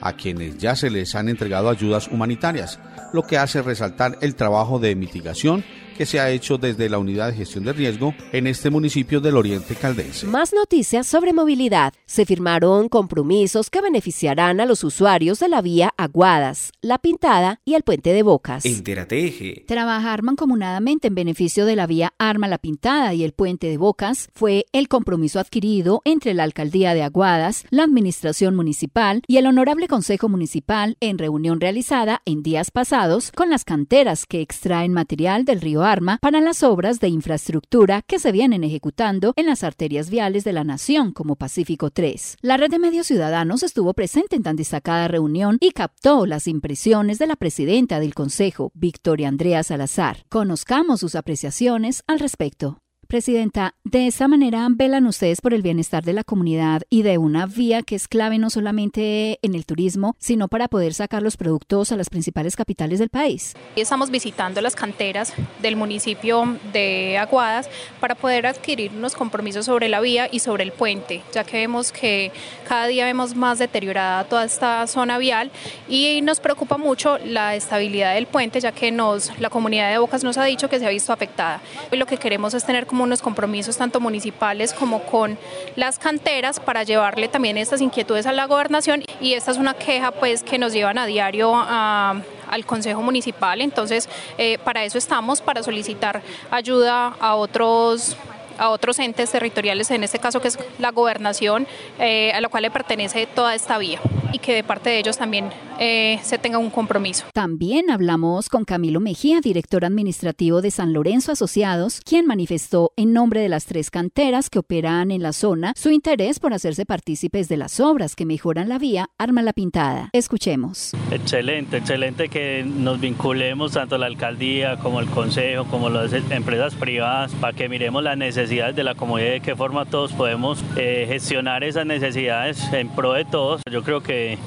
a 0.00 0.14
quienes 0.14 0.58
ya 0.58 0.76
se 0.76 0.90
les 0.90 1.14
han 1.14 1.28
entregado 1.28 1.68
ayudas 1.68 2.08
humanitarias, 2.08 2.78
lo 3.12 3.22
que 3.22 3.38
hace 3.38 3.62
resaltar 3.62 4.18
el 4.20 4.34
trabajo 4.34 4.78
de 4.78 4.94
mitigación 4.94 5.64
que 6.00 6.06
se 6.06 6.18
ha 6.18 6.30
hecho 6.30 6.56
desde 6.56 6.88
la 6.88 6.98
Unidad 6.98 7.28
de 7.28 7.36
Gestión 7.36 7.62
de 7.62 7.74
Riesgo 7.74 8.14
en 8.32 8.46
este 8.46 8.70
municipio 8.70 9.20
del 9.20 9.36
Oriente 9.36 9.74
Caldense. 9.74 10.26
Más 10.26 10.54
noticias 10.54 11.06
sobre 11.06 11.34
movilidad. 11.34 11.92
Se 12.06 12.24
firmaron 12.24 12.88
compromisos 12.88 13.68
que 13.68 13.82
beneficiarán 13.82 14.60
a 14.60 14.64
los 14.64 14.82
usuarios 14.82 15.40
de 15.40 15.50
la 15.50 15.60
vía 15.60 15.92
Aguadas, 15.98 16.72
La 16.80 16.96
Pintada 16.96 17.60
y 17.66 17.74
el 17.74 17.82
Puente 17.82 18.14
de 18.14 18.22
Bocas. 18.22 18.64
Enterateje. 18.64 19.66
Trabajar 19.68 20.22
mancomunadamente 20.22 21.08
en 21.08 21.16
beneficio 21.16 21.66
de 21.66 21.76
la 21.76 21.86
vía 21.86 22.14
Arma 22.16 22.48
La 22.48 22.56
Pintada 22.56 23.12
y 23.12 23.22
el 23.22 23.32
Puente 23.32 23.66
de 23.66 23.76
Bocas 23.76 24.30
fue 24.32 24.64
el 24.72 24.88
compromiso 24.88 25.38
adquirido 25.38 26.00
entre 26.06 26.32
la 26.32 26.44
Alcaldía 26.44 26.94
de 26.94 27.02
Aguadas, 27.02 27.66
la 27.68 27.82
Administración 27.82 28.56
Municipal 28.56 29.20
y 29.26 29.36
el 29.36 29.44
Honorable 29.44 29.86
Consejo 29.86 30.30
Municipal 30.30 30.96
en 31.00 31.18
reunión 31.18 31.60
realizada 31.60 32.22
en 32.24 32.42
días 32.42 32.70
pasados 32.70 33.32
con 33.32 33.50
las 33.50 33.66
canteras 33.66 34.24
que 34.24 34.40
extraen 34.40 34.94
material 34.94 35.44
del 35.44 35.60
río 35.60 35.89
para 36.20 36.40
las 36.40 36.62
obras 36.62 37.00
de 37.00 37.08
infraestructura 37.08 38.02
que 38.02 38.20
se 38.20 38.30
vienen 38.30 38.62
ejecutando 38.62 39.32
en 39.34 39.46
las 39.46 39.64
arterias 39.64 40.08
viales 40.08 40.44
de 40.44 40.52
la 40.52 40.62
nación 40.62 41.10
como 41.10 41.34
Pacífico 41.34 41.90
3. 41.90 42.36
La 42.42 42.56
red 42.56 42.70
de 42.70 42.78
medios 42.78 43.08
ciudadanos 43.08 43.64
estuvo 43.64 43.92
presente 43.92 44.36
en 44.36 44.44
tan 44.44 44.54
destacada 44.54 45.08
reunión 45.08 45.56
y 45.60 45.72
captó 45.72 46.26
las 46.26 46.46
impresiones 46.46 47.18
de 47.18 47.26
la 47.26 47.34
presidenta 47.34 47.98
del 47.98 48.14
Consejo, 48.14 48.70
Victoria 48.74 49.26
Andrea 49.26 49.64
Salazar. 49.64 50.24
Conozcamos 50.28 51.00
sus 51.00 51.16
apreciaciones 51.16 52.04
al 52.06 52.20
respecto. 52.20 52.78
Presidenta, 53.10 53.74
de 53.82 54.06
esta 54.06 54.28
manera 54.28 54.68
velan 54.70 55.04
ustedes 55.04 55.40
por 55.40 55.52
el 55.52 55.62
bienestar 55.62 56.04
de 56.04 56.12
la 56.12 56.22
comunidad 56.22 56.82
y 56.90 57.02
de 57.02 57.18
una 57.18 57.46
vía 57.46 57.82
que 57.82 57.96
es 57.96 58.06
clave 58.06 58.38
no 58.38 58.50
solamente 58.50 59.40
en 59.42 59.56
el 59.56 59.66
turismo, 59.66 60.14
sino 60.20 60.46
para 60.46 60.68
poder 60.68 60.94
sacar 60.94 61.20
los 61.20 61.36
productos 61.36 61.90
a 61.90 61.96
las 61.96 62.08
principales 62.08 62.54
capitales 62.54 63.00
del 63.00 63.08
país. 63.08 63.56
Estamos 63.74 64.10
visitando 64.12 64.60
las 64.60 64.76
canteras 64.76 65.32
del 65.60 65.74
municipio 65.74 66.56
de 66.72 67.18
Aguadas 67.18 67.68
para 67.98 68.14
poder 68.14 68.46
adquirir 68.46 68.92
unos 68.96 69.16
compromisos 69.16 69.66
sobre 69.66 69.88
la 69.88 70.00
vía 70.00 70.28
y 70.30 70.38
sobre 70.38 70.62
el 70.62 70.70
puente, 70.70 71.24
ya 71.34 71.42
que 71.42 71.56
vemos 71.56 71.90
que 71.90 72.30
cada 72.68 72.86
día 72.86 73.06
vemos 73.06 73.34
más 73.34 73.58
deteriorada 73.58 74.22
toda 74.22 74.44
esta 74.44 74.86
zona 74.86 75.18
vial 75.18 75.50
y 75.88 76.20
nos 76.22 76.38
preocupa 76.38 76.78
mucho 76.78 77.18
la 77.18 77.56
estabilidad 77.56 78.14
del 78.14 78.28
puente, 78.28 78.60
ya 78.60 78.70
que 78.70 78.92
nos, 78.92 79.36
la 79.40 79.50
comunidad 79.50 79.90
de 79.90 79.98
Bocas 79.98 80.22
nos 80.22 80.38
ha 80.38 80.44
dicho 80.44 80.68
que 80.68 80.78
se 80.78 80.86
ha 80.86 80.90
visto 80.90 81.12
afectada. 81.12 81.60
Y 81.90 81.96
lo 81.96 82.06
que 82.06 82.16
queremos 82.16 82.54
es 82.54 82.64
tener 82.64 82.86
como 82.86 82.99
unos 83.00 83.22
compromisos 83.22 83.76
tanto 83.76 84.00
municipales 84.00 84.72
como 84.72 85.02
con 85.02 85.38
las 85.76 85.98
canteras 85.98 86.60
para 86.60 86.82
llevarle 86.82 87.28
también 87.28 87.58
estas 87.58 87.80
inquietudes 87.80 88.26
a 88.26 88.32
la 88.32 88.46
gobernación. 88.46 89.02
Y 89.20 89.34
esta 89.34 89.50
es 89.50 89.58
una 89.58 89.74
queja 89.74 90.10
pues 90.12 90.42
que 90.42 90.58
nos 90.58 90.72
llevan 90.72 90.98
a 90.98 91.06
diario 91.06 91.54
al 91.56 92.66
Consejo 92.66 93.02
Municipal, 93.02 93.60
entonces 93.60 94.08
eh, 94.36 94.58
para 94.64 94.84
eso 94.84 94.98
estamos, 94.98 95.40
para 95.40 95.62
solicitar 95.62 96.20
ayuda 96.50 97.14
a 97.20 97.36
otros 97.36 98.16
a 98.60 98.68
otros 98.68 98.98
entes 98.98 99.32
territoriales, 99.32 99.90
en 99.90 100.04
este 100.04 100.18
caso 100.18 100.40
que 100.40 100.48
es 100.48 100.58
la 100.78 100.92
gobernación, 100.92 101.66
eh, 101.98 102.30
a 102.32 102.40
la 102.40 102.48
cual 102.48 102.62
le 102.62 102.70
pertenece 102.70 103.26
toda 103.26 103.54
esta 103.54 103.78
vía 103.78 104.00
y 104.32 104.38
que 104.38 104.54
de 104.54 104.62
parte 104.62 104.90
de 104.90 104.98
ellos 104.98 105.18
también 105.18 105.50
eh, 105.78 106.20
se 106.22 106.38
tenga 106.38 106.58
un 106.58 106.70
compromiso. 106.70 107.24
También 107.32 107.90
hablamos 107.90 108.48
con 108.48 108.64
Camilo 108.64 109.00
Mejía, 109.00 109.40
director 109.40 109.84
administrativo 109.84 110.60
de 110.60 110.70
San 110.70 110.92
Lorenzo 110.92 111.32
Asociados, 111.32 112.00
quien 112.04 112.26
manifestó 112.26 112.92
en 112.96 113.12
nombre 113.12 113.40
de 113.40 113.48
las 113.48 113.64
tres 113.64 113.90
canteras 113.90 114.50
que 114.50 114.58
operan 114.58 115.10
en 115.10 115.22
la 115.22 115.32
zona 115.32 115.72
su 115.76 115.90
interés 115.90 116.38
por 116.38 116.52
hacerse 116.52 116.84
partícipes 116.86 117.48
de 117.48 117.56
las 117.56 117.80
obras 117.80 118.14
que 118.14 118.26
mejoran 118.26 118.68
la 118.68 118.78
vía 118.78 119.08
Arma 119.18 119.42
la 119.42 119.52
Pintada. 119.52 120.10
Escuchemos. 120.12 120.92
Excelente, 121.10 121.78
excelente 121.78 122.28
que 122.28 122.62
nos 122.64 123.00
vinculemos 123.00 123.72
tanto 123.72 123.96
la 123.98 124.06
alcaldía 124.06 124.76
como 124.76 125.00
el 125.00 125.08
consejo, 125.08 125.64
como 125.64 125.88
las 125.88 126.12
empresas 126.12 126.74
privadas, 126.74 127.32
para 127.34 127.54
que 127.54 127.68
miremos 127.68 128.02
las 128.02 128.16
de 128.50 128.82
la 128.82 128.96
comunidad 128.96 129.30
de 129.30 129.40
qué 129.40 129.54
forma 129.54 129.84
todos 129.84 130.12
podemos 130.12 130.64
eh, 130.76 131.04
gestionar 131.06 131.62
esas 131.62 131.86
necesidades 131.86 132.60
en 132.72 132.88
pro 132.88 133.12
de 133.12 133.24
todos. 133.24 133.62
Yo 133.70 133.84
creo 133.84 134.02
que 134.02 134.38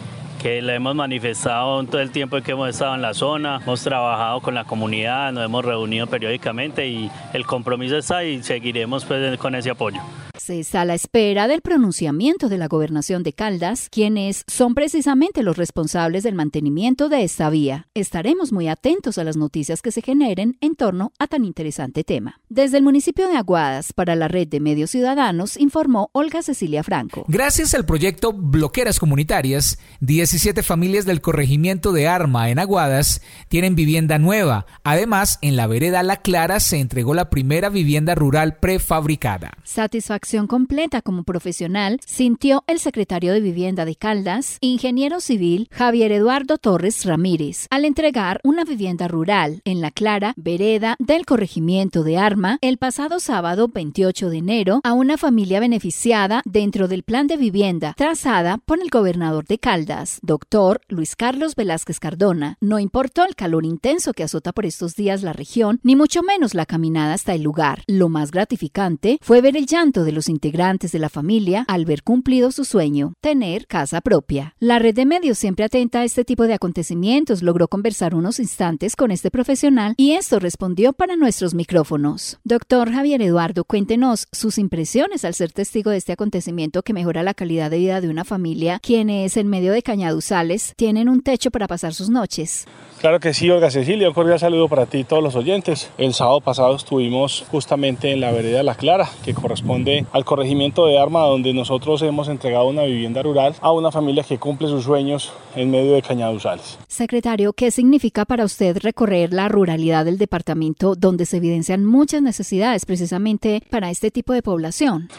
que 0.42 0.62
la 0.62 0.76
hemos 0.76 0.94
manifestado 0.94 1.82
todo 1.86 2.02
el 2.02 2.12
tiempo 2.12 2.42
que 2.42 2.52
hemos 2.52 2.68
estado 2.68 2.96
en 2.96 3.02
la 3.02 3.14
zona, 3.14 3.62
hemos 3.64 3.82
trabajado 3.82 4.42
con 4.42 4.54
la 4.54 4.66
comunidad, 4.66 5.32
nos 5.32 5.46
hemos 5.46 5.64
reunido 5.64 6.06
periódicamente 6.08 6.86
y 6.86 7.10
el 7.32 7.46
compromiso 7.46 7.98
está 7.98 8.26
y 8.26 8.44
seguiremos 8.44 9.06
pues, 9.06 9.38
con 9.38 9.56
ese 9.56 9.70
apoyo. 9.70 10.02
Se 10.44 10.60
está 10.60 10.82
a 10.82 10.86
la 10.86 10.94
espera 10.94 11.48
del 11.48 11.62
pronunciamiento 11.62 12.50
de 12.50 12.58
la 12.58 12.68
gobernación 12.68 13.24
de 13.24 13.32
Caldas, 13.32 13.88
quienes 13.90 14.44
son 14.46 14.76
precisamente 14.76 15.42
los 15.42 15.56
responsables 15.56 16.24
del 16.24 16.36
mantenimiento 16.36 17.08
de 17.08 17.24
esta 17.24 17.50
vía. 17.50 17.88
Estaremos 17.94 18.52
muy 18.52 18.68
atentos 18.68 19.18
a 19.18 19.24
las 19.24 19.38
noticias 19.38 19.82
que 19.82 19.94
se 19.94 20.02
generen 20.02 20.58
en 20.60 20.76
torno 20.76 21.14
a 21.18 21.28
tan 21.28 21.46
interesante 21.46 22.04
tema. 22.04 22.42
Desde 22.50 22.76
el 22.76 22.84
municipio 22.84 23.30
de 23.30 23.38
Aguadas, 23.38 23.94
para 23.94 24.18
la 24.18 24.28
red 24.28 24.50
de 24.50 24.60
medios 24.60 24.90
ciudadanos, 24.90 25.56
informó 25.56 26.10
Olga 26.12 26.42
Cecilia 26.42 26.84
Franco. 26.84 27.24
Gracias 27.30 27.74
al 27.74 27.86
proyecto 27.86 28.34
Bloqueras 28.34 29.00
Comunitarias, 29.00 29.80
10 30.02 30.24
17 30.24 30.62
familias 30.62 31.06
del 31.06 31.22
corregimiento 31.22 31.94
de 31.94 32.10
Arma 32.10 32.50
en 32.50 32.60
Aguadas 32.60 33.22
tienen 33.48 33.76
vivienda 33.76 34.18
nueva. 34.20 34.66
Además, 34.84 35.40
en 35.42 35.56
la 35.56 35.68
vereda 35.68 36.04
La 36.04 36.18
Clara 36.18 36.60
se 36.60 36.80
entregó 36.80 37.14
la 37.14 37.30
primera 37.30 37.70
vivienda 37.70 38.14
rural 38.14 38.58
prefabricada. 38.58 39.54
Satisfacción 39.64 40.33
completa 40.42 41.02
como 41.04 41.24
profesional 41.24 42.00
sintió 42.06 42.64
el 42.66 42.80
secretario 42.80 43.34
de 43.34 43.40
Vivienda 43.40 43.86
de 43.86 43.96
Caldas, 43.96 44.58
ingeniero 44.62 45.20
civil 45.20 45.68
Javier 45.72 46.12
Eduardo 46.12 46.58
Torres 46.58 47.06
Ramírez, 47.06 47.68
al 47.70 47.86
entregar 47.86 48.40
una 48.44 48.64
vivienda 48.66 49.08
rural 49.08 49.62
en 49.64 49.80
la 49.80 49.92
Clara, 49.92 50.34
vereda 50.36 50.96
del 50.98 51.26
corregimiento 51.28 52.04
de 52.04 52.18
Arma, 52.18 52.58
el 52.62 52.78
pasado 52.78 53.20
sábado 53.20 53.68
28 53.68 54.32
de 54.32 54.38
enero 54.38 54.82
a 54.84 54.94
una 54.94 55.18
familia 55.18 55.60
beneficiada 55.60 56.42
dentro 56.46 56.88
del 56.88 57.04
plan 57.04 57.28
de 57.28 57.38
vivienda 57.38 57.94
trazada 57.96 58.58
por 58.58 58.82
el 58.82 58.90
gobernador 58.90 59.46
de 59.46 59.60
Caldas, 59.60 60.18
doctor 60.24 60.82
Luis 60.88 61.16
Carlos 61.16 61.56
Velázquez 61.56 62.00
Cardona. 62.00 62.58
No 62.60 62.80
importó 62.80 63.24
el 63.24 63.36
calor 63.36 63.66
intenso 63.66 64.14
que 64.14 64.24
azota 64.24 64.52
por 64.52 64.66
estos 64.66 64.96
días 64.96 65.22
la 65.22 65.34
región, 65.34 65.80
ni 65.84 65.96
mucho 65.96 66.24
menos 66.24 66.56
la 66.56 66.66
caminada 66.66 67.14
hasta 67.14 67.36
el 67.36 67.44
lugar. 67.44 67.84
Lo 67.86 68.10
más 68.10 68.32
gratificante 68.32 69.20
fue 69.22 69.42
ver 69.42 69.56
el 69.56 69.68
llanto 69.68 70.04
de 70.04 70.12
los 70.12 70.23
integrantes 70.30 70.92
de 70.92 71.00
la 71.00 71.10
familia 71.10 71.66
al 71.68 71.86
ver 71.86 72.04
cumplido 72.04 72.52
su 72.52 72.66
sueño, 72.66 73.14
tener 73.22 73.68
casa 73.68 74.02
propia. 74.02 74.56
La 74.60 74.80
red 74.80 74.96
de 74.96 75.06
medios 75.06 75.38
siempre 75.38 75.66
atenta 75.66 76.02
a 76.02 76.04
este 76.04 76.24
tipo 76.24 76.48
de 76.48 76.54
acontecimientos 76.54 77.42
logró 77.42 77.68
conversar 77.68 78.16
unos 78.16 78.40
instantes 78.40 78.96
con 78.96 79.12
este 79.12 79.32
profesional 79.32 79.94
y 79.98 80.12
esto 80.12 80.40
respondió 80.40 80.94
para 80.94 81.16
nuestros 81.16 81.54
micrófonos. 81.54 82.40
Doctor 82.44 82.92
Javier 82.92 83.22
Eduardo, 83.22 83.64
cuéntenos 83.64 84.28
sus 84.32 84.58
impresiones 84.58 85.26
al 85.26 85.34
ser 85.34 85.52
testigo 85.52 85.92
de 85.92 85.98
este 85.98 86.14
acontecimiento 86.14 86.84
que 86.84 86.94
mejora 86.94 87.24
la 87.24 87.34
calidad 87.34 87.72
de 87.72 87.78
vida 87.78 88.02
de 88.02 88.10
una 88.10 88.24
familia 88.24 88.80
quienes 88.82 89.38
en 89.38 89.48
medio 89.48 89.72
de 89.74 89.84
Cañaduzales 89.84 90.74
tienen 90.76 91.10
un 91.10 91.22
techo 91.22 91.52
para 91.52 91.68
pasar 91.68 91.94
sus 91.94 92.10
noches. 92.10 92.66
Claro 93.00 93.20
que 93.20 93.34
sí, 93.34 93.50
Olga 93.50 93.70
Cecilia, 93.70 94.08
un 94.08 94.14
cordial 94.14 94.40
saludo 94.40 94.70
para 94.70 94.86
ti 94.86 95.00
y 95.00 95.04
todos 95.04 95.22
los 95.22 95.36
oyentes. 95.36 95.90
El 95.98 96.14
sábado 96.14 96.40
pasado 96.40 96.76
estuvimos 96.76 97.46
justamente 97.52 98.12
en 98.12 98.22
la 98.22 98.32
vereda 98.32 98.64
La 98.64 98.76
Clara, 98.76 99.10
que 99.26 99.34
corresponde 99.34 100.06
al 100.14 100.24
corregimiento 100.24 100.86
de 100.86 100.98
Arma, 100.98 101.22
donde 101.24 101.54
nosotros 101.54 102.02
hemos 102.04 102.30
entregado 102.30 102.68
una 102.68 102.84
vivienda 102.84 103.22
rural 103.22 103.56
a 103.60 103.72
una 103.72 103.92
familia 103.92 104.24
que 104.24 104.38
cumple 104.38 104.70
sus 104.70 104.86
sueños 104.86 105.34
en 105.56 105.72
medio 105.72 105.94
de 105.94 106.02
Cañaduzales. 106.02 106.78
Secretario, 106.88 107.52
¿qué 107.54 107.72
significa 107.72 108.24
para 108.24 108.46
usted 108.46 108.78
recorrer 108.78 109.34
la 109.34 109.50
ruralidad 109.50 110.06
del 110.06 110.20
departamento 110.20 110.96
donde 110.96 111.26
se 111.26 111.38
evidencian 111.38 111.84
muchas 111.84 112.22
necesidades 112.22 112.86
precisamente 112.86 113.64
para 113.70 113.90
este 113.90 114.12
tipo 114.12 114.34
de 114.34 114.44
población? 114.44 115.10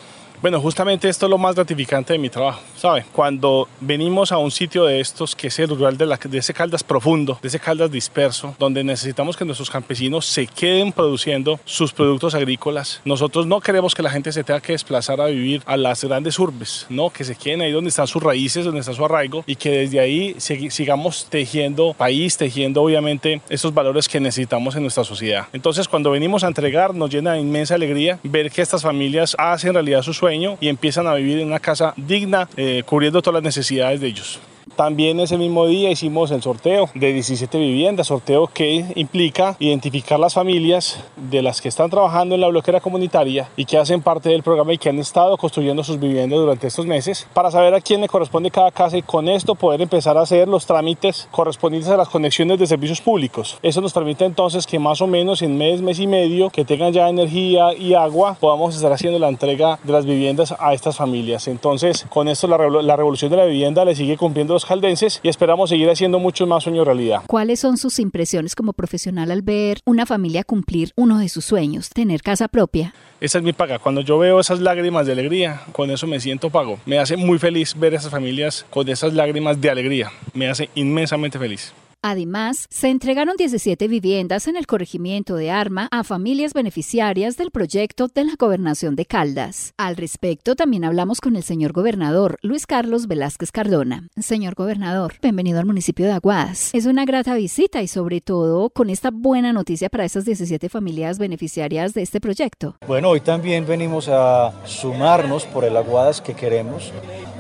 Bueno, 0.44 0.60
justamente 0.60 1.08
esto 1.08 1.24
es 1.24 1.30
lo 1.30 1.38
más 1.38 1.54
gratificante 1.54 2.12
de 2.12 2.18
mi 2.18 2.28
trabajo, 2.28 2.60
¿sabe? 2.76 3.06
Cuando 3.12 3.66
venimos 3.80 4.30
a 4.30 4.36
un 4.36 4.50
sitio 4.50 4.84
de 4.84 5.00
estos, 5.00 5.34
que 5.34 5.46
es 5.46 5.58
el 5.58 5.70
rural 5.70 5.96
de, 5.96 6.04
la, 6.04 6.18
de 6.22 6.36
ese 6.36 6.52
Caldas 6.52 6.82
profundo, 6.82 7.38
de 7.40 7.48
ese 7.48 7.58
Caldas 7.58 7.90
disperso, 7.90 8.54
donde 8.58 8.84
necesitamos 8.84 9.38
que 9.38 9.46
nuestros 9.46 9.70
campesinos 9.70 10.26
se 10.26 10.46
queden 10.46 10.92
produciendo 10.92 11.58
sus 11.64 11.94
productos 11.94 12.34
agrícolas, 12.34 13.00
nosotros 13.06 13.46
no 13.46 13.58
queremos 13.62 13.94
que 13.94 14.02
la 14.02 14.10
gente 14.10 14.32
se 14.32 14.44
tenga 14.44 14.60
que 14.60 14.72
desplazar 14.72 15.18
a 15.18 15.28
vivir 15.28 15.62
a 15.64 15.78
las 15.78 16.04
grandes 16.04 16.38
urbes, 16.38 16.84
no, 16.90 17.08
que 17.08 17.24
se 17.24 17.36
queden 17.36 17.62
ahí 17.62 17.72
donde 17.72 17.88
están 17.88 18.06
sus 18.06 18.22
raíces, 18.22 18.66
donde 18.66 18.80
está 18.80 18.92
su 18.92 19.02
arraigo 19.02 19.44
y 19.46 19.56
que 19.56 19.70
desde 19.70 19.98
ahí 19.98 20.36
sigamos 20.38 21.26
tejiendo 21.30 21.94
país, 21.94 22.36
tejiendo 22.36 22.82
obviamente 22.82 23.40
esos 23.48 23.72
valores 23.72 24.10
que 24.10 24.20
necesitamos 24.20 24.76
en 24.76 24.82
nuestra 24.82 25.04
sociedad. 25.04 25.46
Entonces, 25.54 25.88
cuando 25.88 26.10
venimos 26.10 26.44
a 26.44 26.48
entregar, 26.48 26.94
nos 26.94 27.08
llena 27.08 27.32
de 27.32 27.40
inmensa 27.40 27.76
alegría 27.76 28.18
ver 28.22 28.50
que 28.50 28.60
estas 28.60 28.82
familias 28.82 29.34
hacen 29.38 29.72
realidad 29.72 30.02
sus 30.02 30.18
sueños 30.18 30.33
y 30.60 30.68
empiezan 30.68 31.06
a 31.06 31.14
vivir 31.14 31.38
en 31.38 31.48
una 31.48 31.60
casa 31.60 31.94
digna, 31.96 32.48
eh, 32.56 32.82
cubriendo 32.84 33.22
todas 33.22 33.34
las 33.34 33.44
necesidades 33.44 34.00
de 34.00 34.06
ellos. 34.08 34.40
También 34.76 35.20
ese 35.20 35.38
mismo 35.38 35.66
día 35.66 35.90
hicimos 35.90 36.30
el 36.32 36.42
sorteo 36.42 36.88
de 36.94 37.12
17 37.12 37.58
viviendas, 37.58 38.08
sorteo 38.08 38.48
que 38.48 38.84
implica 38.96 39.56
identificar 39.60 40.18
las 40.18 40.34
familias 40.34 40.98
de 41.16 41.42
las 41.42 41.60
que 41.60 41.68
están 41.68 41.90
trabajando 41.90 42.34
en 42.34 42.40
la 42.40 42.48
bloquera 42.48 42.80
comunitaria 42.80 43.48
y 43.56 43.66
que 43.66 43.78
hacen 43.78 44.02
parte 44.02 44.30
del 44.30 44.42
programa 44.42 44.72
y 44.72 44.78
que 44.78 44.88
han 44.88 44.98
estado 44.98 45.36
construyendo 45.36 45.84
sus 45.84 46.00
viviendas 46.00 46.40
durante 46.40 46.66
estos 46.66 46.86
meses 46.86 47.28
para 47.34 47.50
saber 47.50 47.74
a 47.74 47.80
quién 47.80 48.00
le 48.00 48.08
corresponde 48.08 48.50
cada 48.50 48.72
casa 48.72 48.96
y 48.96 49.02
con 49.02 49.28
esto 49.28 49.54
poder 49.54 49.80
empezar 49.82 50.16
a 50.16 50.22
hacer 50.22 50.48
los 50.48 50.66
trámites 50.66 51.28
correspondientes 51.30 51.90
a 51.90 51.96
las 51.96 52.08
conexiones 52.08 52.58
de 52.58 52.66
servicios 52.66 53.00
públicos. 53.00 53.58
Eso 53.62 53.80
nos 53.80 53.92
permite 53.92 54.24
entonces 54.24 54.66
que 54.66 54.78
más 54.78 55.00
o 55.00 55.06
menos 55.06 55.42
en 55.42 55.56
mes, 55.56 55.82
mes 55.82 56.00
y 56.00 56.06
medio 56.06 56.50
que 56.50 56.64
tengan 56.64 56.92
ya 56.92 57.08
energía 57.08 57.74
y 57.74 57.94
agua 57.94 58.36
podamos 58.40 58.74
estar 58.74 58.92
haciendo 58.92 59.18
la 59.18 59.28
entrega 59.28 59.78
de 59.84 59.92
las 59.92 60.04
viviendas 60.04 60.54
a 60.58 60.74
estas 60.74 60.96
familias. 60.96 61.46
Entonces 61.46 62.06
con 62.08 62.26
esto 62.26 62.48
la, 62.48 62.58
la 62.58 62.96
revolución 62.96 63.30
de 63.30 63.36
la 63.36 63.44
vivienda 63.44 63.84
le 63.84 63.94
sigue 63.94 64.16
cumpliendo 64.16 64.53
los 64.54 64.64
caldenses 64.64 65.20
y 65.22 65.28
esperamos 65.28 65.70
seguir 65.70 65.90
haciendo 65.90 66.18
mucho 66.18 66.46
más 66.46 66.64
sueños 66.64 66.86
realidad. 66.86 67.22
¿Cuáles 67.26 67.60
son 67.60 67.76
sus 67.76 67.98
impresiones 67.98 68.54
como 68.54 68.72
profesional 68.72 69.30
al 69.30 69.42
ver 69.42 69.80
una 69.84 70.06
familia 70.06 70.44
cumplir 70.44 70.92
uno 70.96 71.18
de 71.18 71.28
sus 71.28 71.44
sueños, 71.44 71.90
tener 71.90 72.22
casa 72.22 72.48
propia? 72.48 72.94
Esa 73.20 73.38
es 73.38 73.44
mi 73.44 73.52
paga. 73.52 73.78
Cuando 73.78 74.00
yo 74.00 74.18
veo 74.18 74.40
esas 74.40 74.60
lágrimas 74.60 75.06
de 75.06 75.12
alegría, 75.12 75.62
con 75.72 75.90
eso 75.90 76.06
me 76.06 76.20
siento 76.20 76.50
pago. 76.50 76.78
Me 76.86 76.98
hace 76.98 77.16
muy 77.16 77.38
feliz 77.38 77.74
ver 77.78 77.94
a 77.94 77.98
esas 77.98 78.10
familias 78.10 78.64
con 78.70 78.88
esas 78.88 79.12
lágrimas 79.12 79.60
de 79.60 79.70
alegría. 79.70 80.10
Me 80.32 80.48
hace 80.48 80.70
inmensamente 80.74 81.38
feliz. 81.38 81.72
Además, 82.06 82.66
se 82.68 82.90
entregaron 82.90 83.34
17 83.38 83.88
viviendas 83.88 84.46
en 84.46 84.56
el 84.56 84.66
corregimiento 84.66 85.36
de 85.36 85.50
Arma 85.50 85.88
a 85.90 86.04
familias 86.04 86.52
beneficiarias 86.52 87.38
del 87.38 87.50
proyecto 87.50 88.08
de 88.08 88.24
la 88.26 88.34
gobernación 88.38 88.94
de 88.94 89.06
Caldas. 89.06 89.72
Al 89.78 89.96
respecto, 89.96 90.54
también 90.54 90.84
hablamos 90.84 91.22
con 91.22 91.34
el 91.34 91.42
señor 91.42 91.72
gobernador 91.72 92.36
Luis 92.42 92.66
Carlos 92.66 93.06
Velázquez 93.06 93.52
Cardona. 93.52 94.08
Señor 94.20 94.54
gobernador, 94.54 95.14
bienvenido 95.22 95.60
al 95.60 95.64
municipio 95.64 96.04
de 96.04 96.12
Aguadas. 96.12 96.74
Es 96.74 96.84
una 96.84 97.06
grata 97.06 97.34
visita 97.36 97.80
y 97.80 97.88
sobre 97.88 98.20
todo 98.20 98.68
con 98.68 98.90
esta 98.90 99.10
buena 99.10 99.54
noticia 99.54 99.88
para 99.88 100.04
esas 100.04 100.26
17 100.26 100.68
familias 100.68 101.18
beneficiarias 101.18 101.94
de 101.94 102.02
este 102.02 102.20
proyecto. 102.20 102.76
Bueno, 102.86 103.08
hoy 103.08 103.22
también 103.22 103.66
venimos 103.66 104.10
a 104.10 104.52
sumarnos 104.66 105.46
por 105.46 105.64
el 105.64 105.74
Aguadas 105.74 106.20
que 106.20 106.34
queremos. 106.34 106.92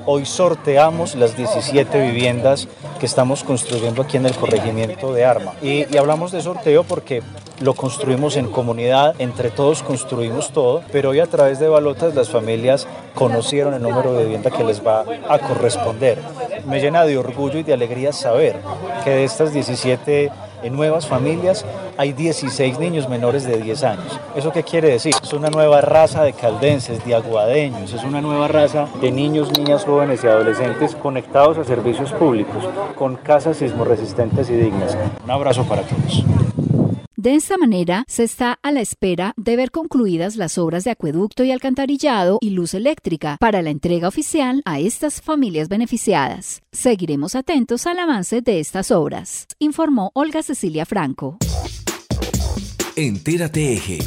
Hoy 0.06 0.24
sorteamos 0.24 1.14
las 1.16 1.36
17 1.36 2.00
viviendas 2.00 2.66
que 2.98 3.04
estamos 3.06 3.44
construyendo 3.44 4.00
aquí 4.02 4.16
en 4.16 4.24
el 4.24 4.34
corregimiento 4.34 4.53
de 5.12 5.24
arma. 5.24 5.52
Y, 5.62 5.96
hablamos 5.96 6.32
de 6.32 6.40
sorteo 6.40 6.84
porque 6.84 7.22
lo 7.60 7.74
construimos 7.74 8.36
en 8.36 8.46
comunidad, 8.46 9.14
entre 9.18 9.50
todos 9.50 9.82
construimos 9.82 10.52
todo, 10.52 10.82
pero 10.92 11.10
hoy 11.10 11.20
a 11.20 11.26
través 11.26 11.58
de 11.58 11.68
balotas 11.68 12.14
las 12.14 12.28
familias 12.28 12.86
conocieron 13.14 13.74
el 13.74 13.82
número 13.82 14.12
de 14.14 14.24
vivienda 14.24 14.50
que 14.50 14.64
les 14.64 14.84
va 14.84 15.04
a 15.28 15.38
corresponder. 15.38 16.18
Me 16.66 16.80
llena 16.80 17.04
de 17.04 17.18
orgullo 17.18 17.58
y 17.58 17.62
de 17.62 17.74
alegría 17.74 18.12
saber 18.12 18.56
que 19.04 19.10
de 19.10 19.24
estas 19.24 19.52
17 19.52 20.30
nuevas 20.70 21.06
familias 21.06 21.64
hay 21.96 22.12
16 22.12 22.78
niños 22.78 23.08
menores 23.08 23.44
de 23.44 23.58
10 23.58 23.82
años. 23.84 24.20
¿Eso 24.34 24.52
qué 24.52 24.62
quiere 24.62 24.90
decir? 24.90 25.14
Es 25.22 25.32
una 25.32 25.50
nueva 25.50 25.80
raza 25.80 26.22
de 26.22 26.32
caldenses, 26.32 27.04
de 27.04 27.14
aguadeños, 27.14 27.92
es 27.92 28.04
una 28.04 28.20
nueva 28.20 28.48
raza 28.48 28.88
de 29.00 29.10
niños, 29.10 29.56
niñas, 29.56 29.84
jóvenes 29.84 30.24
y 30.24 30.26
adolescentes 30.26 30.94
conectados 30.96 31.58
a 31.58 31.64
servicios 31.64 32.12
públicos, 32.12 32.64
con 32.96 33.16
casas 33.16 33.58
sismoresistentes 33.58 34.50
y 34.50 34.54
dignas. 34.54 34.96
Un 35.24 35.30
abrazo 35.30 35.64
para 35.64 35.82
todos. 35.82 36.24
De 37.24 37.34
esta 37.34 37.56
manera, 37.56 38.04
se 38.06 38.22
está 38.22 38.58
a 38.62 38.70
la 38.70 38.82
espera 38.82 39.32
de 39.38 39.56
ver 39.56 39.70
concluidas 39.70 40.36
las 40.36 40.58
obras 40.58 40.84
de 40.84 40.90
acueducto 40.90 41.42
y 41.42 41.52
alcantarillado 41.52 42.36
y 42.42 42.50
luz 42.50 42.74
eléctrica 42.74 43.38
para 43.40 43.62
la 43.62 43.70
entrega 43.70 44.08
oficial 44.08 44.60
a 44.66 44.78
estas 44.78 45.22
familias 45.22 45.70
beneficiadas. 45.70 46.60
Seguiremos 46.70 47.34
atentos 47.34 47.86
al 47.86 47.98
avance 47.98 48.42
de 48.42 48.60
estas 48.60 48.90
obras, 48.90 49.46
informó 49.58 50.10
Olga 50.12 50.42
Cecilia 50.42 50.84
Franco. 50.84 51.38
Entérate 52.94 53.72
Eje. 53.72 54.00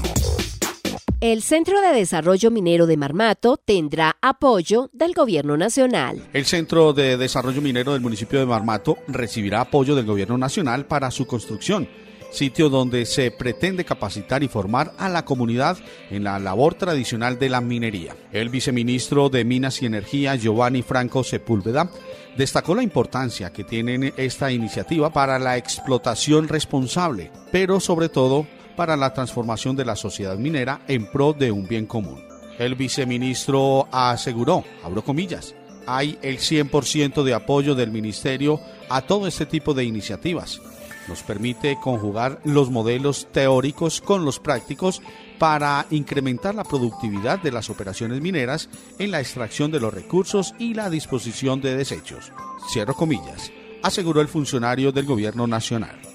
El 1.20 1.41
Centro 1.41 1.82
de 1.82 1.93
Desarrollo 1.93 2.51
Minero 2.51 2.86
de 2.86 2.97
Marmato 2.97 3.57
tendrá 3.57 4.15
apoyo 4.22 4.91
del 4.93 5.15
Gobierno 5.15 5.57
Nacional. 5.57 6.22
El 6.34 6.45
Centro 6.45 6.93
de 6.93 7.18
Desarrollo 7.18 7.63
Minero 7.63 7.93
del 7.93 8.01
municipio 8.01 8.38
de 8.38 8.45
Marmato 8.45 8.99
recibirá 9.07 9.61
apoyo 9.61 9.95
del 9.95 10.05
Gobierno 10.05 10.38
Nacional 10.38 10.86
para 10.86 11.09
su 11.09 11.26
construcción 11.26 11.89
sitio 12.32 12.69
donde 12.69 13.05
se 13.05 13.32
pretende 13.32 13.86
capacitar 13.86 14.43
y 14.43 14.47
formar 14.47 14.93
a 14.97 15.09
la 15.09 15.25
comunidad 15.25 15.78
en 16.09 16.23
la 16.23 16.39
labor 16.39 16.75
tradicional 16.75 17.39
de 17.39 17.49
la 17.49 17.61
minería. 17.61 18.15
El 18.32 18.49
viceministro 18.49 19.30
de 19.30 19.45
Minas 19.45 19.82
y 19.82 19.86
Energía, 19.86 20.36
Giovanni 20.36 20.82
Franco 20.82 21.23
Sepúlveda, 21.23 21.89
destacó 22.38 22.75
la 22.75 22.84
importancia 22.84 23.51
que 23.51 23.63
tiene 23.63 24.13
esta 24.17 24.51
iniciativa 24.51 25.11
para 25.11 25.39
la 25.39 25.57
explotación 25.57 26.47
responsable, 26.47 27.32
pero 27.51 27.80
sobre 27.80 28.09
todo 28.09 28.45
para 28.75 28.95
la 28.95 29.13
transformación 29.13 29.75
de 29.75 29.86
la 29.86 29.95
sociedad 29.95 30.38
minera 30.38 30.82
en 30.88 31.07
pro 31.07 31.34
de 31.34 31.51
un 31.51 31.67
bien 31.67 31.86
común. 31.86 32.23
El 32.59 32.75
viceministro 32.75 33.88
aseguró, 33.91 34.63
abro 34.84 35.03
comillas, 35.03 35.55
hay 35.86 36.17
el 36.21 36.38
100% 36.38 37.23
de 37.23 37.34
apoyo 37.34 37.73
del 37.73 37.91
ministerio 37.91 38.59
a 38.89 39.01
todo 39.01 39.28
este 39.28 39.45
tipo 39.45 39.73
de 39.73 39.86
iniciativas 39.86 40.59
nos 41.08 41.24
permite 41.24 41.78
conjugar 41.82 42.39
los 42.43 42.70
modelos 42.70 43.28
teóricos 43.32 44.01
con 44.01 44.26
los 44.26 44.39
prácticos 44.39 45.01
para 45.39 45.86
incrementar 45.89 46.55
la 46.55 46.64
productividad 46.64 47.39
de 47.39 47.51
las 47.51 47.70
operaciones 47.70 48.22
mineras 48.22 48.70
en 48.99 49.12
la 49.12 49.20
extracción 49.20 49.72
de 49.72 49.80
los 49.80 49.93
recursos 49.93 50.55
y 50.60 50.74
la 50.74 50.89
disposición 50.89 51.62
de 51.62 51.76
desechos. 51.76 52.32
Cierro 52.72 52.95
comillas, 52.95 53.51
aseguró 53.84 54.22
el 54.22 54.28
funcionario 54.28 54.91
del 54.91 55.05
gobierno 55.05 55.47
nacional. 55.47 56.07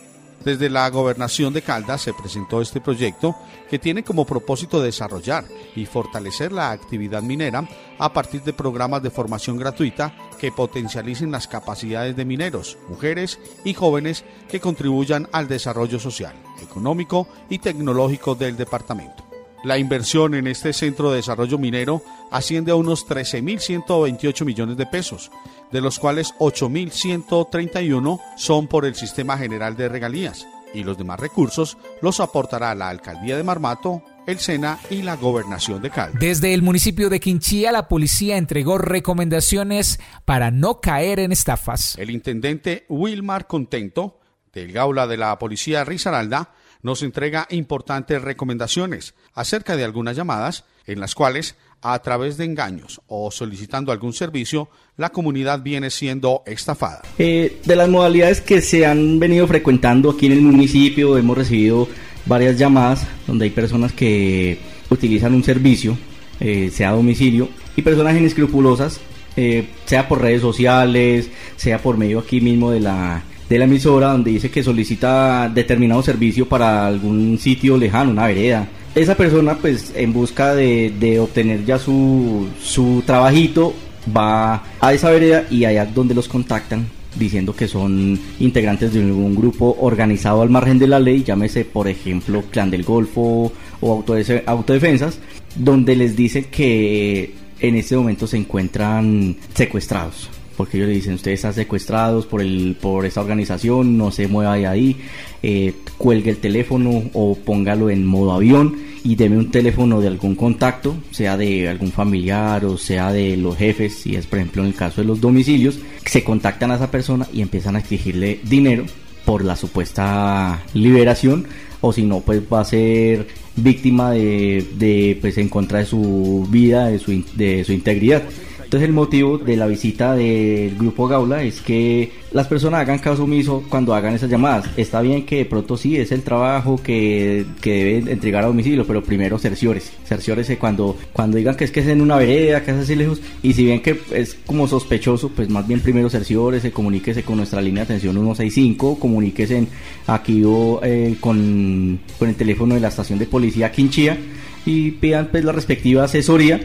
Desde 0.44 0.68
la 0.70 0.90
gobernación 0.90 1.52
de 1.52 1.62
Caldas 1.62 2.02
se 2.02 2.12
presentó 2.12 2.60
este 2.60 2.80
proyecto 2.80 3.36
que 3.70 3.78
tiene 3.78 4.02
como 4.02 4.26
propósito 4.26 4.82
desarrollar 4.82 5.44
y 5.76 5.86
fortalecer 5.86 6.50
la 6.50 6.72
actividad 6.72 7.22
minera 7.22 7.68
a 7.98 8.12
partir 8.12 8.42
de 8.42 8.52
programas 8.52 9.02
de 9.04 9.10
formación 9.10 9.56
gratuita 9.56 10.14
que 10.40 10.50
potencialicen 10.50 11.30
las 11.30 11.46
capacidades 11.46 12.16
de 12.16 12.24
mineros, 12.24 12.76
mujeres 12.88 13.38
y 13.64 13.74
jóvenes 13.74 14.24
que 14.48 14.58
contribuyan 14.58 15.28
al 15.30 15.46
desarrollo 15.46 16.00
social, 16.00 16.34
económico 16.60 17.28
y 17.48 17.60
tecnológico 17.60 18.34
del 18.34 18.56
departamento. 18.56 19.24
La 19.62 19.78
inversión 19.78 20.34
en 20.34 20.48
este 20.48 20.72
centro 20.72 21.10
de 21.10 21.18
desarrollo 21.18 21.56
minero 21.56 22.02
asciende 22.32 22.72
a 22.72 22.74
unos 22.74 23.06
13.128 23.06 24.44
millones 24.44 24.76
de 24.76 24.86
pesos, 24.86 25.30
de 25.72 25.80
los 25.80 25.98
cuales 25.98 26.34
8.131 26.38 28.20
son 28.36 28.68
por 28.68 28.84
el 28.84 28.94
Sistema 28.94 29.38
General 29.38 29.76
de 29.76 29.88
Regalías 29.88 30.46
y 30.74 30.84
los 30.84 30.96
demás 30.96 31.20
recursos 31.20 31.76
los 32.00 32.20
aportará 32.20 32.74
la 32.74 32.88
Alcaldía 32.88 33.36
de 33.36 33.42
Marmato, 33.42 34.02
el 34.26 34.38
SENA 34.38 34.78
y 34.90 35.02
la 35.02 35.16
Gobernación 35.16 35.82
de 35.82 35.90
Caldas. 35.90 36.20
Desde 36.20 36.54
el 36.54 36.62
municipio 36.62 37.10
de 37.10 37.20
Quinchía, 37.20 37.72
la 37.72 37.88
policía 37.88 38.36
entregó 38.36 38.78
recomendaciones 38.78 40.00
para 40.24 40.50
no 40.50 40.80
caer 40.80 41.18
en 41.18 41.32
estafas. 41.32 41.96
El 41.98 42.10
intendente 42.10 42.86
Wilmar 42.88 43.46
Contento, 43.46 44.20
del 44.52 44.72
Gaula 44.72 45.06
de 45.06 45.16
la 45.16 45.38
Policía 45.38 45.84
Risaralda, 45.84 46.54
nos 46.82 47.02
entrega 47.02 47.46
importantes 47.50 48.20
recomendaciones 48.20 49.14
acerca 49.34 49.76
de 49.76 49.84
algunas 49.84 50.16
llamadas 50.16 50.64
en 50.86 51.00
las 51.00 51.14
cuales 51.14 51.56
a 51.82 51.98
través 52.00 52.36
de 52.36 52.44
engaños 52.44 53.00
o 53.08 53.30
solicitando 53.30 53.92
algún 53.92 54.12
servicio, 54.12 54.68
la 54.96 55.10
comunidad 55.10 55.62
viene 55.62 55.90
siendo 55.90 56.42
estafada. 56.46 57.02
Eh, 57.18 57.60
de 57.64 57.76
las 57.76 57.88
modalidades 57.88 58.40
que 58.40 58.60
se 58.62 58.86
han 58.86 59.18
venido 59.18 59.46
frecuentando 59.46 60.10
aquí 60.10 60.26
en 60.26 60.32
el 60.32 60.42
municipio, 60.42 61.18
hemos 61.18 61.36
recibido 61.36 61.88
varias 62.24 62.56
llamadas 62.56 63.06
donde 63.26 63.46
hay 63.46 63.50
personas 63.50 63.92
que 63.92 64.58
utilizan 64.90 65.34
un 65.34 65.42
servicio, 65.42 65.98
eh, 66.38 66.70
sea 66.72 66.90
a 66.90 66.92
domicilio, 66.92 67.48
y 67.76 67.82
personas 67.82 68.16
inescrupulosas, 68.16 69.00
eh, 69.36 69.66
sea 69.84 70.08
por 70.08 70.20
redes 70.20 70.42
sociales, 70.42 71.30
sea 71.56 71.80
por 71.80 71.96
medio 71.96 72.20
aquí 72.20 72.40
mismo 72.40 72.70
de 72.70 72.80
la 72.80 73.24
de 73.48 73.58
la 73.58 73.64
emisora 73.66 74.12
donde 74.12 74.30
dice 74.30 74.50
que 74.50 74.62
solicita 74.62 75.50
determinado 75.52 76.02
servicio 76.02 76.48
para 76.48 76.86
algún 76.86 77.38
sitio 77.38 77.76
lejano, 77.76 78.10
una 78.10 78.26
vereda. 78.26 78.66
Esa 78.94 79.16
persona 79.16 79.56
pues 79.56 79.92
en 79.96 80.12
busca 80.12 80.54
de, 80.54 81.18
obtener 81.20 81.64
ya 81.64 81.78
su, 81.78 82.48
su 82.62 83.02
trabajito 83.06 83.72
va 84.14 84.64
a 84.80 84.92
esa 84.92 85.10
vereda 85.10 85.46
y 85.50 85.64
allá 85.64 85.86
donde 85.86 86.14
los 86.14 86.28
contactan 86.28 86.86
diciendo 87.16 87.54
que 87.54 87.68
son 87.68 88.18
integrantes 88.40 88.92
de 88.92 89.00
un 89.00 89.34
grupo 89.34 89.76
organizado 89.80 90.42
al 90.42 90.50
margen 90.50 90.78
de 90.78 90.86
la 90.86 90.98
ley, 90.98 91.22
llámese 91.22 91.64
por 91.64 91.88
ejemplo 91.88 92.42
Clan 92.50 92.70
del 92.70 92.84
Golfo 92.84 93.52
o 93.80 94.04
Autodefensas, 94.46 95.18
donde 95.54 95.96
les 95.96 96.16
dicen 96.16 96.44
que 96.44 97.34
en 97.60 97.76
este 97.76 97.96
momento 97.96 98.26
se 98.26 98.38
encuentran 98.38 99.36
secuestrados 99.54 100.30
porque 100.56 100.76
ellos 100.76 100.88
le 100.88 100.94
dicen, 100.94 101.14
ustedes 101.14 101.40
están 101.40 101.54
secuestrados 101.54 102.26
por, 102.26 102.40
el, 102.40 102.76
por 102.80 103.06
esta 103.06 103.20
organización, 103.20 103.96
no 103.96 104.10
se 104.10 104.28
mueva 104.28 104.54
de 104.54 104.66
ahí, 104.66 104.96
eh, 105.42 105.74
cuelgue 106.02 106.30
el 106.30 106.38
teléfono 106.38 107.04
o 107.12 107.36
póngalo 107.36 107.88
en 107.88 108.04
modo 108.04 108.32
avión 108.32 108.76
y 109.04 109.14
deme 109.14 109.38
un 109.38 109.52
teléfono 109.52 110.00
de 110.00 110.08
algún 110.08 110.34
contacto, 110.34 110.96
sea 111.12 111.36
de 111.36 111.68
algún 111.68 111.92
familiar 111.92 112.64
o 112.64 112.76
sea 112.76 113.12
de 113.12 113.36
los 113.36 113.56
jefes, 113.56 114.00
si 114.00 114.16
es 114.16 114.26
por 114.26 114.40
ejemplo 114.40 114.62
en 114.62 114.68
el 114.68 114.74
caso 114.74 115.00
de 115.00 115.06
los 115.06 115.20
domicilios, 115.20 115.78
se 116.04 116.24
contactan 116.24 116.72
a 116.72 116.74
esa 116.74 116.90
persona 116.90 117.28
y 117.32 117.40
empiezan 117.40 117.76
a 117.76 117.78
exigirle 117.78 118.40
dinero 118.42 118.84
por 119.24 119.44
la 119.44 119.54
supuesta 119.54 120.60
liberación 120.74 121.46
o 121.80 121.92
si 121.92 122.02
no 122.02 122.18
pues 122.18 122.42
va 122.52 122.62
a 122.62 122.64
ser 122.64 123.28
víctima 123.54 124.10
de, 124.10 124.66
de 124.76 125.16
pues 125.20 125.38
en 125.38 125.48
contra 125.48 125.78
de 125.78 125.86
su 125.86 126.48
vida, 126.50 126.88
de 126.88 126.98
su, 126.98 127.22
de 127.36 127.62
su 127.62 127.72
integridad. 127.72 128.24
Entonces 128.72 128.88
el 128.88 128.94
motivo 128.94 129.36
de 129.36 129.54
la 129.54 129.66
visita 129.66 130.14
del 130.14 130.74
grupo 130.78 131.06
Gaula 131.06 131.42
es 131.42 131.60
que 131.60 132.10
las 132.32 132.46
personas 132.46 132.80
hagan 132.80 133.00
caso 133.00 133.24
omiso 133.24 133.62
cuando 133.68 133.94
hagan 133.94 134.14
esas 134.14 134.30
llamadas. 134.30 134.64
Está 134.78 135.02
bien 135.02 135.26
que 135.26 135.36
de 135.36 135.44
pronto 135.44 135.76
sí 135.76 135.98
es 135.98 136.10
el 136.10 136.22
trabajo 136.22 136.80
que, 136.82 137.44
que 137.60 137.84
deben 137.84 138.08
entregar 138.08 138.44
a 138.44 138.46
domicilio, 138.46 138.86
pero 138.86 139.04
primero 139.04 139.38
cerciores. 139.38 139.92
Cerciórese 140.06 140.56
cuando, 140.56 140.96
cuando 141.12 141.36
digan 141.36 141.54
que 141.54 141.64
es 141.64 141.70
que 141.70 141.80
es 141.80 141.86
en 141.86 142.00
una 142.00 142.16
vereda, 142.16 142.64
que 142.64 142.70
es 142.70 142.78
así 142.78 142.94
lejos, 142.94 143.20
y 143.42 143.52
si 143.52 143.66
bien 143.66 143.82
que 143.82 144.00
es 144.10 144.38
como 144.46 144.66
sospechoso, 144.66 145.28
pues 145.28 145.50
más 145.50 145.68
bien 145.68 145.80
primero 145.80 146.08
cerciórese, 146.08 146.72
comuníquese 146.72 147.24
con 147.24 147.36
nuestra 147.36 147.60
línea 147.60 147.84
de 147.84 147.92
atención 147.92 148.14
165, 148.14 148.98
comuníquese 148.98 149.66
aquí 150.06 150.42
eh, 150.82 151.16
con, 151.20 152.00
con 152.18 152.28
el 152.30 152.34
teléfono 152.36 152.74
de 152.74 152.80
la 152.80 152.88
estación 152.88 153.18
de 153.18 153.26
policía 153.26 153.70
Quinchía 153.70 154.16
y 154.64 154.92
pidan 154.92 155.28
pues 155.30 155.44
la 155.44 155.52
respectiva 155.52 156.04
asesoría 156.04 156.58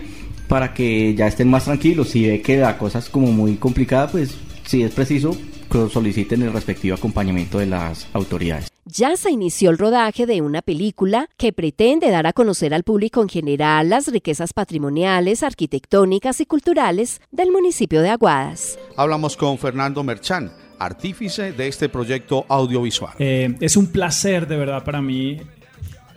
para 0.47 0.73
que 0.73 1.13
ya 1.15 1.27
estén 1.27 1.49
más 1.49 1.65
tranquilos. 1.65 2.09
Si 2.09 2.27
ve 2.27 2.41
que 2.41 2.57
la 2.57 2.77
cosa 2.77 2.99
es 2.99 3.09
como 3.09 3.31
muy 3.31 3.55
complicada, 3.55 4.07
pues 4.09 4.35
si 4.65 4.83
es 4.83 4.93
preciso, 4.93 5.37
que 5.71 5.89
soliciten 5.89 6.41
el 6.43 6.53
respectivo 6.53 6.95
acompañamiento 6.95 7.59
de 7.59 7.65
las 7.65 8.07
autoridades. 8.13 8.69
Ya 8.85 9.17
se 9.17 9.31
inició 9.31 9.69
el 9.69 9.77
rodaje 9.77 10.25
de 10.25 10.41
una 10.41 10.61
película 10.61 11.27
que 11.35 11.51
pretende 11.51 12.09
dar 12.09 12.25
a 12.25 12.31
conocer 12.31 12.73
al 12.73 12.83
público 12.83 13.21
en 13.21 13.27
general 13.27 13.89
las 13.89 14.07
riquezas 14.07 14.53
patrimoniales, 14.53 15.43
arquitectónicas 15.43 16.39
y 16.39 16.45
culturales 16.45 17.19
del 17.31 17.51
municipio 17.51 18.01
de 18.01 18.09
Aguadas. 18.09 18.79
Hablamos 18.95 19.35
con 19.35 19.57
Fernando 19.57 20.03
Merchán, 20.03 20.53
artífice 20.79 21.51
de 21.51 21.67
este 21.67 21.89
proyecto 21.89 22.45
audiovisual. 22.47 23.13
Eh, 23.19 23.55
es 23.59 23.75
un 23.75 23.87
placer 23.87 24.47
de 24.47 24.55
verdad 24.55 24.85
para 24.85 25.01
mí 25.01 25.41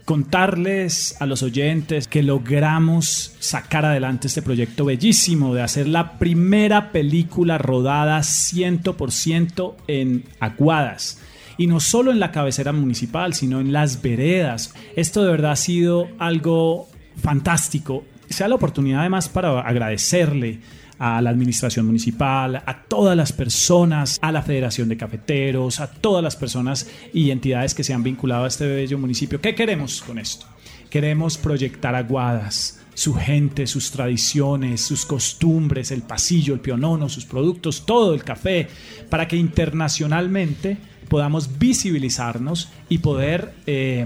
contarles 0.04 1.20
a 1.20 1.26
los 1.26 1.42
oyentes 1.42 2.08
que 2.08 2.22
logramos 2.22 3.34
sacar 3.38 3.84
adelante 3.84 4.26
este 4.26 4.42
proyecto 4.42 4.84
bellísimo 4.84 5.54
de 5.54 5.62
hacer 5.62 5.88
la 5.88 6.18
primera 6.18 6.92
película 6.92 7.58
rodada 7.58 8.18
100% 8.20 9.74
en 9.86 10.24
Aguadas. 10.40 11.20
Y 11.58 11.66
no 11.66 11.80
solo 11.80 12.10
en 12.10 12.20
la 12.20 12.32
cabecera 12.32 12.72
municipal, 12.72 13.34
sino 13.34 13.60
en 13.60 13.72
las 13.72 14.00
veredas. 14.00 14.74
Esto 14.96 15.22
de 15.22 15.30
verdad 15.30 15.52
ha 15.52 15.56
sido 15.56 16.08
algo 16.18 16.88
fantástico. 17.16 18.04
Sea 18.28 18.48
la 18.48 18.54
oportunidad 18.54 19.00
además 19.00 19.28
para 19.28 19.60
agradecerle 19.60 20.60
a 21.00 21.22
la 21.22 21.30
administración 21.30 21.86
municipal, 21.86 22.62
a 22.66 22.82
todas 22.82 23.16
las 23.16 23.32
personas, 23.32 24.18
a 24.20 24.30
la 24.30 24.42
Federación 24.42 24.86
de 24.90 24.98
Cafeteros, 24.98 25.80
a 25.80 25.90
todas 25.90 26.22
las 26.22 26.36
personas 26.36 26.86
y 27.14 27.30
entidades 27.30 27.74
que 27.74 27.82
se 27.82 27.94
han 27.94 28.02
vinculado 28.02 28.44
a 28.44 28.48
este 28.48 28.66
bello 28.66 28.98
municipio. 28.98 29.40
¿Qué 29.40 29.54
queremos 29.54 30.02
con 30.02 30.18
esto? 30.18 30.46
Queremos 30.90 31.38
proyectar 31.38 31.94
Aguadas, 31.94 32.80
su 32.92 33.14
gente, 33.14 33.66
sus 33.66 33.90
tradiciones, 33.90 34.82
sus 34.82 35.06
costumbres, 35.06 35.90
el 35.90 36.02
pasillo, 36.02 36.52
el 36.52 36.60
pionono, 36.60 37.08
sus 37.08 37.24
productos, 37.24 37.86
todo 37.86 38.12
el 38.12 38.22
café, 38.22 38.68
para 39.08 39.26
que 39.26 39.36
internacionalmente 39.36 40.76
podamos 41.08 41.58
visibilizarnos 41.58 42.68
y 42.90 42.98
poder 42.98 43.54
eh, 43.66 44.04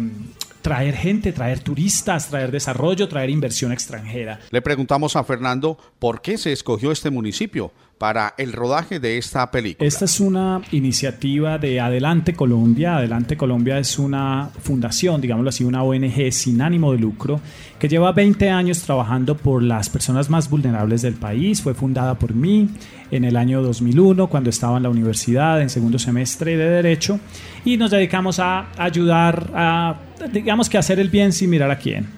traer 0.64 0.96
gente, 0.96 1.30
traer 1.30 1.60
turistas, 1.60 2.30
traer 2.30 2.50
desarrollo, 2.50 3.06
traer 3.06 3.28
inversión 3.28 3.70
extranjera. 3.70 4.40
Le 4.50 4.62
preguntamos 4.62 5.14
a 5.14 5.22
Fernando 5.22 5.76
por 5.98 6.22
qué 6.22 6.38
se 6.38 6.52
escogió 6.52 6.90
este 6.90 7.10
municipio 7.10 7.70
para 7.98 8.34
el 8.38 8.52
rodaje 8.52 9.00
de 9.00 9.18
esta 9.18 9.50
película. 9.50 9.86
Esta 9.86 10.04
es 10.04 10.20
una 10.20 10.60
iniciativa 10.72 11.58
de 11.58 11.80
Adelante 11.80 12.34
Colombia. 12.34 12.96
Adelante 12.96 13.36
Colombia 13.36 13.78
es 13.78 13.98
una 13.98 14.50
fundación, 14.62 15.20
digámoslo 15.20 15.48
así, 15.48 15.64
una 15.64 15.82
ONG 15.82 16.32
sin 16.32 16.60
ánimo 16.60 16.92
de 16.92 16.98
lucro 16.98 17.40
que 17.78 17.88
lleva 17.88 18.12
20 18.12 18.50
años 18.50 18.82
trabajando 18.82 19.36
por 19.36 19.62
las 19.62 19.90
personas 19.90 20.30
más 20.30 20.50
vulnerables 20.50 21.02
del 21.02 21.14
país. 21.14 21.62
Fue 21.62 21.74
fundada 21.74 22.18
por 22.18 22.34
mí 22.34 22.68
en 23.10 23.24
el 23.24 23.36
año 23.36 23.62
2001 23.62 24.26
cuando 24.28 24.50
estaba 24.50 24.76
en 24.76 24.82
la 24.82 24.90
universidad 24.90 25.60
en 25.60 25.70
segundo 25.70 25.98
semestre 25.98 26.56
de 26.56 26.68
Derecho 26.68 27.20
y 27.64 27.76
nos 27.76 27.90
dedicamos 27.90 28.38
a 28.38 28.68
ayudar 28.76 29.50
a, 29.54 30.00
digamos 30.32 30.68
que 30.68 30.78
hacer 30.78 30.98
el 30.98 31.10
bien 31.10 31.32
sin 31.32 31.50
mirar 31.50 31.70
a 31.70 31.78
quién. 31.78 32.08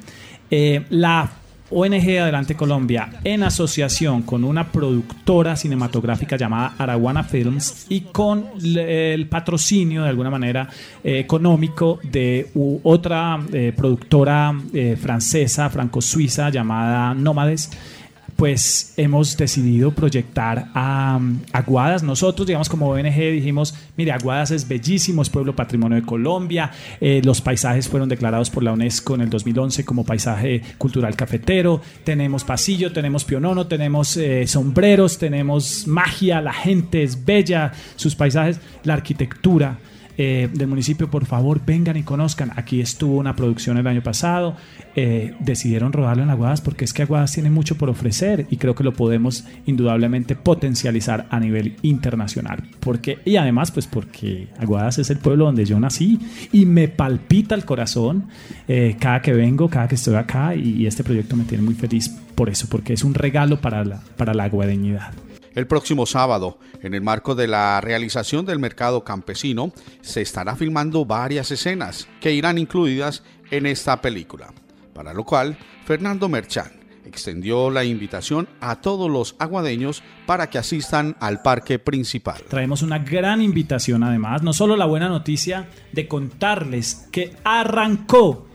Eh, 0.50 0.84
la 0.90 1.30
ONG 1.70 2.18
Adelante 2.20 2.54
Colombia, 2.54 3.10
en 3.24 3.42
asociación 3.42 4.22
con 4.22 4.44
una 4.44 4.70
productora 4.70 5.56
cinematográfica 5.56 6.36
llamada 6.36 6.74
Araguana 6.78 7.24
Films 7.24 7.86
y 7.88 8.02
con 8.02 8.46
el 8.62 9.28
patrocinio 9.28 10.02
de 10.02 10.08
alguna 10.08 10.30
manera 10.30 10.68
eh, 11.02 11.18
económico 11.18 11.98
de 12.02 12.50
otra 12.84 13.40
eh, 13.52 13.72
productora 13.76 14.54
eh, 14.72 14.96
francesa, 15.00 15.68
franco-suiza 15.68 16.50
llamada 16.50 17.14
Nómades 17.14 17.70
pues 18.36 18.92
hemos 18.98 19.36
decidido 19.36 19.90
proyectar 19.90 20.68
a, 20.74 21.18
Aguadas. 21.52 22.02
Nosotros, 22.02 22.46
digamos, 22.46 22.68
como 22.68 22.90
ONG 22.90 23.14
dijimos, 23.32 23.74
mire, 23.96 24.12
Aguadas 24.12 24.50
es 24.50 24.68
bellísimo, 24.68 25.22
es 25.22 25.30
pueblo 25.30 25.56
patrimonio 25.56 25.96
de 25.96 26.06
Colombia, 26.06 26.70
eh, 27.00 27.22
los 27.24 27.40
paisajes 27.40 27.88
fueron 27.88 28.08
declarados 28.08 28.50
por 28.50 28.62
la 28.62 28.72
UNESCO 28.72 29.14
en 29.14 29.22
el 29.22 29.30
2011 29.30 29.84
como 29.84 30.04
paisaje 30.04 30.62
cultural 30.78 31.16
cafetero, 31.16 31.80
tenemos 32.04 32.44
pasillo, 32.44 32.92
tenemos 32.92 33.24
pionono, 33.24 33.66
tenemos 33.66 34.16
eh, 34.16 34.46
sombreros, 34.46 35.18
tenemos 35.18 35.86
magia, 35.86 36.40
la 36.42 36.52
gente 36.52 37.02
es 37.02 37.24
bella, 37.24 37.72
sus 37.96 38.14
paisajes, 38.14 38.60
la 38.84 38.94
arquitectura 38.94 39.78
eh, 40.18 40.48
del 40.52 40.68
municipio, 40.68 41.10
por 41.10 41.26
favor, 41.26 41.60
vengan 41.64 41.96
y 41.96 42.02
conozcan. 42.02 42.52
Aquí 42.56 42.80
estuvo 42.80 43.16
una 43.16 43.36
producción 43.36 43.78
el 43.78 43.86
año 43.86 44.02
pasado. 44.02 44.56
Eh, 44.94 45.34
decidieron 45.40 45.92
rodarlo 45.92 46.22
en 46.22 46.30
Aguadas 46.30 46.60
porque 46.60 46.84
es 46.84 46.92
que 46.92 47.02
Aguadas 47.02 47.32
tiene 47.32 47.50
mucho 47.50 47.76
por 47.76 47.90
ofrecer 47.90 48.46
y 48.50 48.56
creo 48.56 48.74
que 48.74 48.84
lo 48.84 48.92
podemos 48.92 49.44
indudablemente 49.66 50.36
potencializar 50.36 51.26
a 51.30 51.40
nivel 51.40 51.76
internacional. 51.82 52.62
Porque, 52.80 53.18
y 53.24 53.36
además, 53.36 53.70
pues 53.70 53.86
porque 53.86 54.48
Aguadas 54.58 54.98
es 54.98 55.10
el 55.10 55.18
pueblo 55.18 55.44
donde 55.44 55.64
yo 55.64 55.78
nací 55.78 56.18
y 56.52 56.66
me 56.66 56.88
palpita 56.88 57.54
el 57.54 57.64
corazón 57.64 58.28
eh, 58.68 58.96
cada 58.98 59.20
que 59.22 59.32
vengo, 59.32 59.68
cada 59.68 59.88
que 59.88 59.94
estoy 59.96 60.14
acá 60.14 60.54
y, 60.54 60.86
este 60.86 61.02
proyecto 61.02 61.34
me 61.34 61.44
tiene 61.44 61.64
muy 61.64 61.74
feliz 61.74 62.08
por 62.36 62.48
eso, 62.48 62.68
porque 62.70 62.92
es 62.92 63.02
un 63.02 63.14
regalo 63.14 63.60
para 63.60 63.84
la, 63.84 64.00
para 64.16 64.34
la 64.34 64.44
aguadeñidad. 64.44 65.12
El 65.56 65.66
próximo 65.66 66.04
sábado, 66.04 66.58
en 66.82 66.92
el 66.92 67.00
marco 67.00 67.34
de 67.34 67.48
la 67.48 67.80
realización 67.80 68.44
del 68.44 68.58
mercado 68.58 69.04
campesino, 69.04 69.72
se 70.02 70.20
estará 70.20 70.54
filmando 70.54 71.06
varias 71.06 71.50
escenas 71.50 72.06
que 72.20 72.34
irán 72.34 72.58
incluidas 72.58 73.22
en 73.50 73.64
esta 73.64 74.02
película, 74.02 74.52
para 74.92 75.14
lo 75.14 75.24
cual 75.24 75.56
Fernando 75.86 76.28
Merchán 76.28 76.72
extendió 77.06 77.70
la 77.70 77.84
invitación 77.84 78.50
a 78.60 78.82
todos 78.82 79.10
los 79.10 79.34
aguadeños 79.38 80.02
para 80.26 80.50
que 80.50 80.58
asistan 80.58 81.16
al 81.20 81.40
parque 81.40 81.78
principal. 81.78 82.42
Traemos 82.50 82.82
una 82.82 82.98
gran 82.98 83.40
invitación 83.40 84.02
además, 84.02 84.42
no 84.42 84.52
solo 84.52 84.76
la 84.76 84.84
buena 84.84 85.08
noticia 85.08 85.70
de 85.90 86.06
contarles 86.06 87.08
que 87.10 87.34
arrancó 87.44 88.46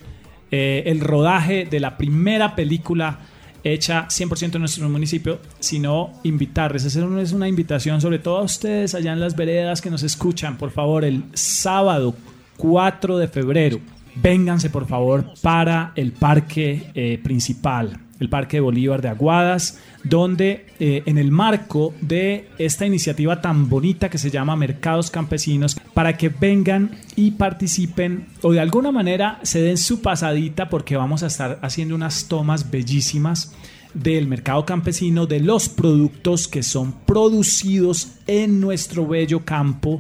eh, 0.52 0.84
el 0.86 1.00
rodaje 1.00 1.66
de 1.66 1.80
la 1.80 1.98
primera 1.98 2.56
película 2.56 3.22
hecha 3.64 4.08
100% 4.08 4.56
en 4.56 4.60
nuestro 4.60 4.90
municipio, 4.90 5.40
sino 5.60 6.14
invitarles. 6.24 6.86
Es 6.86 7.32
una 7.32 7.48
invitación 7.48 8.02
sobre 8.02 8.20
todo 8.20 8.38
a 8.38 8.44
ustedes 8.44 8.96
allá 8.96 9.14
en 9.14 9.20
las 9.20 9.36
veredas 9.36 9.82
que 9.82 9.90
nos 9.90 10.04
escuchan, 10.04 10.58
por 10.58 10.72
favor, 10.72 11.06
el 11.06 11.24
sábado 11.34 12.16
4 12.58 13.18
de 13.18 13.28
febrero. 13.28 13.80
Vénganse 14.16 14.70
por 14.70 14.88
favor 14.88 15.26
para 15.42 15.94
el 15.96 16.12
parque 16.12 16.92
eh, 16.94 17.20
principal, 17.24 17.98
el 18.22 18.30
Parque 18.30 18.58
de 18.58 18.62
Bolívar 18.62 19.02
de 19.02 19.10
Aguadas, 19.10 19.80
donde 20.04 20.68
eh, 20.80 21.02
en 21.08 21.18
el 21.18 21.32
marco 21.32 21.94
de 22.02 22.48
esta 22.60 22.86
iniciativa 22.86 23.42
tan 23.42 23.68
bonita 23.68 24.10
que 24.10 24.20
se 24.20 24.30
llama 24.30 24.56
Mercados 24.56 25.10
Campesinos, 25.10 25.76
para 25.96 26.16
que 26.16 26.30
vengan 26.30 26.92
y 27.16 27.32
participen 27.32 28.28
o 28.44 28.54
de 28.54 28.60
alguna 28.60 28.92
manera 28.92 29.40
se 29.42 29.62
den 29.62 29.78
su 29.78 30.02
pasadita 30.02 30.70
porque 30.70 30.96
vamos 30.96 31.24
a 31.24 31.28
estar 31.28 31.60
haciendo 31.64 31.96
unas 31.96 32.28
tomas 32.28 32.70
bellísimas 32.70 33.54
del 33.96 34.28
mercado 34.28 34.66
campesino, 34.66 35.26
de 35.26 35.40
los 35.40 35.68
productos 35.68 36.48
que 36.48 36.62
son 36.62 36.94
producidos 37.06 38.14
en 38.28 38.62
nuestro 38.62 39.08
bello 39.08 39.44
campo. 39.44 40.00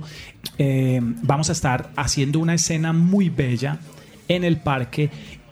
Eh, 0.59 1.01
vamos 1.23 1.49
a 1.49 1.53
estar 1.53 1.91
haciendo 1.95 2.39
una 2.39 2.53
escena 2.53 2.93
muy 2.93 3.29
bella 3.29 3.79
en 4.27 4.43
el 4.43 4.57
parque 4.57 5.09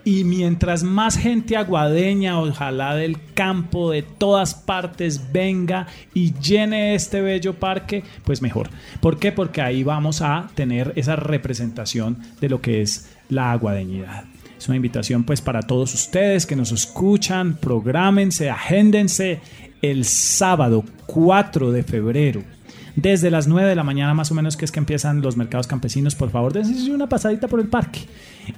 y 0.10 0.24
mientras 0.24 0.82
más 0.82 1.18
gente 1.18 1.56
aguadeña, 1.56 2.40
ojalá 2.40 2.96
del 2.96 3.18
campo, 3.36 3.92
de 3.92 4.02
todas 4.02 4.56
partes, 4.56 5.32
venga 5.32 5.86
y 6.16 6.34
llene 6.34 6.96
este 6.96 7.22
bello 7.22 7.60
parque, 7.60 8.04
pues 8.24 8.42
mejor. 8.42 8.72
¿Por 9.02 9.20
qué? 9.20 9.32
Porque 9.32 9.62
ahí 9.62 9.84
vamos 9.84 10.24
a 10.24 10.50
tener 10.56 10.94
esa 10.96 11.16
representación 11.16 12.18
de 12.42 12.50
lo 12.50 12.60
que 12.60 12.82
es 12.82 13.12
la 13.30 13.52
aguadeñidad. 13.52 14.24
Es 14.58 14.68
una 14.68 14.78
invitación 14.78 15.26
pues 15.26 15.42
para 15.42 15.62
todos 15.62 15.94
ustedes 15.94 16.48
que 16.48 16.56
nos 16.56 16.72
escuchan, 16.72 17.58
prográmense, 17.58 18.50
agéndense 18.50 19.42
el 19.84 20.06
sábado 20.06 20.84
4 21.06 21.72
de 21.72 21.84
febrero 21.84 22.59
desde 23.02 23.32
las 23.32 23.48
9 23.48 23.70
de 23.70 23.76
la 23.76 23.84
mañana 23.84 24.14
más 24.14 24.32
o 24.32 24.36
menos 24.36 24.58
que 24.58 24.66
es 24.66 24.72
que 24.72 24.80
empiezan 24.80 25.22
los 25.22 25.38
mercados 25.38 25.68
campesinos, 25.68 26.16
por 26.16 26.30
favor 26.30 26.54
dense 26.54 26.92
una 26.92 27.08
pasadita 27.08 27.48
por 27.48 27.60
el 27.60 27.68
parque. 27.68 28.02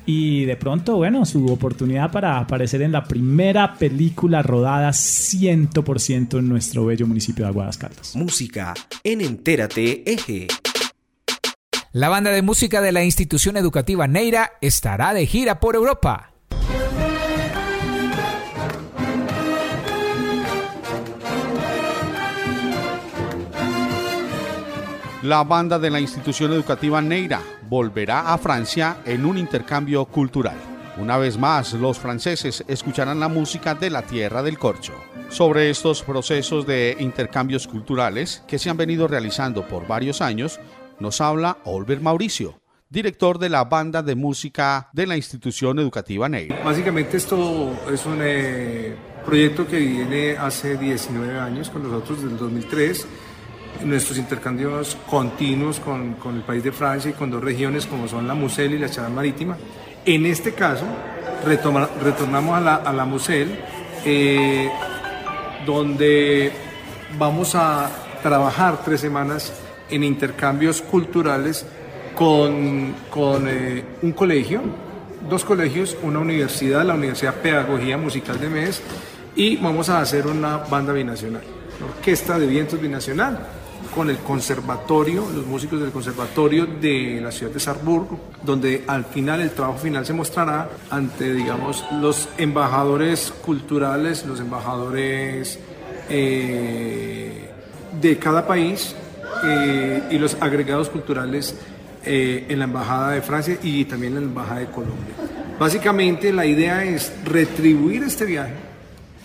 Y 0.05 0.45
de 0.45 0.55
pronto, 0.55 0.95
bueno, 0.95 1.25
su 1.25 1.45
oportunidad 1.47 2.11
para 2.11 2.37
aparecer 2.37 2.81
en 2.81 2.91
la 2.91 3.03
primera 3.03 3.75
película 3.75 4.41
rodada 4.41 4.89
100% 4.89 6.39
en 6.39 6.47
nuestro 6.47 6.85
bello 6.85 7.07
municipio 7.07 7.45
de 7.45 7.49
Aguadas 7.49 7.77
Caldas. 7.77 8.15
Música 8.15 8.73
en 9.03 9.21
Entérate 9.21 10.09
Eje. 10.11 10.47
La 11.93 12.07
banda 12.07 12.31
de 12.31 12.41
música 12.41 12.79
de 12.79 12.93
la 12.93 13.03
institución 13.03 13.57
educativa 13.57 14.07
Neira 14.07 14.53
estará 14.61 15.13
de 15.13 15.25
gira 15.25 15.59
por 15.59 15.75
Europa. 15.75 16.31
La 25.23 25.43
banda 25.43 25.77
de 25.77 25.91
la 25.91 25.99
institución 25.99 26.51
educativa 26.51 26.99
Neira 26.99 27.43
volverá 27.69 28.33
a 28.33 28.39
Francia 28.39 28.97
en 29.05 29.23
un 29.23 29.37
intercambio 29.37 30.05
cultural. 30.05 30.57
Una 30.97 31.19
vez 31.19 31.37
más, 31.37 31.73
los 31.73 31.99
franceses 31.99 32.63
escucharán 32.67 33.19
la 33.19 33.27
música 33.27 33.75
de 33.75 33.91
la 33.91 34.01
tierra 34.01 34.41
del 34.41 34.57
corcho. 34.57 34.93
Sobre 35.29 35.69
estos 35.69 36.01
procesos 36.01 36.65
de 36.65 36.97
intercambios 36.99 37.67
culturales 37.67 38.43
que 38.47 38.57
se 38.57 38.71
han 38.71 38.77
venido 38.77 39.07
realizando 39.07 39.67
por 39.67 39.85
varios 39.85 40.21
años, 40.21 40.59
nos 40.99 41.21
habla 41.21 41.59
Olver 41.65 42.01
Mauricio, 42.01 42.59
director 42.89 43.37
de 43.37 43.49
la 43.49 43.65
banda 43.65 44.01
de 44.01 44.15
música 44.15 44.89
de 44.91 45.05
la 45.05 45.17
institución 45.17 45.77
educativa 45.77 46.27
Neira. 46.29 46.63
Básicamente 46.65 47.17
esto 47.17 47.75
es 47.93 48.03
un 48.07 48.17
eh, 48.23 48.95
proyecto 49.23 49.67
que 49.67 49.77
viene 49.77 50.35
hace 50.35 50.77
19 50.77 51.39
años 51.39 51.69
con 51.69 51.83
nosotros, 51.83 52.23
del 52.23 52.37
2003 52.37 53.07
nuestros 53.83 54.17
intercambios 54.17 54.97
continuos 55.09 55.79
con, 55.79 56.13
con, 56.13 56.37
el 56.37 56.41
país 56.43 56.63
de 56.63 56.71
Francia 56.71 57.11
y 57.11 57.13
con 57.13 57.29
dos 57.29 57.43
regiones 57.43 57.85
como 57.85 58.07
son 58.07 58.27
la 58.27 58.33
Musel 58.33 58.73
y 58.73 58.79
la 58.79 58.89
Chadán 58.89 59.15
Marítima. 59.15 59.57
En 60.05 60.25
este 60.25 60.53
caso, 60.53 60.85
retornamos 61.45 62.57
a 62.57 62.61
la, 62.61 62.75
a 62.75 62.93
la 62.93 63.07
eh, 64.05 64.69
donde 65.65 66.51
vamos 67.17 67.53
a 67.55 67.89
trabajar 68.23 68.81
tres 68.83 69.01
semanas 69.01 69.53
en 69.89 70.03
intercambios 70.03 70.81
culturales 70.81 71.65
con, 72.15 72.95
con 73.09 73.47
eh, 73.47 73.83
un 74.01 74.11
colegio, 74.13 74.61
dos 75.29 75.45
colegios, 75.45 75.97
una 76.01 76.19
universidad, 76.19 76.83
la 76.83 76.95
Universidad 76.95 77.35
Pedagogía 77.35 77.97
Musical 77.97 78.39
de 78.39 78.49
MES, 78.49 78.81
y 79.35 79.57
vamos 79.57 79.89
a 79.89 80.01
hacer 80.01 80.27
una 80.27 80.57
banda 80.57 80.93
binacional, 80.93 81.43
orquesta 81.83 82.39
de 82.39 82.47
vientos 82.47 82.81
binacional 82.81 83.60
con 83.95 84.09
el 84.09 84.17
conservatorio, 84.17 85.25
los 85.33 85.45
músicos 85.45 85.81
del 85.81 85.91
conservatorio 85.91 86.65
de 86.65 87.19
la 87.21 87.31
ciudad 87.31 87.51
de 87.51 87.59
Sarburgo, 87.59 88.19
donde 88.43 88.83
al 88.87 89.05
final 89.05 89.41
el 89.41 89.51
trabajo 89.51 89.79
final 89.79 90.05
se 90.05 90.13
mostrará 90.13 90.69
ante, 90.89 91.33
digamos, 91.33 91.83
los 91.99 92.29
embajadores 92.37 93.33
culturales, 93.43 94.25
los 94.25 94.39
embajadores 94.39 95.59
eh, 96.09 97.49
de 98.01 98.17
cada 98.17 98.47
país 98.47 98.95
eh, 99.45 100.03
y 100.11 100.17
los 100.17 100.37
agregados 100.39 100.89
culturales 100.89 101.55
eh, 102.05 102.45
en 102.49 102.59
la 102.59 102.65
Embajada 102.65 103.11
de 103.11 103.21
Francia 103.21 103.57
y 103.61 103.85
también 103.85 104.13
en 104.15 104.21
la 104.21 104.27
Embajada 104.27 104.59
de 104.61 104.67
Colombia. 104.67 105.15
Básicamente 105.59 106.33
la 106.33 106.45
idea 106.45 106.83
es 106.83 107.13
retribuir 107.25 108.03
este 108.03 108.25
viaje 108.25 108.53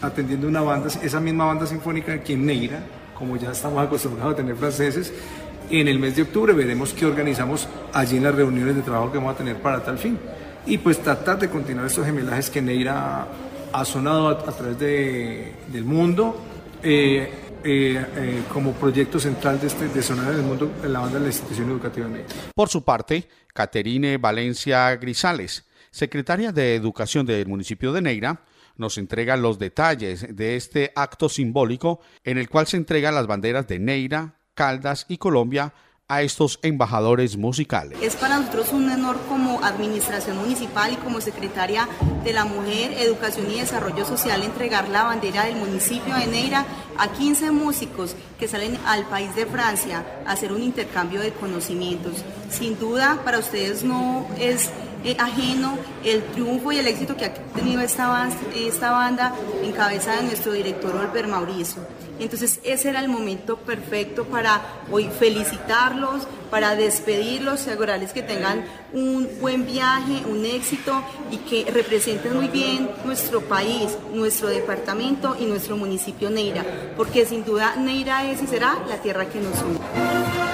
atendiendo 0.03 0.47
una 0.47 0.61
banda, 0.61 0.89
esa 1.03 1.21
misma 1.21 1.47
banda 1.47 1.67
sinfónica 1.67 2.13
aquí 2.13 2.35
en 2.35 2.47
Neira, 2.47 2.81
como 3.19 3.37
ya 3.37 3.53
estamos 3.53 3.85
acostumbrados 3.85 4.35
a 4.35 4.37
tener 4.37 4.57
franceses, 4.57 5.13
en 5.71 5.89
el 5.89 5.99
mes 5.99 6.15
de 6.15 6.23
octubre 6.23 6.53
veremos 6.53 6.93
qué 6.93 7.07
organizamos 7.07 7.69
allí 7.93 8.19
en 8.19 8.25
las 8.25 8.35
reuniones 8.35 8.77
de 8.77 8.83
trabajo 8.83 9.11
que 9.11 9.19
vamos 9.19 9.35
a 9.35 9.39
tener 9.39 9.57
para 9.57 9.83
tal 9.83 9.99
fin. 9.99 10.19
Y 10.67 10.79
pues 10.79 11.01
tratar 11.01 11.39
de 11.39 11.49
continuar 11.49 11.87
estos 11.87 12.05
gemelajes 12.05 12.51
que 12.51 12.61
Neira 12.61 13.27
ha 13.73 13.85
sonado 13.85 14.29
a, 14.29 14.53
través 14.53 14.79
de, 14.79 15.53
del 15.69 15.85
mundo. 15.85 16.41
Eh, 16.83 17.31
eh, 17.69 18.07
eh, 18.17 18.43
como 18.53 18.75
proyecto 18.75 19.19
central 19.19 19.59
de, 19.59 19.67
este, 19.67 19.89
de 19.89 20.01
sonar 20.01 20.31
en 20.33 20.39
el 20.39 20.45
mundo 20.45 20.71
en 20.85 20.93
la 20.93 21.01
banda 21.01 21.19
de 21.19 21.23
la 21.23 21.31
institución 21.31 21.69
educativa 21.71 22.07
Neira. 22.07 22.29
Por 22.55 22.69
su 22.69 22.85
parte, 22.85 23.27
Caterine 23.53 24.19
Valencia 24.19 24.95
Grisales, 24.95 25.65
secretaria 25.91 26.53
de 26.53 26.77
Educación 26.77 27.27
del 27.27 27.49
municipio 27.49 27.93
de 27.93 28.03
Neira, 28.03 28.41
nos 28.79 28.99
entrega 28.99 29.37
los 29.37 29.59
detalles 29.59 30.37
de 30.37 30.57
este 30.57 30.93
acto 30.95 31.29
simbólico 31.29 32.01
en 32.25 32.39
el 32.39 32.49
cual 32.49 32.67
se 32.67 32.77
entregan 32.77 33.15
las 33.15 33.27
banderas 33.27 33.67
de 33.67 33.79
Neira, 33.79 34.37
Caldas 34.55 35.07
y 35.09 35.19
Colombia 35.19 35.73
a 36.09 36.23
estos 36.23 36.61
embajadores 36.63 37.37
musicales. 37.37 37.99
Es 38.01 38.15
para 38.15 38.39
nosotros 38.39 38.73
un 38.73 38.89
honor 38.89 39.19
como 39.29 39.65
administración 39.65 40.37
municipal 40.39 40.93
y 40.93 40.97
como 40.97 41.21
secretaria 41.21 41.89
de 42.23 42.33
la 42.33 42.45
Mujer, 42.45 42.93
Educación 42.93 43.51
y 43.51 43.59
Desarrollo 43.59 44.05
Social 44.05 44.43
entregar 44.43 44.89
la 44.89 45.03
bandera 45.03 45.47
del 45.47 45.57
municipio 45.57 46.15
de 46.15 46.27
Neira 46.29 46.65
a 46.97 47.09
15 47.09 47.51
músicos 47.51 48.15
que 48.39 48.47
salen 48.47 48.79
al 48.87 49.05
país 49.07 49.35
de 49.35 49.47
Francia 49.47 50.05
a 50.25 50.33
hacer 50.33 50.53
un 50.53 50.63
intercambio 50.63 51.21
de 51.21 51.33
conocimientos. 51.33 52.25
Sin 52.51 52.79
duda, 52.79 53.23
para 53.25 53.41
ustedes 53.41 53.83
no 53.83 54.29
es 54.39 54.71
eh, 55.07 55.17
ajeno 55.21 55.79
el 56.05 56.25
triunfo 56.25 56.73
y 56.73 56.79
el 56.79 56.89
éxito 56.89 57.17
que 57.17 57.27
ha 57.27 57.33
tenido 57.33 57.81
esta 57.81 58.29
esta 58.57 58.91
banda 58.91 59.33
en 59.63 59.71
cabeza 59.71 60.17
de 60.17 60.25
nuestro 60.25 60.53
director 60.53 60.97
Oliver 60.97 61.29
Mauricio. 61.29 61.81
Entonces 62.19 62.59
ese 62.65 62.89
era 62.89 62.99
el 62.99 63.09
momento 63.09 63.57
perfecto 63.57 64.25
para 64.25 64.63
hoy 64.91 65.09
felicitarlos, 65.17 66.27
para 66.51 66.75
despedirlos, 66.75 67.61
asegurarles 67.61 68.13
que 68.13 68.23
tengan 68.23 68.65
un 68.93 69.29
buen 69.41 69.65
viaje, 69.65 70.25
un 70.29 70.45
éxito 70.45 71.01
y 71.31 71.37
que 71.37 71.71
representen 71.71 72.35
muy 72.35 72.49
bien 72.49 72.91
nuestro 73.05 73.43
país, 73.43 73.97
nuestro 74.13 74.49
departamento 74.49 75.37
y 75.39 75.45
nuestro 75.45 75.77
municipio 75.77 76.31
Neira, 76.31 76.65
porque 76.97 77.27
sin 77.27 77.45
duda 77.45 77.77
Neira 77.77 78.29
es 78.29 78.43
y 78.43 78.49
será 78.49 78.77
la 78.89 78.97
tierra 78.97 79.27
que 79.27 79.41
nos 79.41 79.55
une. 79.63 80.46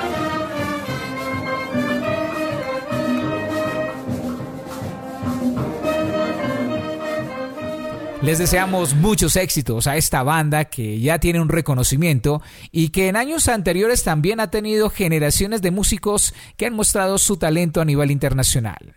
Les 8.22 8.38
deseamos 8.38 8.94
muchos 8.94 9.34
éxitos 9.34 9.88
a 9.88 9.96
esta 9.96 10.22
banda 10.22 10.66
que 10.66 11.00
ya 11.00 11.18
tiene 11.18 11.40
un 11.40 11.48
reconocimiento 11.48 12.40
y 12.70 12.90
que 12.90 13.08
en 13.08 13.16
años 13.16 13.48
anteriores 13.48 14.04
también 14.04 14.38
ha 14.38 14.48
tenido 14.48 14.90
generaciones 14.90 15.60
de 15.60 15.72
músicos 15.72 16.32
que 16.56 16.66
han 16.66 16.74
mostrado 16.74 17.18
su 17.18 17.36
talento 17.36 17.80
a 17.80 17.84
nivel 17.84 18.12
internacional. 18.12 18.94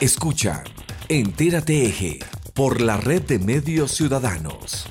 Escucha, 0.00 0.64
Entérate 1.08 1.86
Eje 1.86 2.18
por 2.52 2.80
la 2.80 2.96
red 2.96 3.22
de 3.22 3.38
medios 3.38 3.92
ciudadanos. 3.92 4.88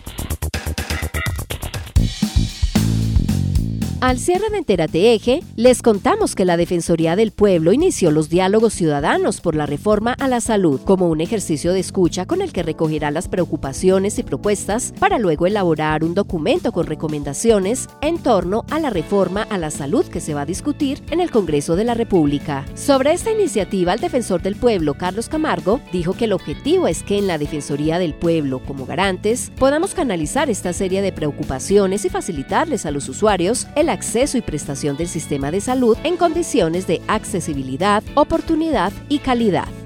Al 4.05 4.19
cierre 4.19 4.51
de 4.51 4.59
Entérate 4.59 5.15
Eje, 5.15 5.41
les 5.55 5.81
contamos 5.81 6.35
que 6.35 6.45
la 6.45 6.57
Defensoría 6.57 7.15
del 7.15 7.31
Pueblo 7.31 7.73
inició 7.73 8.11
los 8.11 8.29
diálogos 8.29 8.75
ciudadanos 8.75 9.41
por 9.41 9.55
la 9.55 9.65
reforma 9.65 10.13
a 10.19 10.27
la 10.27 10.41
salud 10.41 10.79
como 10.81 11.09
un 11.09 11.21
ejercicio 11.21 11.73
de 11.73 11.79
escucha 11.79 12.27
con 12.27 12.43
el 12.43 12.53
que 12.53 12.61
recogerá 12.61 13.09
las 13.09 13.27
preocupaciones 13.27 14.19
y 14.19 14.23
propuestas 14.23 14.93
para 14.99 15.17
luego 15.17 15.47
elaborar 15.47 16.03
un 16.03 16.13
documento 16.13 16.71
con 16.71 16.85
recomendaciones 16.85 17.87
en 18.01 18.19
torno 18.19 18.63
a 18.69 18.77
la 18.77 18.91
reforma 18.91 19.41
a 19.49 19.57
la 19.57 19.71
salud 19.71 20.05
que 20.05 20.21
se 20.21 20.35
va 20.35 20.41
a 20.41 20.45
discutir 20.45 21.01
en 21.09 21.19
el 21.19 21.31
Congreso 21.31 21.75
de 21.75 21.85
la 21.85 21.95
República. 21.95 22.63
Sobre 22.75 23.11
esta 23.11 23.31
iniciativa, 23.31 23.91
el 23.91 24.01
defensor 24.01 24.43
del 24.43 24.55
pueblo, 24.55 24.93
Carlos 24.93 25.29
Camargo, 25.29 25.81
dijo 25.91 26.13
que 26.13 26.25
el 26.25 26.33
objetivo 26.33 26.87
es 26.87 27.01
que 27.01 27.17
en 27.17 27.25
la 27.25 27.39
Defensoría 27.39 27.97
del 27.97 28.13
Pueblo, 28.13 28.61
como 28.67 28.85
garantes, 28.85 29.51
podamos 29.57 29.95
canalizar 29.95 30.51
esta 30.51 30.73
serie 30.73 31.01
de 31.01 31.11
preocupaciones 31.11 32.05
y 32.05 32.09
facilitarles 32.09 32.85
a 32.85 32.91
los 32.91 33.09
usuarios 33.09 33.65
el 33.75 33.94
acceso 33.95 34.37
y 34.37 34.41
prestación 34.41 34.97
del 34.97 35.07
sistema 35.07 35.49
de 35.49 35.61
salud 35.61 35.97
en 36.03 36.17
condiciones 36.17 36.85
de 36.85 37.01
accesibilidad, 37.07 38.03
oportunidad 38.13 38.93
y 39.09 39.19
calidad. 39.19 39.84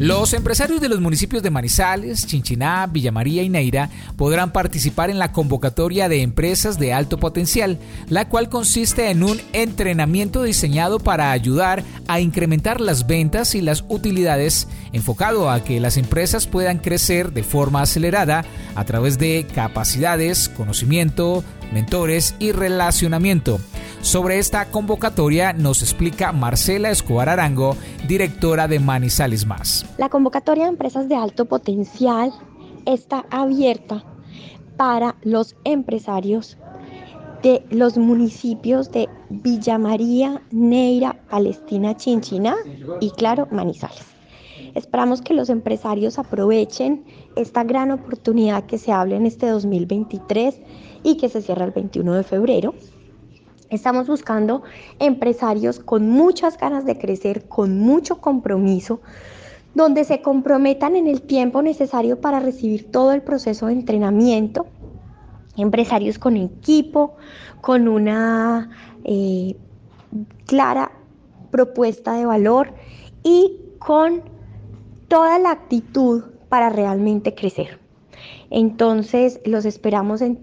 Los 0.00 0.32
empresarios 0.32 0.80
de 0.80 0.88
los 0.88 0.98
municipios 0.98 1.42
de 1.42 1.50
Manizales, 1.50 2.26
Chinchiná, 2.26 2.86
Villa 2.86 3.12
María 3.12 3.42
y 3.42 3.50
Neira 3.50 3.90
podrán 4.16 4.50
participar 4.50 5.10
en 5.10 5.18
la 5.18 5.30
convocatoria 5.30 6.08
de 6.08 6.22
empresas 6.22 6.78
de 6.78 6.94
alto 6.94 7.18
potencial, 7.18 7.78
la 8.08 8.26
cual 8.26 8.48
consiste 8.48 9.10
en 9.10 9.22
un 9.22 9.38
entrenamiento 9.52 10.42
diseñado 10.42 11.00
para 11.00 11.32
ayudar 11.32 11.84
a 12.08 12.18
incrementar 12.18 12.80
las 12.80 13.06
ventas 13.06 13.54
y 13.54 13.60
las 13.60 13.84
utilidades, 13.90 14.68
enfocado 14.94 15.50
a 15.50 15.62
que 15.64 15.80
las 15.80 15.98
empresas 15.98 16.46
puedan 16.46 16.78
crecer 16.78 17.34
de 17.34 17.42
forma 17.42 17.82
acelerada 17.82 18.46
a 18.76 18.84
través 18.86 19.18
de 19.18 19.46
capacidades, 19.54 20.48
conocimiento, 20.48 21.44
mentores 21.74 22.36
y 22.38 22.52
relacionamiento. 22.52 23.60
Sobre 24.02 24.38
esta 24.38 24.64
convocatoria 24.70 25.52
nos 25.52 25.82
explica 25.82 26.32
Marcela 26.32 26.90
Escobar 26.90 27.28
Arango, 27.28 27.76
directora 28.08 28.66
de 28.66 28.80
Manizales 28.80 29.46
Más. 29.46 29.84
La 29.98 30.08
convocatoria 30.08 30.64
de 30.64 30.70
empresas 30.70 31.06
de 31.08 31.16
alto 31.16 31.44
potencial 31.44 32.32
está 32.86 33.26
abierta 33.30 34.02
para 34.78 35.16
los 35.22 35.54
empresarios 35.64 36.56
de 37.42 37.62
los 37.68 37.98
municipios 37.98 38.90
de 38.90 39.06
Villa 39.28 39.76
María, 39.76 40.40
Neira, 40.50 41.20
Palestina, 41.28 41.94
Chinchiná 41.94 42.56
y 43.00 43.10
claro, 43.10 43.48
Manizales. 43.50 44.06
Esperamos 44.74 45.20
que 45.20 45.34
los 45.34 45.50
empresarios 45.50 46.18
aprovechen 46.18 47.04
esta 47.36 47.64
gran 47.64 47.90
oportunidad 47.90 48.64
que 48.64 48.78
se 48.78 48.92
habla 48.92 49.16
en 49.16 49.26
este 49.26 49.46
2023 49.46 50.58
y 51.02 51.18
que 51.18 51.28
se 51.28 51.42
cierra 51.42 51.66
el 51.66 51.72
21 51.72 52.14
de 52.14 52.22
febrero. 52.22 52.74
Estamos 53.70 54.08
buscando 54.08 54.64
empresarios 54.98 55.78
con 55.78 56.10
muchas 56.10 56.58
ganas 56.58 56.84
de 56.84 56.98
crecer, 56.98 57.46
con 57.46 57.78
mucho 57.78 58.20
compromiso, 58.20 59.00
donde 59.74 60.02
se 60.02 60.22
comprometan 60.22 60.96
en 60.96 61.06
el 61.06 61.22
tiempo 61.22 61.62
necesario 61.62 62.20
para 62.20 62.40
recibir 62.40 62.90
todo 62.90 63.12
el 63.12 63.22
proceso 63.22 63.66
de 63.66 63.74
entrenamiento. 63.74 64.66
Empresarios 65.56 66.18
con 66.18 66.36
equipo, 66.36 67.14
con 67.60 67.86
una 67.86 68.70
eh, 69.04 69.54
clara 70.46 70.90
propuesta 71.52 72.14
de 72.14 72.26
valor 72.26 72.74
y 73.22 73.56
con 73.78 74.22
toda 75.06 75.38
la 75.38 75.52
actitud 75.52 76.24
para 76.48 76.70
realmente 76.70 77.36
crecer. 77.36 77.78
Entonces 78.50 79.40
los 79.44 79.64
esperamos 79.64 80.22
en 80.22 80.34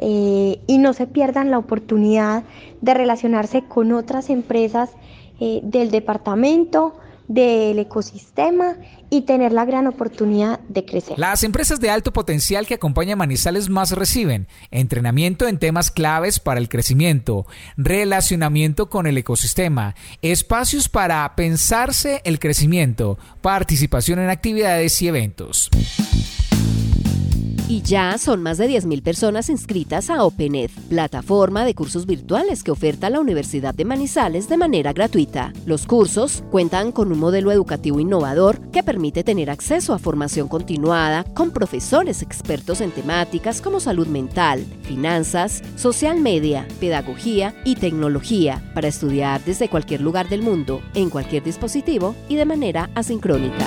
eh, 0.00 0.60
y 0.66 0.78
no 0.78 0.92
se 0.92 1.06
pierdan 1.06 1.50
la 1.50 1.58
oportunidad 1.58 2.44
de 2.80 2.94
relacionarse 2.94 3.64
con 3.64 3.92
otras 3.92 4.30
empresas 4.30 4.90
eh, 5.40 5.60
del 5.64 5.90
departamento, 5.90 6.94
del 7.26 7.78
ecosistema 7.78 8.76
y 9.10 9.22
tener 9.22 9.52
la 9.52 9.64
gran 9.64 9.86
oportunidad 9.86 10.60
de 10.68 10.84
crecer. 10.84 11.18
Las 11.18 11.42
empresas 11.42 11.78
de 11.80 11.90
alto 11.90 12.12
potencial 12.12 12.66
que 12.66 12.74
acompañan 12.74 13.18
Manizales 13.18 13.68
más 13.68 13.92
reciben 13.92 14.48
entrenamiento 14.70 15.46
en 15.46 15.58
temas 15.58 15.90
claves 15.90 16.40
para 16.40 16.58
el 16.58 16.68
crecimiento, 16.68 17.46
relacionamiento 17.76 18.88
con 18.88 19.06
el 19.06 19.18
ecosistema, 19.18 19.94
espacios 20.22 20.88
para 20.88 21.34
pensarse 21.36 22.22
el 22.24 22.38
crecimiento, 22.38 23.18
participación 23.42 24.20
en 24.20 24.30
actividades 24.30 25.02
y 25.02 25.08
eventos. 25.08 25.70
Y 27.70 27.82
ya 27.82 28.16
son 28.16 28.42
más 28.42 28.56
de 28.56 28.66
10.000 28.66 29.02
personas 29.02 29.50
inscritas 29.50 30.08
a 30.08 30.24
OpenEd, 30.24 30.70
plataforma 30.88 31.66
de 31.66 31.74
cursos 31.74 32.06
virtuales 32.06 32.64
que 32.64 32.70
oferta 32.70 33.10
la 33.10 33.20
Universidad 33.20 33.74
de 33.74 33.84
Manizales 33.84 34.48
de 34.48 34.56
manera 34.56 34.94
gratuita. 34.94 35.52
Los 35.66 35.86
cursos 35.86 36.42
cuentan 36.50 36.92
con 36.92 37.12
un 37.12 37.18
modelo 37.18 37.52
educativo 37.52 38.00
innovador 38.00 38.58
que 38.70 38.82
permite 38.82 39.22
tener 39.22 39.50
acceso 39.50 39.92
a 39.92 39.98
formación 39.98 40.48
continuada 40.48 41.24
con 41.34 41.50
profesores 41.50 42.22
expertos 42.22 42.80
en 42.80 42.90
temáticas 42.90 43.60
como 43.60 43.80
salud 43.80 44.06
mental, 44.06 44.64
finanzas, 44.84 45.62
social 45.76 46.20
media, 46.20 46.66
pedagogía 46.80 47.54
y 47.66 47.74
tecnología 47.74 48.62
para 48.74 48.88
estudiar 48.88 49.44
desde 49.44 49.68
cualquier 49.68 50.00
lugar 50.00 50.30
del 50.30 50.40
mundo, 50.40 50.80
en 50.94 51.10
cualquier 51.10 51.42
dispositivo 51.42 52.14
y 52.30 52.36
de 52.36 52.46
manera 52.46 52.88
asincrónica. 52.94 53.66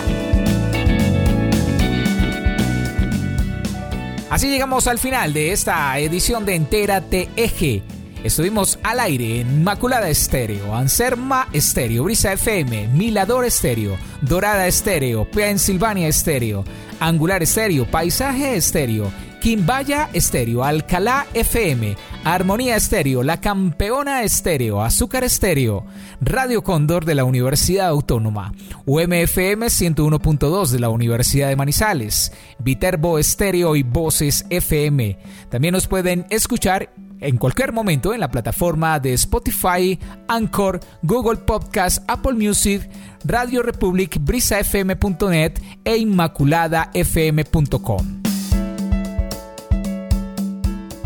Así 4.31 4.49
llegamos 4.49 4.87
al 4.87 4.97
final 4.97 5.33
de 5.33 5.51
esta 5.51 5.99
edición 5.99 6.45
de 6.45 6.55
Entérate 6.55 7.27
Eje. 7.35 7.83
Estuvimos 8.23 8.79
al 8.81 9.01
aire 9.01 9.41
en 9.41 9.61
Maculada 9.61 10.07
Estéreo, 10.07 10.73
Anserma 10.73 11.49
Estéreo, 11.51 12.05
Brisa 12.05 12.31
FM, 12.31 12.87
Milador 12.93 13.43
Estéreo, 13.43 13.97
Dorada 14.21 14.67
Estéreo, 14.67 15.29
Pensilvania 15.29 16.07
Estéreo, 16.07 16.63
Angular 17.01 17.43
Estéreo, 17.43 17.85
Paisaje 17.91 18.55
Estéreo, 18.55 19.11
Quimbaya 19.41 20.09
Estéreo, 20.13 20.63
Alcalá 20.63 21.25
FM, 21.33 21.97
Armonía 22.23 22.75
Estéreo, 22.75 23.23
La 23.23 23.41
Campeona 23.41 24.21
Estéreo, 24.21 24.83
Azúcar 24.83 25.23
Estéreo, 25.23 25.83
Radio 26.21 26.63
Cóndor 26.63 27.05
de 27.05 27.15
la 27.15 27.23
Universidad 27.23 27.87
Autónoma, 27.87 28.53
UMFM 28.85 29.65
101.2 29.65 30.67
de 30.67 30.79
la 30.79 30.89
Universidad 30.89 31.49
de 31.49 31.55
Manizales, 31.55 32.31
Viterbo 32.59 33.17
Estéreo 33.17 33.75
y 33.75 33.81
Voces 33.81 34.45
FM. 34.51 35.17
También 35.49 35.73
nos 35.73 35.87
pueden 35.87 36.27
escuchar 36.29 36.93
en 37.19 37.37
cualquier 37.37 37.73
momento 37.73 38.13
en 38.13 38.19
la 38.19 38.29
plataforma 38.29 38.99
de 38.99 39.13
Spotify, 39.13 39.97
Anchor, 40.27 40.79
Google 41.01 41.37
Podcast, 41.37 42.03
Apple 42.07 42.33
Music, 42.33 42.87
Radio 43.23 43.63
Republic, 43.63 44.19
brisafm.net 44.21 45.59
e 45.83 45.97
inmaculadafm.com. 45.97 48.20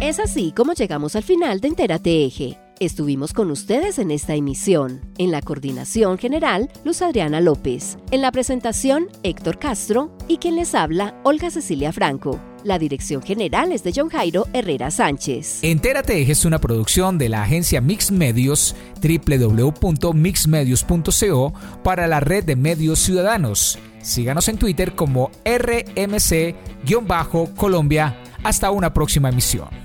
Es 0.02 0.20
así 0.20 0.52
como 0.52 0.74
llegamos 0.74 1.16
al 1.16 1.24
final 1.24 1.62
de 1.62 1.70
Entérate 1.70 2.26
Eje. 2.26 2.60
Estuvimos 2.82 3.32
con 3.32 3.52
ustedes 3.52 3.98
en 3.98 4.12
esta 4.12 4.36
emisión. 4.36 5.00
En 5.18 5.32
la 5.32 5.42
coordinación 5.42 6.18
general, 6.18 6.70
Luz 6.84 7.02
Adriana 7.02 7.40
López. 7.40 7.98
En 8.12 8.22
la 8.22 8.34
presentación, 8.34 9.08
Héctor 9.24 9.58
Castro. 9.58 10.12
Y 10.28 10.36
quien 10.38 10.58
les 10.58 10.76
habla, 10.76 11.18
Olga 11.24 11.50
Cecilia 11.50 11.94
Franco. 11.94 12.42
La 12.66 12.78
dirección 12.78 13.22
general 13.22 13.72
es 13.72 13.84
de 13.84 13.94
John 13.96 14.10
Jairo 14.10 14.48
Herrera 14.52 14.92
Sánchez. 14.92 15.60
Entérate 15.62 16.30
es 16.30 16.44
una 16.44 16.60
producción 16.60 17.18
de 17.18 17.30
la 17.30 17.44
agencia 17.44 17.80
Mix 17.80 18.12
Medios, 18.12 18.76
www.mixmedios.co, 19.02 21.54
para 21.84 22.08
la 22.08 22.20
red 22.20 22.44
de 22.44 22.58
medios 22.58 23.00
ciudadanos. 23.00 23.80
Síganos 24.02 24.50
en 24.50 24.58
Twitter 24.58 24.94
como 24.94 25.32
RMC-Colombia 25.46 28.18
Hasta 28.44 28.72
una 28.72 28.94
próxima 28.94 29.30
emisión. 29.30 29.85